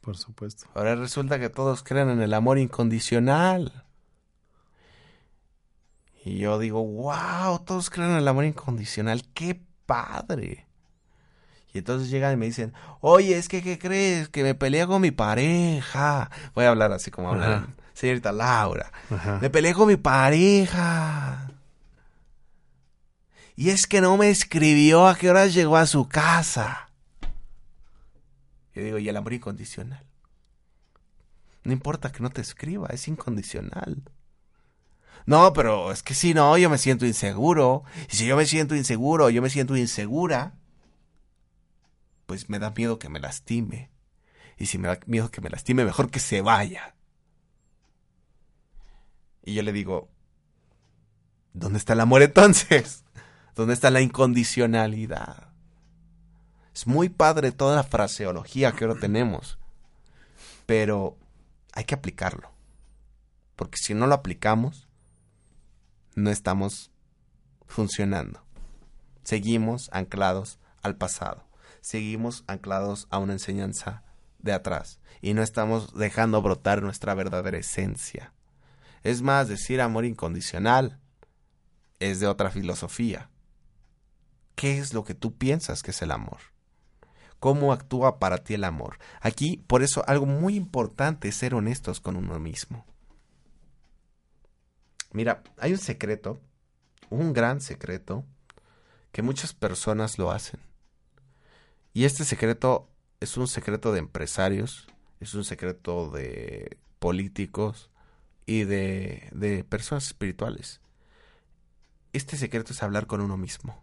Por 0.00 0.16
supuesto. 0.16 0.66
Ahora 0.74 0.94
resulta 0.94 1.40
que 1.40 1.48
todos 1.48 1.82
creen 1.82 2.08
en 2.08 2.22
el 2.22 2.34
amor 2.34 2.58
incondicional. 2.58 3.84
Y 6.24 6.38
yo 6.38 6.60
digo, 6.60 6.84
wow, 6.84 7.58
todos 7.64 7.90
creen 7.90 8.10
en 8.10 8.18
el 8.18 8.28
amor 8.28 8.44
incondicional. 8.44 9.24
¡Qué 9.34 9.60
padre! 9.86 10.68
Y 11.74 11.78
entonces 11.78 12.10
llegan 12.10 12.34
y 12.34 12.36
me 12.36 12.46
dicen, 12.46 12.72
oye, 13.00 13.36
es 13.36 13.48
que, 13.48 13.60
¿qué 13.60 13.76
crees? 13.76 14.28
Que 14.28 14.44
me 14.44 14.54
peleé 14.54 14.86
con 14.86 15.02
mi 15.02 15.10
pareja. 15.10 16.30
Voy 16.54 16.66
a 16.66 16.68
hablar 16.68 16.92
así 16.92 17.10
como 17.10 17.30
hablan 17.30 17.74
señorita 17.92 18.30
Laura. 18.30 18.92
Me 19.40 19.50
peleé 19.50 19.74
con 19.74 19.88
mi 19.88 19.96
pareja. 19.96 21.51
Y 23.56 23.70
es 23.70 23.86
que 23.86 24.00
no 24.00 24.16
me 24.16 24.30
escribió 24.30 25.06
a 25.06 25.16
qué 25.16 25.30
horas 25.30 25.54
llegó 25.54 25.76
a 25.76 25.86
su 25.86 26.08
casa. 26.08 26.88
Yo 28.74 28.82
digo, 28.82 28.98
¿y 28.98 29.08
el 29.08 29.16
amor 29.16 29.34
incondicional? 29.34 30.06
No 31.64 31.72
importa 31.72 32.10
que 32.10 32.22
no 32.22 32.30
te 32.30 32.40
escriba, 32.40 32.88
es 32.88 33.06
incondicional. 33.08 34.02
No, 35.26 35.52
pero 35.52 35.92
es 35.92 36.02
que 36.02 36.14
si 36.14 36.34
no, 36.34 36.56
yo 36.58 36.68
me 36.68 36.78
siento 36.78 37.06
inseguro. 37.06 37.84
Y 38.10 38.16
si 38.16 38.26
yo 38.26 38.36
me 38.36 38.46
siento 38.46 38.74
inseguro, 38.74 39.30
yo 39.30 39.42
me 39.42 39.50
siento 39.50 39.76
insegura, 39.76 40.54
pues 42.26 42.48
me 42.48 42.58
da 42.58 42.70
miedo 42.70 42.98
que 42.98 43.08
me 43.08 43.20
lastime. 43.20 43.90
Y 44.58 44.66
si 44.66 44.78
me 44.78 44.88
da 44.88 44.98
miedo 45.06 45.30
que 45.30 45.40
me 45.40 45.50
lastime, 45.50 45.84
mejor 45.84 46.10
que 46.10 46.18
se 46.18 46.40
vaya. 46.40 46.96
Y 49.44 49.54
yo 49.54 49.62
le 49.62 49.72
digo, 49.72 50.08
¿dónde 51.52 51.78
está 51.78 51.92
el 51.92 52.00
amor 52.00 52.22
entonces? 52.22 53.01
¿Dónde 53.54 53.74
está 53.74 53.90
la 53.90 54.00
incondicionalidad? 54.00 55.48
Es 56.74 56.86
muy 56.86 57.10
padre 57.10 57.52
toda 57.52 57.76
la 57.76 57.82
fraseología 57.82 58.72
que 58.72 58.84
ahora 58.84 58.98
tenemos, 58.98 59.58
pero 60.64 61.18
hay 61.74 61.84
que 61.84 61.94
aplicarlo. 61.94 62.50
Porque 63.56 63.76
si 63.76 63.92
no 63.92 64.06
lo 64.06 64.14
aplicamos, 64.14 64.88
no 66.14 66.30
estamos 66.30 66.90
funcionando. 67.66 68.42
Seguimos 69.22 69.90
anclados 69.92 70.58
al 70.82 70.96
pasado. 70.96 71.44
Seguimos 71.82 72.44
anclados 72.46 73.06
a 73.10 73.18
una 73.18 73.34
enseñanza 73.34 74.02
de 74.38 74.52
atrás. 74.52 75.00
Y 75.20 75.34
no 75.34 75.42
estamos 75.42 75.94
dejando 75.94 76.40
brotar 76.40 76.82
nuestra 76.82 77.14
verdadera 77.14 77.58
esencia. 77.58 78.32
Es 79.02 79.20
más, 79.20 79.48
decir 79.48 79.80
amor 79.80 80.04
incondicional 80.04 80.98
es 82.00 82.18
de 82.18 82.26
otra 82.26 82.50
filosofía. 82.50 83.28
¿Qué 84.54 84.78
es 84.78 84.94
lo 84.94 85.04
que 85.04 85.14
tú 85.14 85.36
piensas 85.36 85.82
que 85.82 85.90
es 85.92 86.02
el 86.02 86.10
amor? 86.10 86.38
¿Cómo 87.40 87.72
actúa 87.72 88.18
para 88.18 88.38
ti 88.38 88.54
el 88.54 88.64
amor? 88.64 88.98
Aquí, 89.20 89.64
por 89.66 89.82
eso, 89.82 90.04
algo 90.06 90.26
muy 90.26 90.54
importante 90.54 91.28
es 91.28 91.36
ser 91.36 91.54
honestos 91.54 92.00
con 92.00 92.16
uno 92.16 92.38
mismo. 92.38 92.86
Mira, 95.12 95.42
hay 95.58 95.72
un 95.72 95.78
secreto, 95.78 96.40
un 97.10 97.32
gran 97.32 97.60
secreto, 97.60 98.24
que 99.10 99.22
muchas 99.22 99.54
personas 99.54 100.18
lo 100.18 100.30
hacen. 100.30 100.60
Y 101.92 102.04
este 102.04 102.24
secreto 102.24 102.88
es 103.20 103.36
un 103.36 103.48
secreto 103.48 103.92
de 103.92 103.98
empresarios, 103.98 104.86
es 105.20 105.34
un 105.34 105.44
secreto 105.44 106.10
de 106.10 106.78
políticos 106.98 107.90
y 108.46 108.64
de, 108.64 109.28
de 109.32 109.64
personas 109.64 110.06
espirituales. 110.06 110.80
Este 112.12 112.36
secreto 112.36 112.72
es 112.72 112.82
hablar 112.82 113.06
con 113.06 113.20
uno 113.20 113.36
mismo. 113.36 113.82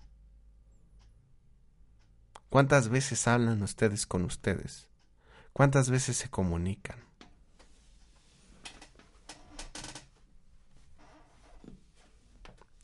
¿Cuántas 2.50 2.90
veces 2.90 3.28
hablan 3.28 3.62
ustedes 3.62 4.06
con 4.06 4.26
ustedes? 4.26 4.88
¿Cuántas 5.54 5.90
veces 5.90 6.18
se 6.18 6.30
comunican? 6.30 7.10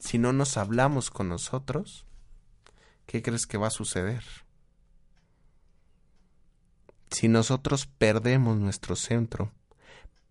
si 0.06 0.20
no 0.20 0.32
nos 0.32 0.56
hablamos 0.56 1.10
con 1.10 1.30
nosotros, 1.30 2.06
¿qué 3.08 3.24
crees 3.24 3.48
que 3.48 3.58
va 3.58 3.68
a 3.68 3.72
suceder? 3.72 4.24
Si 7.10 7.28
nosotros 7.28 7.88
perdemos 7.88 8.58
nuestro 8.58 8.96
centro, 8.96 9.52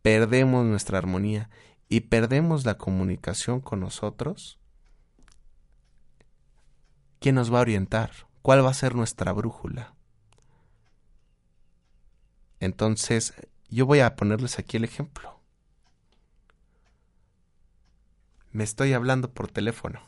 perdemos 0.00 0.64
nuestra 0.64 0.98
armonía 0.98 1.50
y 1.88 2.00
perdemos 2.00 2.64
la 2.64 2.78
comunicación 2.78 3.60
con 3.60 3.80
nosotros, 3.80 4.60
¿quién 7.18 7.34
nos 7.34 7.52
va 7.52 7.58
a 7.58 7.62
orientar? 7.62 8.12
¿Cuál 8.44 8.62
va 8.62 8.68
a 8.68 8.74
ser 8.74 8.94
nuestra 8.94 9.32
brújula? 9.32 9.94
Entonces, 12.60 13.32
yo 13.70 13.86
voy 13.86 14.00
a 14.00 14.16
ponerles 14.16 14.58
aquí 14.58 14.76
el 14.76 14.84
ejemplo. 14.84 15.40
me 18.52 18.64
estoy 18.64 18.92
hablando 18.92 19.32
por 19.32 19.50
teléfono. 19.50 20.02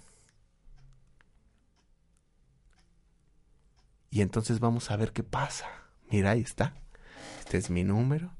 Y 4.11 4.21
entonces 4.21 4.61
vamos 4.61 4.91
a 4.91 4.97
ver 4.99 5.15
qué 5.15 5.23
pasa. 5.23 5.67
Mira, 6.11 6.33
ahí 6.33 6.43
está. 6.43 6.75
Este 7.39 7.57
es 7.57 7.71
mi 7.71 7.85
número. 7.85 8.31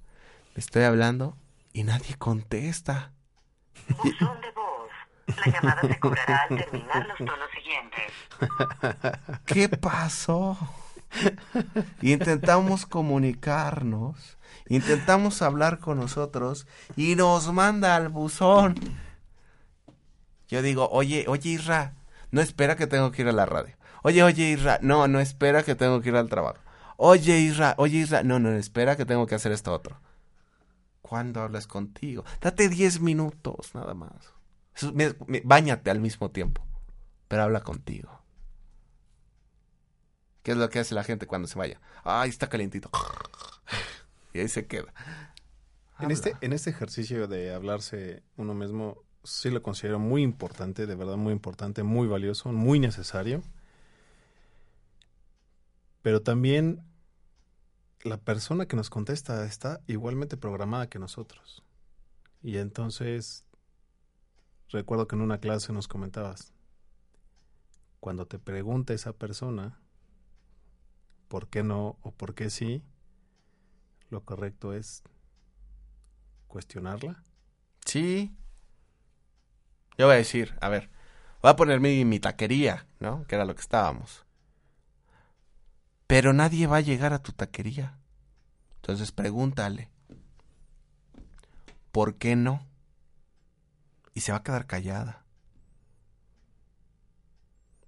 Le 0.55 0.61
estoy 0.61 0.83
hablando 0.83 1.39
y 1.73 1.85
nadie 1.85 2.17
contesta. 2.19 3.15
La 5.27 5.53
llamada 5.53 5.81
se 5.83 5.99
cobrará 5.99 6.47
al 6.49 6.57
terminar 6.57 7.07
los 7.09 7.19
tonos 7.19 7.49
siguientes. 7.55 8.13
¿Qué 9.45 9.69
pasó? 9.69 10.57
Intentamos 12.03 12.87
comunicarnos, 12.87 14.39
intentamos 14.69 15.43
hablar 15.43 15.79
con 15.79 15.99
nosotros 15.99 16.67
y 16.97 17.17
nos 17.17 17.53
manda 17.53 17.97
al 17.97 18.09
buzón. 18.09 18.75
Yo 20.49 20.63
digo, 20.63 20.89
oye, 20.91 21.25
oye 21.29 21.51
Isra, 21.51 21.95
no 22.31 22.41
espera 22.41 22.77
que 22.77 22.87
tengo 22.87 23.11
que 23.11 23.23
ir 23.23 23.29
a 23.29 23.33
la 23.33 23.47
radio. 23.47 23.75
Oye, 24.03 24.23
oye 24.23 24.51
Isra, 24.51 24.79
no, 24.83 25.09
no 25.09 25.19
espera 25.21 25.63
que 25.65 25.75
tengo 25.75 26.01
que 26.01 26.11
ir 26.11 26.17
al 26.17 26.29
trabajo. 26.29 26.59
Oye 26.97 27.39
Isra, 27.39 27.75
oye 27.79 27.99
Isra, 27.99 28.23
no, 28.23 28.39
no, 28.39 28.51
espera 28.53 28.97
que 28.97 29.07
tengo 29.07 29.27
que 29.27 29.35
hacer 29.35 29.53
esto 29.53 29.73
otro. 29.73 30.01
¿Cuándo 31.03 31.41
hablas 31.41 31.67
contigo? 31.67 32.25
Date 32.41 32.69
diez 32.69 33.01
minutos 33.01 33.75
nada 33.75 33.95
más. 33.95 34.36
Báñate 35.45 35.91
al 35.91 36.01
mismo 36.01 36.31
tiempo, 36.31 36.67
pero 37.29 37.43
habla 37.43 37.61
contigo. 37.63 38.23
¿Qué 40.43 40.53
es 40.53 40.59
lo 40.59 40.69
que 40.71 40.79
hace 40.79 40.95
la 40.95 41.03
gente 41.03 41.27
cuando 41.27 41.49
se 41.49 41.59
vaya? 41.59 41.81
Ay, 42.05 42.31
está 42.31 42.49
calientito. 42.49 42.91
Y 44.33 44.41
ahí 44.41 44.49
se 44.49 44.67
queda. 44.67 44.93
En 45.99 46.11
este, 46.11 46.37
en 46.43 46.53
este 46.53 46.69
ejercicio 46.69 47.27
de 47.27 47.55
hablarse 47.55 48.23
uno 48.37 48.53
mismo, 48.53 49.03
sí 49.25 49.49
lo 49.49 49.63
considero 49.63 49.99
muy 49.99 50.23
importante, 50.23 50.87
de 50.87 50.95
verdad 50.95 51.17
muy 51.17 51.33
importante, 51.33 51.83
muy 51.83 52.07
valioso, 52.07 52.53
muy 52.53 52.79
necesario. 52.79 53.43
Pero 56.03 56.21
también 56.21 56.83
la 58.03 58.19
persona 58.19 58.67
que 58.67 58.77
nos 58.77 58.91
contesta 58.91 59.43
está 59.47 59.81
igualmente 59.87 60.37
programada 60.37 60.91
que 60.91 60.99
nosotros. 60.99 61.65
Y 62.43 62.59
entonces, 62.59 63.46
recuerdo 64.77 65.09
que 65.09 65.17
en 65.17 65.23
una 65.23 65.39
clase 65.39 65.73
nos 65.73 65.89
comentabas, 65.89 66.53
cuando 67.99 68.27
te 68.27 68.39
pregunta 68.39 68.93
esa 68.93 69.15
persona 69.15 69.81
por 71.29 71.49
qué 71.49 71.63
no 71.63 71.97
o 72.03 72.13
por 72.13 72.35
qué 72.35 72.51
sí, 72.51 72.83
lo 74.11 74.23
correcto 74.23 74.75
es 74.75 75.03
cuestionarla. 76.47 77.23
Sí, 77.87 78.37
yo 79.97 80.07
voy 80.07 80.15
a 80.15 80.19
decir, 80.19 80.55
a 80.61 80.69
ver, 80.69 80.91
voy 81.41 81.51
a 81.51 81.57
poner 81.57 81.81
mi, 81.81 82.05
mi 82.05 82.21
taquería, 82.21 82.87
¿no? 83.01 83.27
Que 83.27 83.37
era 83.37 83.47
lo 83.47 83.55
que 83.55 83.63
estábamos. 83.63 84.27
Pero 86.07 86.35
nadie 86.35 86.67
va 86.67 86.77
a 86.77 86.83
llegar 86.83 87.15
a 87.15 87.23
tu 87.23 87.33
taquería. 87.33 87.99
Entonces 88.77 89.11
pregúntale, 89.11 89.91
¿por 91.93 92.17
qué 92.17 92.37
no? 92.37 92.61
Y 94.17 94.23
se 94.23 94.33
va 94.33 94.39
a 94.39 94.43
quedar 94.43 94.67
callada. 94.67 95.27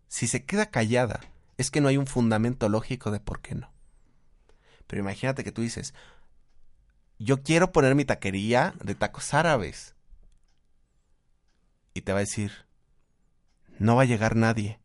Si 0.09 0.27
se 0.27 0.45
queda 0.45 0.67
callada, 0.67 1.21
es 1.57 1.71
que 1.71 1.81
no 1.81 1.89
hay 1.89 1.97
un 1.97 2.07
fundamento 2.07 2.69
lógico 2.69 3.11
de 3.11 3.19
por 3.19 3.41
qué 3.41 3.55
no. 3.55 3.73
Pero 4.87 5.01
imagínate 5.01 5.43
que 5.43 5.53
tú 5.53 5.63
dices, 5.63 5.95
yo 7.19 7.43
quiero 7.43 7.73
poner 7.73 7.95
mi 7.95 8.05
taquería 8.05 8.75
de 8.85 8.95
tacos 8.95 9.33
árabes 9.33 9.95
y 11.95 12.03
te 12.03 12.13
va 12.13 12.19
a 12.19 12.21
decir, 12.21 12.53
no 13.79 13.97
va 13.97 14.03
a 14.03 14.05
llegar 14.05 14.37
nadie. 14.37 14.81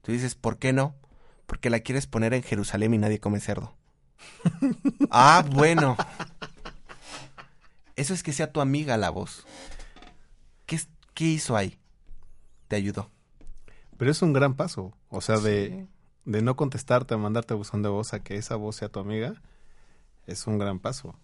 Tú 0.00 0.12
dices, 0.12 0.34
¿por 0.34 0.56
qué 0.56 0.72
no? 0.72 0.94
Porque 1.44 1.68
la 1.68 1.80
quieres 1.80 2.06
poner 2.06 2.32
en 2.32 2.42
Jerusalén 2.42 2.94
y 2.94 2.98
nadie 2.98 3.20
come 3.20 3.38
cerdo. 3.38 3.76
Ah, 5.10 5.44
bueno. 5.46 5.98
Eso 7.96 8.14
es 8.14 8.22
que 8.22 8.32
sea 8.32 8.50
tu 8.50 8.62
amiga 8.62 8.96
la 8.96 9.10
voz. 9.10 9.44
¿Qué, 11.14 11.24
hizo 11.24 11.56
ahí? 11.56 11.78
Te 12.68 12.76
ayudó. 12.76 13.10
Pero 13.96 14.10
es 14.10 14.20
un 14.22 14.32
gran 14.32 14.54
paso. 14.54 14.92
O 15.08 15.20
sea, 15.20 15.38
de, 15.38 15.68
Sí. 15.68 15.88
de 16.30 16.42
no 16.42 16.56
contestarte, 16.56 17.14
a 17.14 17.18
mandarte 17.18 17.54
buzón 17.54 17.82
de 17.82 17.88
voz, 17.88 18.12
a 18.12 18.22
que 18.22 18.36
esa 18.36 18.56
voz 18.56 18.76
sea 18.76 18.88
tu 18.88 19.00
amiga, 19.00 19.40
es 20.26 20.46
un 20.46 20.58
gran 20.58 20.80
paso. 20.80 21.16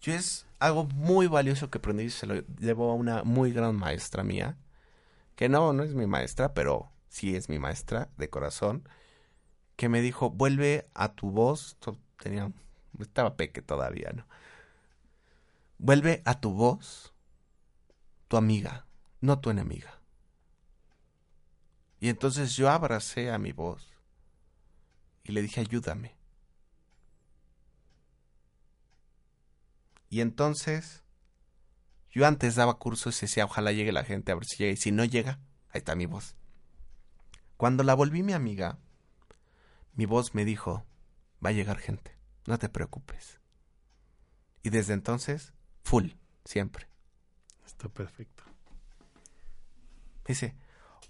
Yo 0.00 0.14
es 0.14 0.46
algo 0.58 0.84
muy 0.86 1.26
valioso 1.26 1.70
que 1.70 1.78
aprendí 1.78 2.04
y 2.04 2.10
se 2.10 2.26
lo 2.26 2.34
llevo 2.56 2.90
a 2.90 2.94
una 2.94 3.22
muy 3.22 3.52
gran 3.52 3.76
maestra 3.76 4.24
mía. 4.24 4.56
Que 5.36 5.48
no, 5.48 5.72
no 5.72 5.82
es 5.82 5.94
mi 5.94 6.06
maestra, 6.06 6.54
pero 6.54 6.90
sí 7.08 7.36
es 7.36 7.48
mi 7.48 7.58
maestra 7.58 8.08
de 8.16 8.30
corazón. 8.30 8.88
Que 9.76 9.88
me 9.88 10.00
dijo, 10.00 10.30
vuelve 10.30 10.88
a 10.94 11.14
tu 11.14 11.30
voz. 11.30 11.76
Tenía, 12.22 12.50
estaba 12.98 13.36
peque 13.36 13.62
todavía, 13.62 14.12
¿no? 14.14 14.26
Vuelve 15.78 16.22
a 16.26 16.40
tu 16.40 16.52
voz, 16.52 17.14
tu 18.28 18.36
amiga, 18.36 18.86
no 19.20 19.40
tu 19.40 19.50
enemiga. 19.50 20.00
Y 22.00 22.08
entonces 22.08 22.56
yo 22.56 22.70
abracé 22.70 23.30
a 23.30 23.38
mi 23.38 23.52
voz 23.52 23.86
y 25.24 25.32
le 25.32 25.42
dije, 25.42 25.60
ayúdame. 25.60 26.16
Y 30.08 30.22
entonces, 30.22 31.04
yo 32.10 32.26
antes 32.26 32.56
daba 32.56 32.78
cursos 32.78 33.16
y 33.18 33.26
decía, 33.26 33.44
ojalá 33.44 33.70
llegue 33.70 33.92
la 33.92 34.02
gente, 34.02 34.32
a 34.32 34.34
ver 34.34 34.44
si 34.44 34.56
llega. 34.56 34.72
Y 34.72 34.76
si 34.76 34.90
no 34.90 35.04
llega, 35.04 35.38
ahí 35.68 35.78
está 35.78 35.94
mi 35.94 36.06
voz. 36.06 36.34
Cuando 37.56 37.84
la 37.84 37.94
volví 37.94 38.22
mi 38.22 38.32
amiga, 38.32 38.78
mi 39.94 40.06
voz 40.06 40.34
me 40.34 40.44
dijo, 40.44 40.86
va 41.44 41.50
a 41.50 41.52
llegar 41.52 41.78
gente, 41.78 42.16
no 42.46 42.58
te 42.58 42.68
preocupes. 42.68 43.40
Y 44.62 44.70
desde 44.70 44.94
entonces, 44.94 45.52
full, 45.84 46.12
siempre. 46.44 46.88
Está 47.64 47.88
perfecto. 47.88 48.49
Dice, 50.26 50.54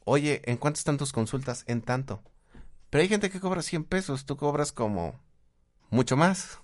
oye, 0.05 0.43
¿en 0.45 0.57
cuánto 0.57 0.79
están 0.79 0.99
tus 0.99 1.13
consultas? 1.13 1.65
En 1.67 1.83
tanto. 1.83 2.23
Pero 2.91 3.03
hay 3.03 3.09
gente 3.09 3.31
que 3.31 3.41
cobra 3.41 3.63
100 3.63 3.85
pesos, 3.85 4.27
tú 4.27 4.37
cobras 4.37 4.73
como 4.73 5.21
mucho 5.91 6.17
más. 6.17 6.59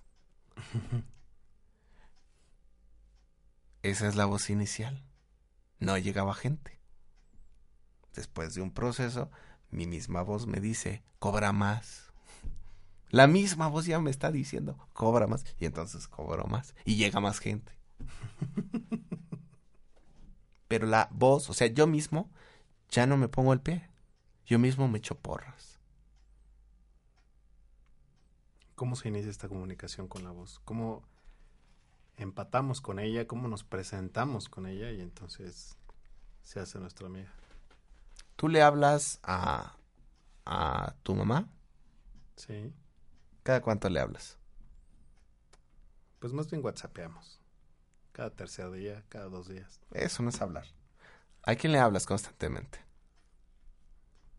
Esa 3.83 4.09
es 4.09 4.17
la 4.17 4.25
voz 4.25 4.51
inicial. 4.51 5.05
No 5.79 5.97
llegaba 5.99 6.35
gente. 6.35 6.81
Después 8.15 8.55
de 8.55 8.63
un 8.63 8.73
proceso, 8.73 9.31
mi 9.71 9.87
misma 9.87 10.23
voz 10.23 10.47
me 10.47 10.59
dice, 10.59 11.05
cobra 11.19 11.53
más. 11.53 12.11
La 13.11 13.27
misma 13.27 13.69
voz 13.69 13.87
ya 13.87 14.01
me 14.01 14.11
está 14.11 14.33
diciendo, 14.33 14.89
cobra 14.93 15.27
más. 15.27 15.45
Y 15.61 15.67
entonces 15.67 16.09
cobro 16.09 16.47
más. 16.47 16.75
Y 16.85 16.97
llega 16.97 17.21
más 17.21 17.39
gente. 17.39 17.73
Pero 20.69 20.87
la 20.87 21.09
voz, 21.13 21.49
o 21.51 21.55
sea, 21.55 21.69
yo 21.69 21.87
mismo, 21.87 22.31
ya 22.91 23.07
no 23.07 23.17
me 23.17 23.29
pongo 23.29 23.53
el 23.53 23.61
pie. 23.61 23.89
Yo 24.47 24.59
mismo 24.59 24.89
me 24.89 24.99
echo 24.99 25.17
porras. 25.17 25.79
¿Cómo 28.75 28.95
se 28.95 29.09
inicia 29.09 29.31
esta 29.31 29.49
comunicación 29.49 30.07
con 30.07 30.23
la 30.23 30.31
voz? 30.31 30.61
¿Cómo 30.65 31.03
empatamos 32.17 32.81
con 32.81 32.99
ella? 32.99 33.27
¿Cómo 33.27 33.49
nos 33.49 33.65
presentamos 33.65 34.49
con 34.49 34.67
ella? 34.67 34.91
Y 34.93 35.01
entonces 35.01 35.77
se 36.43 36.61
hace 36.61 36.79
nuestra 36.79 37.07
amiga. 37.07 37.33
¿Tú 38.37 38.49
le 38.49 38.63
hablas 38.63 39.19
a, 39.23 39.77
a 40.45 40.95
tu 41.03 41.15
mamá? 41.15 41.49
Sí. 42.37 42.73
¿Cada 43.43 43.63
cuánto 43.63 43.89
le 43.89 44.01
hablas? 44.01 44.37
Pues 46.19 46.33
más 46.33 46.51
bien 46.51 46.63
whatsappeamos. 46.65 47.41
Cada 48.17 48.31
tercer 48.31 48.71
día, 48.71 49.05
cada 49.11 49.27
dos 49.27 49.47
días. 49.47 49.79
Eso 49.93 50.23
no 50.23 50.31
es 50.31 50.41
hablar. 50.41 50.65
¿A 51.43 51.55
quién 51.55 51.75
le 51.75 51.81
hablas 51.81 52.07
constantemente? 52.07 52.79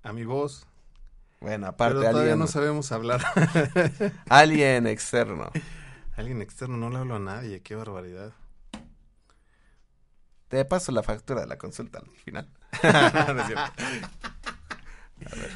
A 0.02 0.14
mi 0.14 0.26
voz. 0.26 0.66
Bueno, 1.42 1.68
Pero 1.68 1.68
aparte 1.68 1.94
todavía 2.00 2.20
alguien, 2.22 2.40
no 2.40 2.48
sabemos 2.48 2.92
hablar. 2.92 3.24
alguien 4.30 4.88
externo. 4.88 5.52
Alguien 6.16 6.42
externo 6.42 6.76
no 6.76 6.90
le 6.90 6.98
hablo 6.98 7.18
a 7.18 7.20
nadie. 7.20 7.62
Qué 7.62 7.76
barbaridad. 7.76 8.34
Te 10.48 10.66
paso 10.66 10.92
la 10.92 11.04
factura 11.04 11.42
de 11.42 11.48
la 11.48 11.60
consulta 11.60 12.00
al 12.00 12.10
final. 12.10 12.52
No 12.82 13.42
es 13.42 13.46
cierto. 13.46 13.74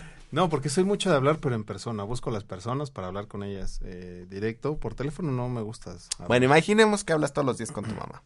No, 0.32 0.48
porque 0.48 0.70
soy 0.70 0.86
mucho 0.86 1.10
de 1.10 1.18
hablar, 1.18 1.40
pero 1.40 1.56
en 1.56 1.66
persona. 1.66 2.04
Busco 2.04 2.30
a 2.30 2.34
las 2.34 2.46
personas 2.46 2.90
para 2.90 3.08
hablar 3.08 3.28
con 3.28 3.44
ellas 3.44 3.80
eh, 3.84 4.26
directo. 4.30 4.78
Por 4.78 4.96
teléfono 4.96 5.32
no 5.32 5.50
me 5.50 5.62
gustas. 5.62 6.08
hablar. 6.14 6.28
bueno, 6.30 6.46
imaginemos 6.46 7.04
que 7.04 7.12
hablas 7.12 7.34
todos 7.34 7.46
los 7.46 7.58
días 7.58 7.72
con 7.72 7.84
tu 7.84 7.94
mamá. 7.94 8.24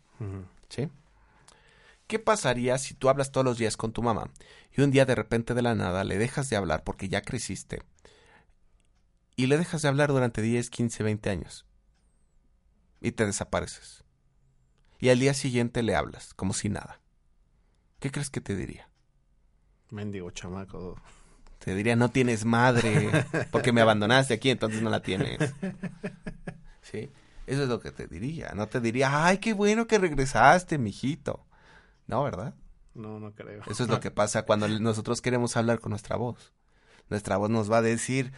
¿Sí? 0.69 0.89
¿Qué 2.07 2.19
pasaría 2.19 2.77
si 2.77 2.93
tú 2.93 3.09
hablas 3.09 3.31
todos 3.31 3.43
los 3.43 3.57
días 3.57 3.77
con 3.77 3.91
tu 3.91 4.03
mamá 4.03 4.29
y 4.71 4.81
un 4.81 4.91
día 4.91 5.05
de 5.05 5.15
repente 5.15 5.55
de 5.55 5.63
la 5.63 5.73
nada 5.73 6.03
le 6.03 6.19
dejas 6.19 6.49
de 6.49 6.55
hablar 6.55 6.83
porque 6.83 7.09
ya 7.09 7.21
creciste 7.21 7.81
y 9.35 9.47
le 9.47 9.57
dejas 9.57 9.81
de 9.81 9.87
hablar 9.87 10.09
durante 10.09 10.43
10, 10.43 10.69
15, 10.69 11.03
20 11.03 11.29
años 11.31 11.65
y 13.01 13.11
te 13.11 13.25
desapareces? 13.25 14.03
Y 14.99 15.09
al 15.09 15.19
día 15.19 15.33
siguiente 15.33 15.81
le 15.81 15.95
hablas 15.95 16.35
como 16.35 16.53
si 16.53 16.69
nada. 16.69 17.01
¿Qué 17.99 18.11
crees 18.11 18.29
que 18.29 18.41
te 18.41 18.55
diría? 18.55 18.87
Mendigo 19.89 20.29
chamaco. 20.29 20.95
Te 21.65 21.73
diría, 21.73 21.95
no 21.95 22.09
tienes 22.09 22.45
madre 22.45 23.25
porque 23.49 23.71
me 23.71 23.81
abandonaste 23.81 24.35
aquí, 24.35 24.51
entonces 24.51 24.83
no 24.83 24.91
la 24.91 25.01
tienes. 25.01 25.51
¿Sí? 26.83 27.11
Eso 27.47 27.63
es 27.63 27.69
lo 27.69 27.79
que 27.79 27.91
te 27.91 28.05
diría. 28.05 28.51
No 28.53 28.67
te 28.67 28.79
diría, 28.79 29.25
ay, 29.25 29.39
qué 29.39 29.53
bueno 29.53 29.87
que 29.87 29.97
regresaste, 29.97 30.77
mijito. 30.77 31.43
No, 32.05 32.23
¿verdad? 32.23 32.53
No, 32.93 33.19
no 33.19 33.33
creo. 33.33 33.63
Eso 33.67 33.81
es 33.81 33.89
lo 33.89 33.99
que 33.99 34.11
pasa 34.11 34.43
cuando 34.43 34.67
nosotros 34.67 35.23
queremos 35.23 35.57
hablar 35.57 35.79
con 35.79 35.89
nuestra 35.89 36.17
voz. 36.17 36.53
Nuestra 37.09 37.37
voz 37.37 37.49
nos 37.49 37.71
va 37.71 37.77
a 37.77 37.81
decir, 37.81 38.31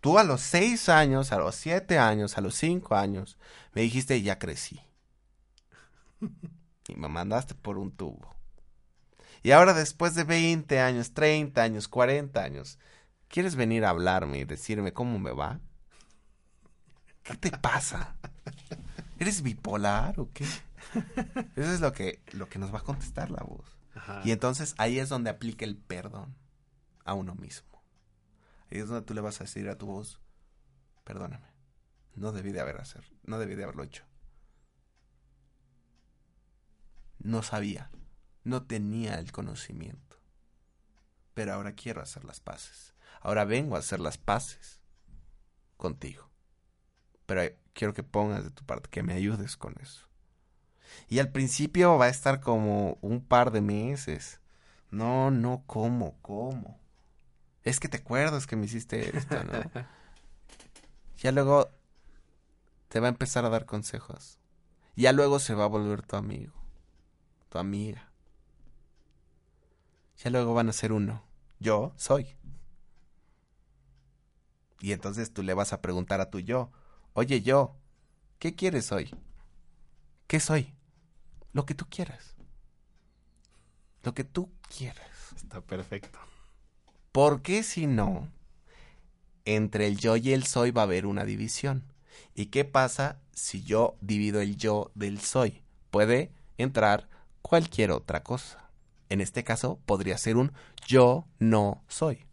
tú 0.00 0.20
a 0.20 0.24
los 0.24 0.42
seis 0.42 0.88
años, 0.88 1.32
a 1.32 1.38
los 1.38 1.56
siete 1.56 1.98
años, 1.98 2.38
a 2.38 2.42
los 2.42 2.54
cinco 2.54 2.94
años, 2.94 3.38
me 3.74 3.82
dijiste 3.82 4.22
ya 4.22 4.38
crecí. 4.38 4.80
Y 6.86 6.94
me 6.94 7.08
mandaste 7.08 7.56
por 7.56 7.76
un 7.76 7.90
tubo. 7.90 8.35
Y 9.46 9.52
ahora 9.52 9.74
después 9.74 10.16
de 10.16 10.24
20 10.24 10.80
años, 10.80 11.12
30 11.14 11.62
años, 11.62 11.86
40 11.86 12.42
años, 12.42 12.80
¿quieres 13.28 13.54
venir 13.54 13.84
a 13.84 13.90
hablarme 13.90 14.38
y 14.38 14.44
decirme 14.44 14.92
cómo 14.92 15.20
me 15.20 15.30
va? 15.30 15.60
¿Qué 17.22 17.36
te 17.36 17.52
pasa? 17.52 18.16
¿Eres 19.20 19.42
bipolar 19.42 20.18
o 20.18 20.32
qué? 20.32 20.42
Eso 21.54 21.72
es 21.72 21.80
lo 21.80 21.92
que, 21.92 22.24
lo 22.32 22.48
que 22.48 22.58
nos 22.58 22.74
va 22.74 22.78
a 22.80 22.82
contestar 22.82 23.30
la 23.30 23.44
voz. 23.44 23.78
Ajá. 23.94 24.20
Y 24.24 24.32
entonces 24.32 24.74
ahí 24.78 24.98
es 24.98 25.08
donde 25.08 25.30
aplica 25.30 25.64
el 25.64 25.76
perdón 25.76 26.34
a 27.04 27.14
uno 27.14 27.36
mismo. 27.36 27.80
Ahí 28.68 28.80
es 28.80 28.88
donde 28.88 29.06
tú 29.06 29.14
le 29.14 29.20
vas 29.20 29.40
a 29.40 29.44
decir 29.44 29.68
a 29.68 29.78
tu 29.78 29.86
voz, 29.86 30.20
perdóname, 31.04 31.46
no 32.16 32.32
debí 32.32 32.50
de 32.50 32.62
haber 32.62 32.80
hacer, 32.80 33.04
no 33.22 33.38
debí 33.38 33.54
de 33.54 33.62
haberlo 33.62 33.84
hecho. 33.84 34.02
No 37.20 37.44
sabía, 37.44 37.92
no 38.46 38.62
tenía 38.62 39.18
el 39.18 39.32
conocimiento. 39.32 40.16
Pero 41.34 41.52
ahora 41.52 41.72
quiero 41.72 42.00
hacer 42.00 42.24
las 42.24 42.38
paces. 42.38 42.94
Ahora 43.20 43.44
vengo 43.44 43.74
a 43.74 43.80
hacer 43.80 43.98
las 43.98 44.18
paces 44.18 44.80
contigo. 45.76 46.30
Pero 47.26 47.42
quiero 47.74 47.92
que 47.92 48.04
pongas 48.04 48.44
de 48.44 48.50
tu 48.50 48.64
parte, 48.64 48.88
que 48.88 49.02
me 49.02 49.14
ayudes 49.14 49.56
con 49.56 49.74
eso. 49.82 50.06
Y 51.08 51.18
al 51.18 51.32
principio 51.32 51.98
va 51.98 52.04
a 52.04 52.10
estar 52.10 52.40
como 52.40 52.98
un 53.00 53.20
par 53.20 53.50
de 53.50 53.60
meses. 53.60 54.40
No, 54.92 55.32
no, 55.32 55.64
¿cómo? 55.66 56.16
¿Cómo? 56.22 56.78
Es 57.64 57.80
que 57.80 57.88
te 57.88 57.96
acuerdas 57.96 58.46
que 58.46 58.54
me 58.54 58.66
hiciste 58.66 59.16
esto, 59.16 59.42
¿no? 59.42 59.52
ya 61.18 61.32
luego 61.32 61.68
te 62.86 63.00
va 63.00 63.08
a 63.08 63.10
empezar 63.10 63.44
a 63.44 63.50
dar 63.50 63.66
consejos. 63.66 64.38
Ya 64.94 65.12
luego 65.12 65.40
se 65.40 65.54
va 65.54 65.64
a 65.64 65.68
volver 65.68 66.02
tu 66.02 66.14
amigo, 66.14 66.54
tu 67.48 67.58
amiga. 67.58 68.05
Ya 70.18 70.30
luego 70.30 70.54
van 70.54 70.68
a 70.68 70.72
ser 70.72 70.92
uno. 70.92 71.22
Yo 71.58 71.92
soy. 71.96 72.36
Y 74.80 74.92
entonces 74.92 75.32
tú 75.32 75.42
le 75.42 75.54
vas 75.54 75.72
a 75.72 75.80
preguntar 75.80 76.20
a 76.20 76.30
tu 76.30 76.38
yo, 76.38 76.70
oye 77.14 77.40
yo, 77.40 77.76
¿qué 78.38 78.54
quieres 78.54 78.92
hoy? 78.92 79.14
¿Qué 80.26 80.40
soy? 80.40 80.74
Lo 81.52 81.64
que 81.64 81.74
tú 81.74 81.86
quieras. 81.88 82.34
Lo 84.02 84.14
que 84.14 84.24
tú 84.24 84.50
quieras. 84.68 85.32
Está 85.34 85.60
perfecto. 85.60 86.18
Porque 87.12 87.62
si 87.62 87.86
no, 87.86 88.28
entre 89.44 89.86
el 89.86 89.96
yo 89.96 90.16
y 90.16 90.32
el 90.32 90.44
soy 90.44 90.70
va 90.70 90.82
a 90.82 90.84
haber 90.84 91.06
una 91.06 91.24
división. 91.24 91.84
¿Y 92.34 92.46
qué 92.46 92.64
pasa 92.64 93.20
si 93.32 93.62
yo 93.62 93.96
divido 94.00 94.40
el 94.40 94.56
yo 94.56 94.90
del 94.94 95.20
soy? 95.20 95.62
Puede 95.90 96.32
entrar 96.58 97.08
cualquier 97.40 97.90
otra 97.90 98.22
cosa. 98.22 98.65
En 99.08 99.20
este 99.20 99.44
caso 99.44 99.78
podría 99.86 100.18
ser 100.18 100.36
un 100.36 100.52
yo 100.86 101.26
no 101.38 101.84
soy. 101.88 102.26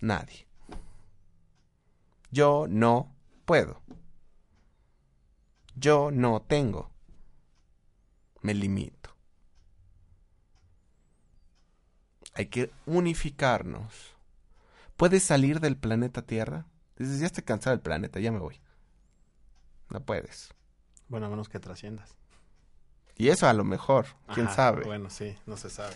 Nadie. 0.00 0.46
Yo 2.30 2.66
no 2.68 3.14
puedo. 3.44 3.80
Yo 5.74 6.10
no 6.10 6.42
tengo. 6.42 6.90
Me 8.42 8.54
limito. 8.54 9.16
Hay 12.34 12.46
que 12.46 12.70
unificarnos. 12.84 14.14
¿Puedes 14.96 15.22
salir 15.22 15.60
del 15.60 15.76
planeta 15.76 16.22
Tierra? 16.22 16.66
Dices, 16.98 17.20
ya 17.20 17.26
estoy 17.26 17.44
cansado 17.44 17.76
del 17.76 17.82
planeta, 17.82 18.20
ya 18.20 18.32
me 18.32 18.38
voy. 18.38 18.60
No 19.90 20.00
puedes. 20.04 20.54
Bueno, 21.08 21.26
a 21.26 21.28
menos 21.30 21.48
que 21.48 21.60
trasciendas. 21.60 22.16
Y 23.16 23.28
eso 23.28 23.48
a 23.48 23.52
lo 23.52 23.64
mejor, 23.64 24.06
quién 24.34 24.46
Ajá, 24.46 24.56
sabe. 24.56 24.84
Bueno, 24.84 25.10
sí, 25.10 25.36
no 25.46 25.56
se 25.56 25.70
sabe. 25.70 25.94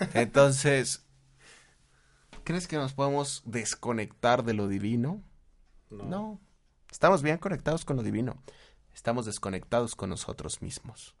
Entonces, 0.14 1.06
¿crees 2.44 2.66
que 2.66 2.76
nos 2.76 2.94
podemos 2.94 3.42
desconectar 3.44 4.44
de 4.44 4.54
lo 4.54 4.68
divino? 4.68 5.22
No. 5.90 6.40
Estamos 6.90 7.22
bien 7.22 7.38
conectados 7.38 7.84
con 7.84 7.96
lo 7.96 8.02
divino. 8.02 8.42
Estamos 8.94 9.26
desconectados 9.26 9.94
con 9.94 10.10
nosotros 10.10 10.62
mismos. 10.62 11.14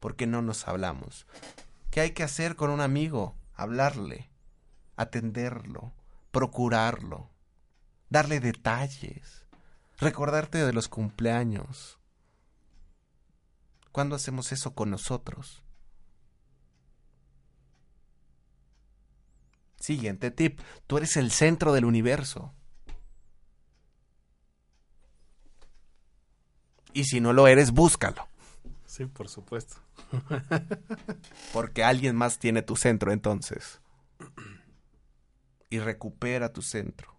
¿Por 0.00 0.16
qué 0.16 0.26
no 0.26 0.42
nos 0.42 0.66
hablamos? 0.66 1.26
¿Qué 1.90 2.00
hay 2.00 2.10
que 2.10 2.24
hacer 2.24 2.56
con 2.56 2.70
un 2.70 2.80
amigo? 2.80 3.36
Hablarle, 3.54 4.30
atenderlo, 4.96 5.92
procurarlo, 6.30 7.30
darle 8.08 8.40
detalles, 8.40 9.46
recordarte 9.98 10.64
de 10.64 10.72
los 10.72 10.88
cumpleaños. 10.88 11.98
¿Cuándo 13.94 14.16
hacemos 14.16 14.50
eso 14.50 14.74
con 14.74 14.90
nosotros? 14.90 15.62
Siguiente 19.78 20.32
tip. 20.32 20.58
Tú 20.88 20.96
eres 20.96 21.16
el 21.16 21.30
centro 21.30 21.72
del 21.72 21.84
universo. 21.84 22.52
Y 26.92 27.04
si 27.04 27.20
no 27.20 27.32
lo 27.32 27.46
eres, 27.46 27.70
búscalo. 27.70 28.26
Sí, 28.84 29.06
por 29.06 29.28
supuesto. 29.28 29.76
Porque 31.52 31.84
alguien 31.84 32.16
más 32.16 32.40
tiene 32.40 32.62
tu 32.62 32.74
centro 32.74 33.12
entonces. 33.12 33.80
Y 35.70 35.78
recupera 35.78 36.52
tu 36.52 36.62
centro. 36.62 37.14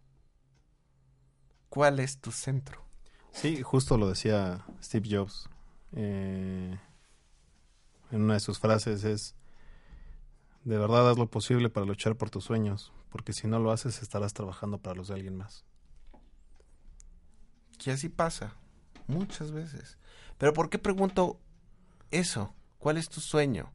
¿Cuál 1.69 2.01
es 2.01 2.19
tu 2.19 2.33
centro? 2.33 2.85
Sí, 3.31 3.61
justo 3.61 3.97
lo 3.97 4.09
decía 4.09 4.65
Steve 4.83 5.07
Jobs. 5.09 5.49
Eh, 5.93 6.77
en 8.11 8.21
una 8.21 8.35
de 8.35 8.39
sus 8.39 8.59
frases 8.59 9.03
es, 9.03 9.35
de 10.63 10.77
verdad 10.77 11.09
haz 11.09 11.17
lo 11.17 11.29
posible 11.29 11.69
para 11.69 11.85
luchar 11.85 12.15
por 12.15 12.29
tus 12.29 12.43
sueños, 12.43 12.91
porque 13.09 13.33
si 13.33 13.47
no 13.47 13.59
lo 13.59 13.71
haces 13.71 14.01
estarás 14.01 14.33
trabajando 14.33 14.77
para 14.77 14.95
los 14.95 15.07
de 15.07 15.15
alguien 15.15 15.37
más. 15.37 15.65
Que 17.77 17.91
así 17.91 18.09
pasa. 18.09 18.55
Muchas 19.07 19.51
veces. 19.51 19.97
Pero 20.37 20.53
¿por 20.53 20.69
qué 20.69 20.79
pregunto 20.79 21.39
eso? 22.11 22.53
¿Cuál 22.79 22.97
es 22.97 23.09
tu 23.09 23.21
sueño? 23.21 23.71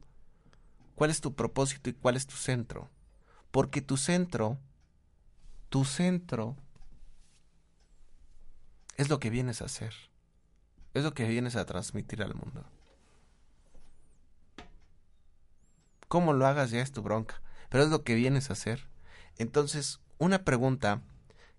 ¿Cuál 0.95 1.09
es 1.09 1.21
tu 1.21 1.33
propósito 1.33 1.89
y 1.89 1.93
cuál 1.93 2.17
es 2.17 2.27
tu 2.27 2.35
centro? 2.35 2.89
Porque 3.51 3.81
tu 3.81 3.97
centro, 3.97 4.57
tu 5.69 5.85
centro, 5.85 6.55
es 8.97 9.09
lo 9.09 9.19
que 9.19 9.29
vienes 9.29 9.61
a 9.61 9.65
hacer. 9.65 9.93
Es 10.93 11.03
lo 11.03 11.13
que 11.13 11.27
vienes 11.27 11.55
a 11.55 11.65
transmitir 11.65 12.21
al 12.21 12.35
mundo. 12.35 12.65
Cómo 16.07 16.33
lo 16.33 16.45
hagas 16.45 16.71
ya 16.71 16.81
es 16.81 16.91
tu 16.91 17.01
bronca, 17.01 17.41
pero 17.69 17.83
es 17.83 17.89
lo 17.89 18.03
que 18.03 18.15
vienes 18.15 18.49
a 18.49 18.53
hacer. 18.53 18.87
Entonces, 19.37 20.01
una 20.17 20.43
pregunta 20.43 21.01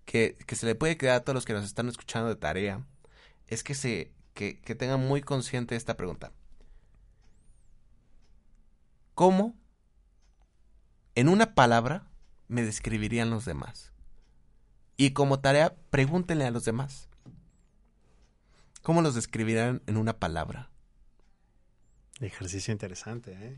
que, 0.05 0.37
que 0.45 0.55
se 0.55 0.65
le 0.65 0.75
puede 0.75 0.97
quedar 0.97 1.15
a 1.15 1.19
todos 1.21 1.33
los 1.33 1.45
que 1.45 1.53
nos 1.53 1.65
están 1.65 1.89
escuchando 1.89 2.29
de 2.29 2.35
tarea 2.35 2.85
es 3.47 3.63
que 3.63 3.73
se 3.73 4.11
que, 4.33 4.59
que 4.59 4.75
tengan 4.75 4.99
muy 4.99 5.21
consciente 5.21 5.75
esta 5.75 5.95
pregunta. 5.95 6.31
¿Cómo 9.13 9.55
en 11.15 11.29
una 11.29 11.53
palabra 11.53 12.07
me 12.47 12.63
describirían 12.63 13.29
los 13.29 13.45
demás? 13.45 13.91
Y 14.97 15.11
como 15.11 15.39
tarea, 15.39 15.75
pregúntenle 15.89 16.45
a 16.45 16.51
los 16.51 16.65
demás. 16.65 17.09
¿Cómo 18.83 19.01
los 19.01 19.15
describirán 19.15 19.81
en 19.87 19.97
una 19.97 20.19
palabra? 20.19 20.69
Ejercicio 22.19 22.71
interesante, 22.71 23.31
¿eh? 23.33 23.57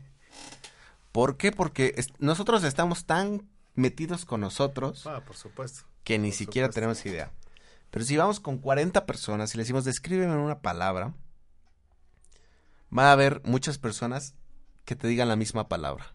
¿Por 1.12 1.36
qué? 1.36 1.52
Porque 1.52 1.94
nosotros 2.18 2.64
estamos 2.64 3.04
tan 3.04 3.48
metidos 3.74 4.24
con 4.24 4.40
nosotros 4.40 5.06
Ah, 5.06 5.22
por 5.26 5.36
supuesto. 5.36 5.84
que 6.04 6.18
ni 6.18 6.28
Por 6.30 6.38
siquiera 6.38 6.66
supuesto. 6.68 6.74
tenemos 6.80 7.06
idea. 7.06 7.32
Pero 7.90 8.04
si 8.04 8.16
vamos 8.16 8.40
con 8.40 8.58
40 8.58 9.04
personas 9.04 9.52
y 9.52 9.56
le 9.56 9.62
decimos 9.64 9.84
descríbeme 9.84 10.32
en 10.32 10.38
una 10.38 10.60
palabra, 10.60 11.14
va 12.96 13.08
a 13.08 13.12
haber 13.12 13.42
muchas 13.44 13.78
personas 13.78 14.34
que 14.84 14.96
te 14.96 15.08
digan 15.08 15.28
la 15.28 15.36
misma 15.36 15.68
palabra. 15.68 16.14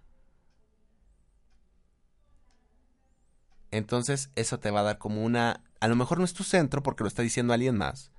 Entonces 3.71 4.29
eso 4.35 4.59
te 4.59 4.71
va 4.71 4.81
a 4.81 4.83
dar 4.83 4.97
como 4.97 5.23
una... 5.23 5.63
A 5.79 5.87
lo 5.87 5.95
mejor 5.95 6.19
no 6.19 6.25
es 6.25 6.33
tu 6.33 6.43
centro 6.43 6.83
porque 6.83 7.03
lo 7.03 7.07
está 7.07 7.21
diciendo 7.21 7.53
alguien 7.53 7.77
más, 7.77 8.10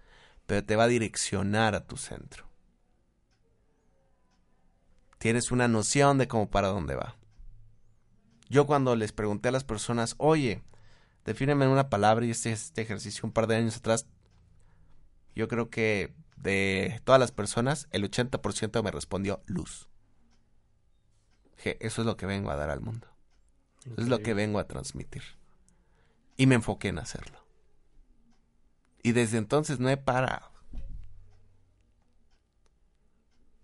pero 0.53 0.67
te 0.67 0.77
va 0.77 0.85
a 0.85 0.89
direccionar 0.89 1.75
a 1.75 1.87
tu 1.87 1.97
centro. 1.97 2.45
Tienes 5.17 5.51
una 5.51 5.67
noción 5.67 6.19
de 6.19 6.29
cómo 6.29 6.51
para 6.51 6.69
dónde 6.69 6.95
va. 6.95 7.17
Yo 8.51 8.67
cuando 8.67 8.95
les 8.95 9.13
pregunté 9.13 9.49
a 9.49 9.53
las 9.53 9.65
personas, 9.65 10.15
oye, 10.19 10.63
defíneme 11.25 11.67
una 11.69 11.89
palabra 11.89 12.27
y 12.27 12.33
este, 12.33 12.53
este 12.53 12.83
ejercicio 12.83 13.23
un 13.25 13.33
par 13.33 13.47
de 13.47 13.57
años 13.57 13.79
atrás, 13.79 14.05
yo 15.35 15.49
creo 15.49 15.71
que 15.71 16.13
de 16.37 17.01
todas 17.05 17.19
las 17.19 17.33
personas, 17.33 17.89
el 17.91 18.05
80% 18.05 18.83
me 18.83 18.91
respondió 18.91 19.41
luz. 19.47 19.89
Dije, 21.57 21.79
eso 21.81 22.03
es 22.03 22.07
lo 22.07 22.19
que 22.19 22.27
vengo 22.27 22.51
a 22.51 22.57
dar 22.57 22.69
al 22.69 22.83
mundo. 22.83 23.09
Es 23.97 24.07
lo 24.07 24.19
que 24.19 24.35
vengo 24.35 24.59
a 24.59 24.69
transmitir. 24.69 25.23
Y 26.37 26.47
me 26.47 26.57
enfoqué 26.57 26.89
en 26.89 26.99
hacerlo. 26.99 27.42
Y 29.03 29.13
desde 29.13 29.39
entonces 29.39 29.81
no 29.81 29.89
he 29.89 29.97
parado. 29.97 30.51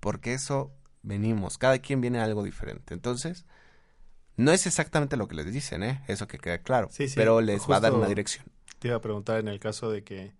Porque 0.01 0.35
eso 0.35 0.73
venimos. 1.03 1.59
Cada 1.59 1.79
quien 1.79 2.01
viene 2.01 2.21
a 2.21 2.25
algo 2.25 2.43
diferente. 2.43 2.95
Entonces, 2.95 3.47
no 4.37 4.53
es 4.53 4.67
exactamente 4.67 5.17
lo 5.17 5.29
que 5.29 5.37
les 5.37 5.53
dicen, 5.53 5.83
¿eh? 5.83 6.03
Eso 6.09 6.27
que 6.27 6.39
queda 6.39 6.59
claro. 6.59 6.89
Sí, 6.91 7.09
sí, 7.09 7.15
pero 7.17 7.41
les 7.41 7.69
va 7.69 7.77
a 7.77 7.81
dar 7.81 7.93
una 7.93 8.07
dirección. 8.07 8.47
Te 8.79 8.89
iba 8.89 8.97
a 8.97 9.01
preguntar 9.01 9.41
en 9.41 9.49
el 9.49 9.59
caso 9.59 9.91
de 9.91 10.05
que 10.05 10.33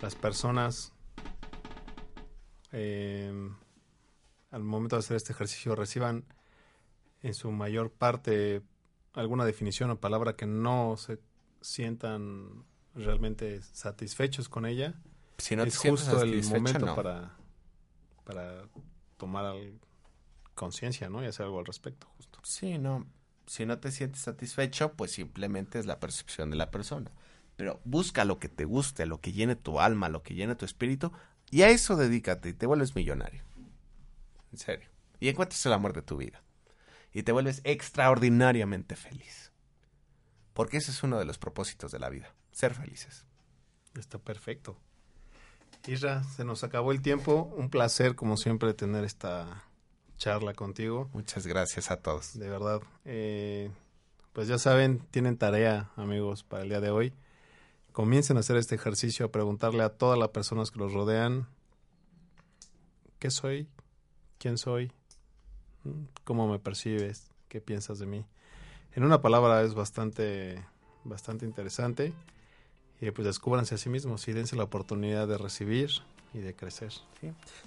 las 0.00 0.14
personas 0.14 0.92
eh, 2.72 3.32
al 4.50 4.62
momento 4.62 4.96
de 4.96 5.00
hacer 5.00 5.16
este 5.16 5.32
ejercicio 5.32 5.74
reciban 5.74 6.24
en 7.22 7.34
su 7.34 7.50
mayor 7.50 7.90
parte 7.90 8.62
alguna 9.14 9.44
definición 9.44 9.90
o 9.90 9.98
palabra 9.98 10.36
que 10.36 10.46
no 10.46 10.96
se 10.96 11.18
sientan 11.60 12.64
realmente 13.04 13.62
satisfechos 13.62 14.48
con 14.48 14.66
ella, 14.66 14.94
Si 15.38 15.56
no 15.56 15.64
es 15.64 15.76
justo 15.76 16.22
el 16.22 16.44
momento 16.44 16.86
no. 16.86 16.94
para, 16.94 17.36
para 18.24 18.64
tomar 19.16 19.54
conciencia, 20.54 21.08
¿no? 21.08 21.22
Y 21.22 21.26
hacer 21.26 21.46
algo 21.46 21.58
al 21.60 21.66
respecto, 21.66 22.08
justo. 22.16 22.40
Sí, 22.42 22.78
no. 22.78 23.06
Si 23.46 23.64
no 23.64 23.78
te 23.78 23.90
sientes 23.90 24.20
satisfecho, 24.20 24.92
pues 24.92 25.12
simplemente 25.12 25.78
es 25.78 25.86
la 25.86 26.00
percepción 26.00 26.50
de 26.50 26.56
la 26.56 26.70
persona. 26.70 27.10
Pero 27.56 27.80
busca 27.84 28.24
lo 28.24 28.38
que 28.38 28.48
te 28.48 28.64
guste, 28.64 29.06
lo 29.06 29.20
que 29.20 29.32
llene 29.32 29.56
tu 29.56 29.80
alma, 29.80 30.08
lo 30.08 30.22
que 30.22 30.34
llene 30.34 30.54
tu 30.54 30.64
espíritu, 30.64 31.12
y 31.50 31.62
a 31.62 31.70
eso 31.70 31.96
dedícate 31.96 32.50
y 32.50 32.52
te 32.52 32.66
vuelves 32.66 32.94
millonario. 32.94 33.42
En 34.52 34.58
serio. 34.58 34.88
Y 35.18 35.28
encuentras 35.28 35.64
el 35.66 35.72
amor 35.72 35.92
de 35.92 36.02
tu 36.02 36.16
vida. 36.16 36.42
Y 37.12 37.22
te 37.22 37.32
vuelves 37.32 37.60
extraordinariamente 37.64 38.96
feliz. 38.96 39.52
Porque 40.52 40.76
ese 40.76 40.90
es 40.90 41.02
uno 41.02 41.18
de 41.18 41.24
los 41.24 41.38
propósitos 41.38 41.90
de 41.90 41.98
la 41.98 42.10
vida, 42.10 42.34
ser 42.58 42.74
felices. 42.74 43.24
Está 43.96 44.18
perfecto. 44.18 44.76
Isra, 45.86 46.24
se 46.24 46.44
nos 46.44 46.64
acabó 46.64 46.90
el 46.90 47.00
tiempo. 47.00 47.52
Un 47.56 47.70
placer, 47.70 48.16
como 48.16 48.36
siempre, 48.36 48.74
tener 48.74 49.04
esta 49.04 49.64
charla 50.16 50.54
contigo. 50.54 51.08
Muchas 51.12 51.46
gracias 51.46 51.92
a 51.92 51.98
todos. 51.98 52.36
De 52.36 52.50
verdad. 52.50 52.80
Eh, 53.04 53.70
pues 54.32 54.48
ya 54.48 54.58
saben, 54.58 54.98
tienen 55.12 55.38
tarea, 55.38 55.90
amigos, 55.94 56.42
para 56.42 56.64
el 56.64 56.68
día 56.68 56.80
de 56.80 56.90
hoy. 56.90 57.14
Comiencen 57.92 58.36
a 58.36 58.40
hacer 58.40 58.56
este 58.56 58.74
ejercicio, 58.74 59.26
a 59.26 59.30
preguntarle 59.30 59.84
a 59.84 59.90
todas 59.90 60.18
las 60.18 60.30
personas 60.30 60.72
que 60.72 60.80
los 60.80 60.92
rodean, 60.92 61.46
¿qué 63.20 63.30
soy? 63.30 63.68
¿Quién 64.38 64.58
soy? 64.58 64.92
¿Mm? 65.84 66.06
¿Cómo 66.24 66.48
me 66.48 66.58
percibes? 66.58 67.30
¿Qué 67.48 67.60
piensas 67.60 68.00
de 68.00 68.06
mí? 68.06 68.24
En 68.92 69.04
una 69.04 69.22
palabra 69.22 69.62
es 69.62 69.74
bastante, 69.74 70.64
bastante 71.04 71.46
interesante. 71.46 72.12
Y 73.00 73.10
pues 73.12 73.24
descúbranse 73.26 73.76
a 73.76 73.78
sí 73.78 73.88
mismos 73.88 74.26
y 74.28 74.32
dense 74.32 74.56
la 74.56 74.64
oportunidad 74.64 75.26
de 75.28 75.38
recibir 75.38 75.90
y 76.34 76.38
de 76.38 76.54
crecer. 76.54 76.92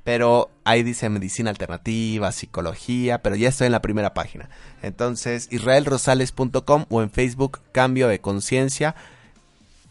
pero 0.09 0.49
ahí 0.63 0.81
dice 0.81 1.07
medicina 1.07 1.51
alternativa, 1.51 2.31
psicología, 2.31 3.21
pero 3.21 3.35
ya 3.35 3.49
estoy 3.49 3.67
en 3.67 3.73
la 3.73 3.83
primera 3.83 4.15
página. 4.15 4.49
Entonces, 4.81 5.47
israelrosales.com 5.51 6.85
o 6.89 7.03
en 7.03 7.11
Facebook 7.11 7.59
Cambio 7.71 8.07
de 8.07 8.19
Conciencia. 8.19 8.95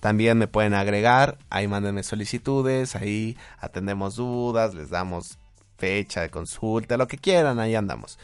También 0.00 0.36
me 0.36 0.48
pueden 0.48 0.74
agregar, 0.74 1.38
ahí 1.50 1.68
mándenme 1.68 2.02
solicitudes, 2.02 2.96
ahí 2.96 3.36
atendemos 3.60 4.16
dudas, 4.16 4.74
les 4.74 4.90
damos 4.90 5.38
fecha 5.76 6.22
de 6.22 6.30
consulta, 6.30 6.96
lo 6.96 7.06
que 7.06 7.18
quieran, 7.18 7.60
ahí 7.60 7.76
andamos, 7.76 8.18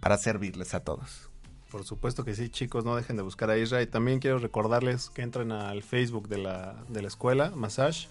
para 0.00 0.16
servirles 0.16 0.72
a 0.72 0.80
todos. 0.80 1.28
Por 1.70 1.84
supuesto 1.84 2.24
que 2.24 2.34
sí, 2.34 2.48
chicos, 2.48 2.86
no 2.86 2.96
dejen 2.96 3.18
de 3.18 3.22
buscar 3.22 3.50
a 3.50 3.58
Israel. 3.58 3.86
También 3.86 4.18
quiero 4.18 4.38
recordarles 4.38 5.10
que 5.10 5.20
entren 5.20 5.52
al 5.52 5.82
Facebook 5.82 6.26
de 6.26 6.38
la, 6.38 6.82
de 6.88 7.02
la 7.02 7.08
escuela, 7.08 7.50
Massage, 7.54 8.08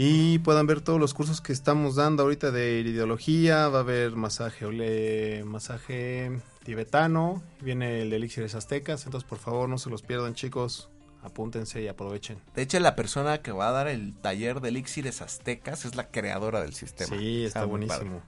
y 0.00 0.38
puedan 0.38 0.68
ver 0.68 0.80
todos 0.80 1.00
los 1.00 1.12
cursos 1.12 1.40
que 1.40 1.52
estamos 1.52 1.96
dando 1.96 2.22
ahorita 2.22 2.52
de 2.52 2.78
ideología. 2.82 3.66
Va 3.68 3.78
a 3.78 3.80
haber 3.80 4.14
masaje, 4.14 4.64
ole, 4.64 5.42
masaje 5.44 6.40
tibetano, 6.62 7.42
viene 7.60 8.02
el 8.02 8.10
de 8.10 8.16
elixires 8.16 8.54
aztecas. 8.54 9.06
Entonces, 9.06 9.28
por 9.28 9.38
favor, 9.38 9.68
no 9.68 9.76
se 9.76 9.90
los 9.90 10.02
pierdan, 10.02 10.34
chicos. 10.34 10.88
Apúntense 11.24 11.82
y 11.82 11.88
aprovechen. 11.88 12.38
De 12.54 12.62
hecho, 12.62 12.78
la 12.78 12.94
persona 12.94 13.42
que 13.42 13.50
va 13.50 13.70
a 13.70 13.72
dar 13.72 13.88
el 13.88 14.14
taller 14.14 14.60
de 14.60 14.68
elixires 14.68 15.20
aztecas 15.20 15.84
es 15.84 15.96
la 15.96 16.12
creadora 16.12 16.62
del 16.62 16.74
sistema. 16.74 17.18
Sí, 17.18 17.44
está, 17.44 17.64
buenísimo. 17.64 18.22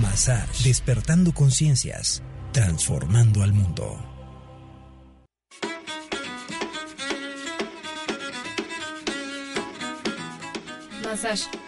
Massage, 0.00 0.64
despertando 0.64 1.32
conciencias, 1.32 2.22
transformando 2.52 3.42
al 3.42 3.52
mundo. 3.52 3.98
Massage. 11.04 11.67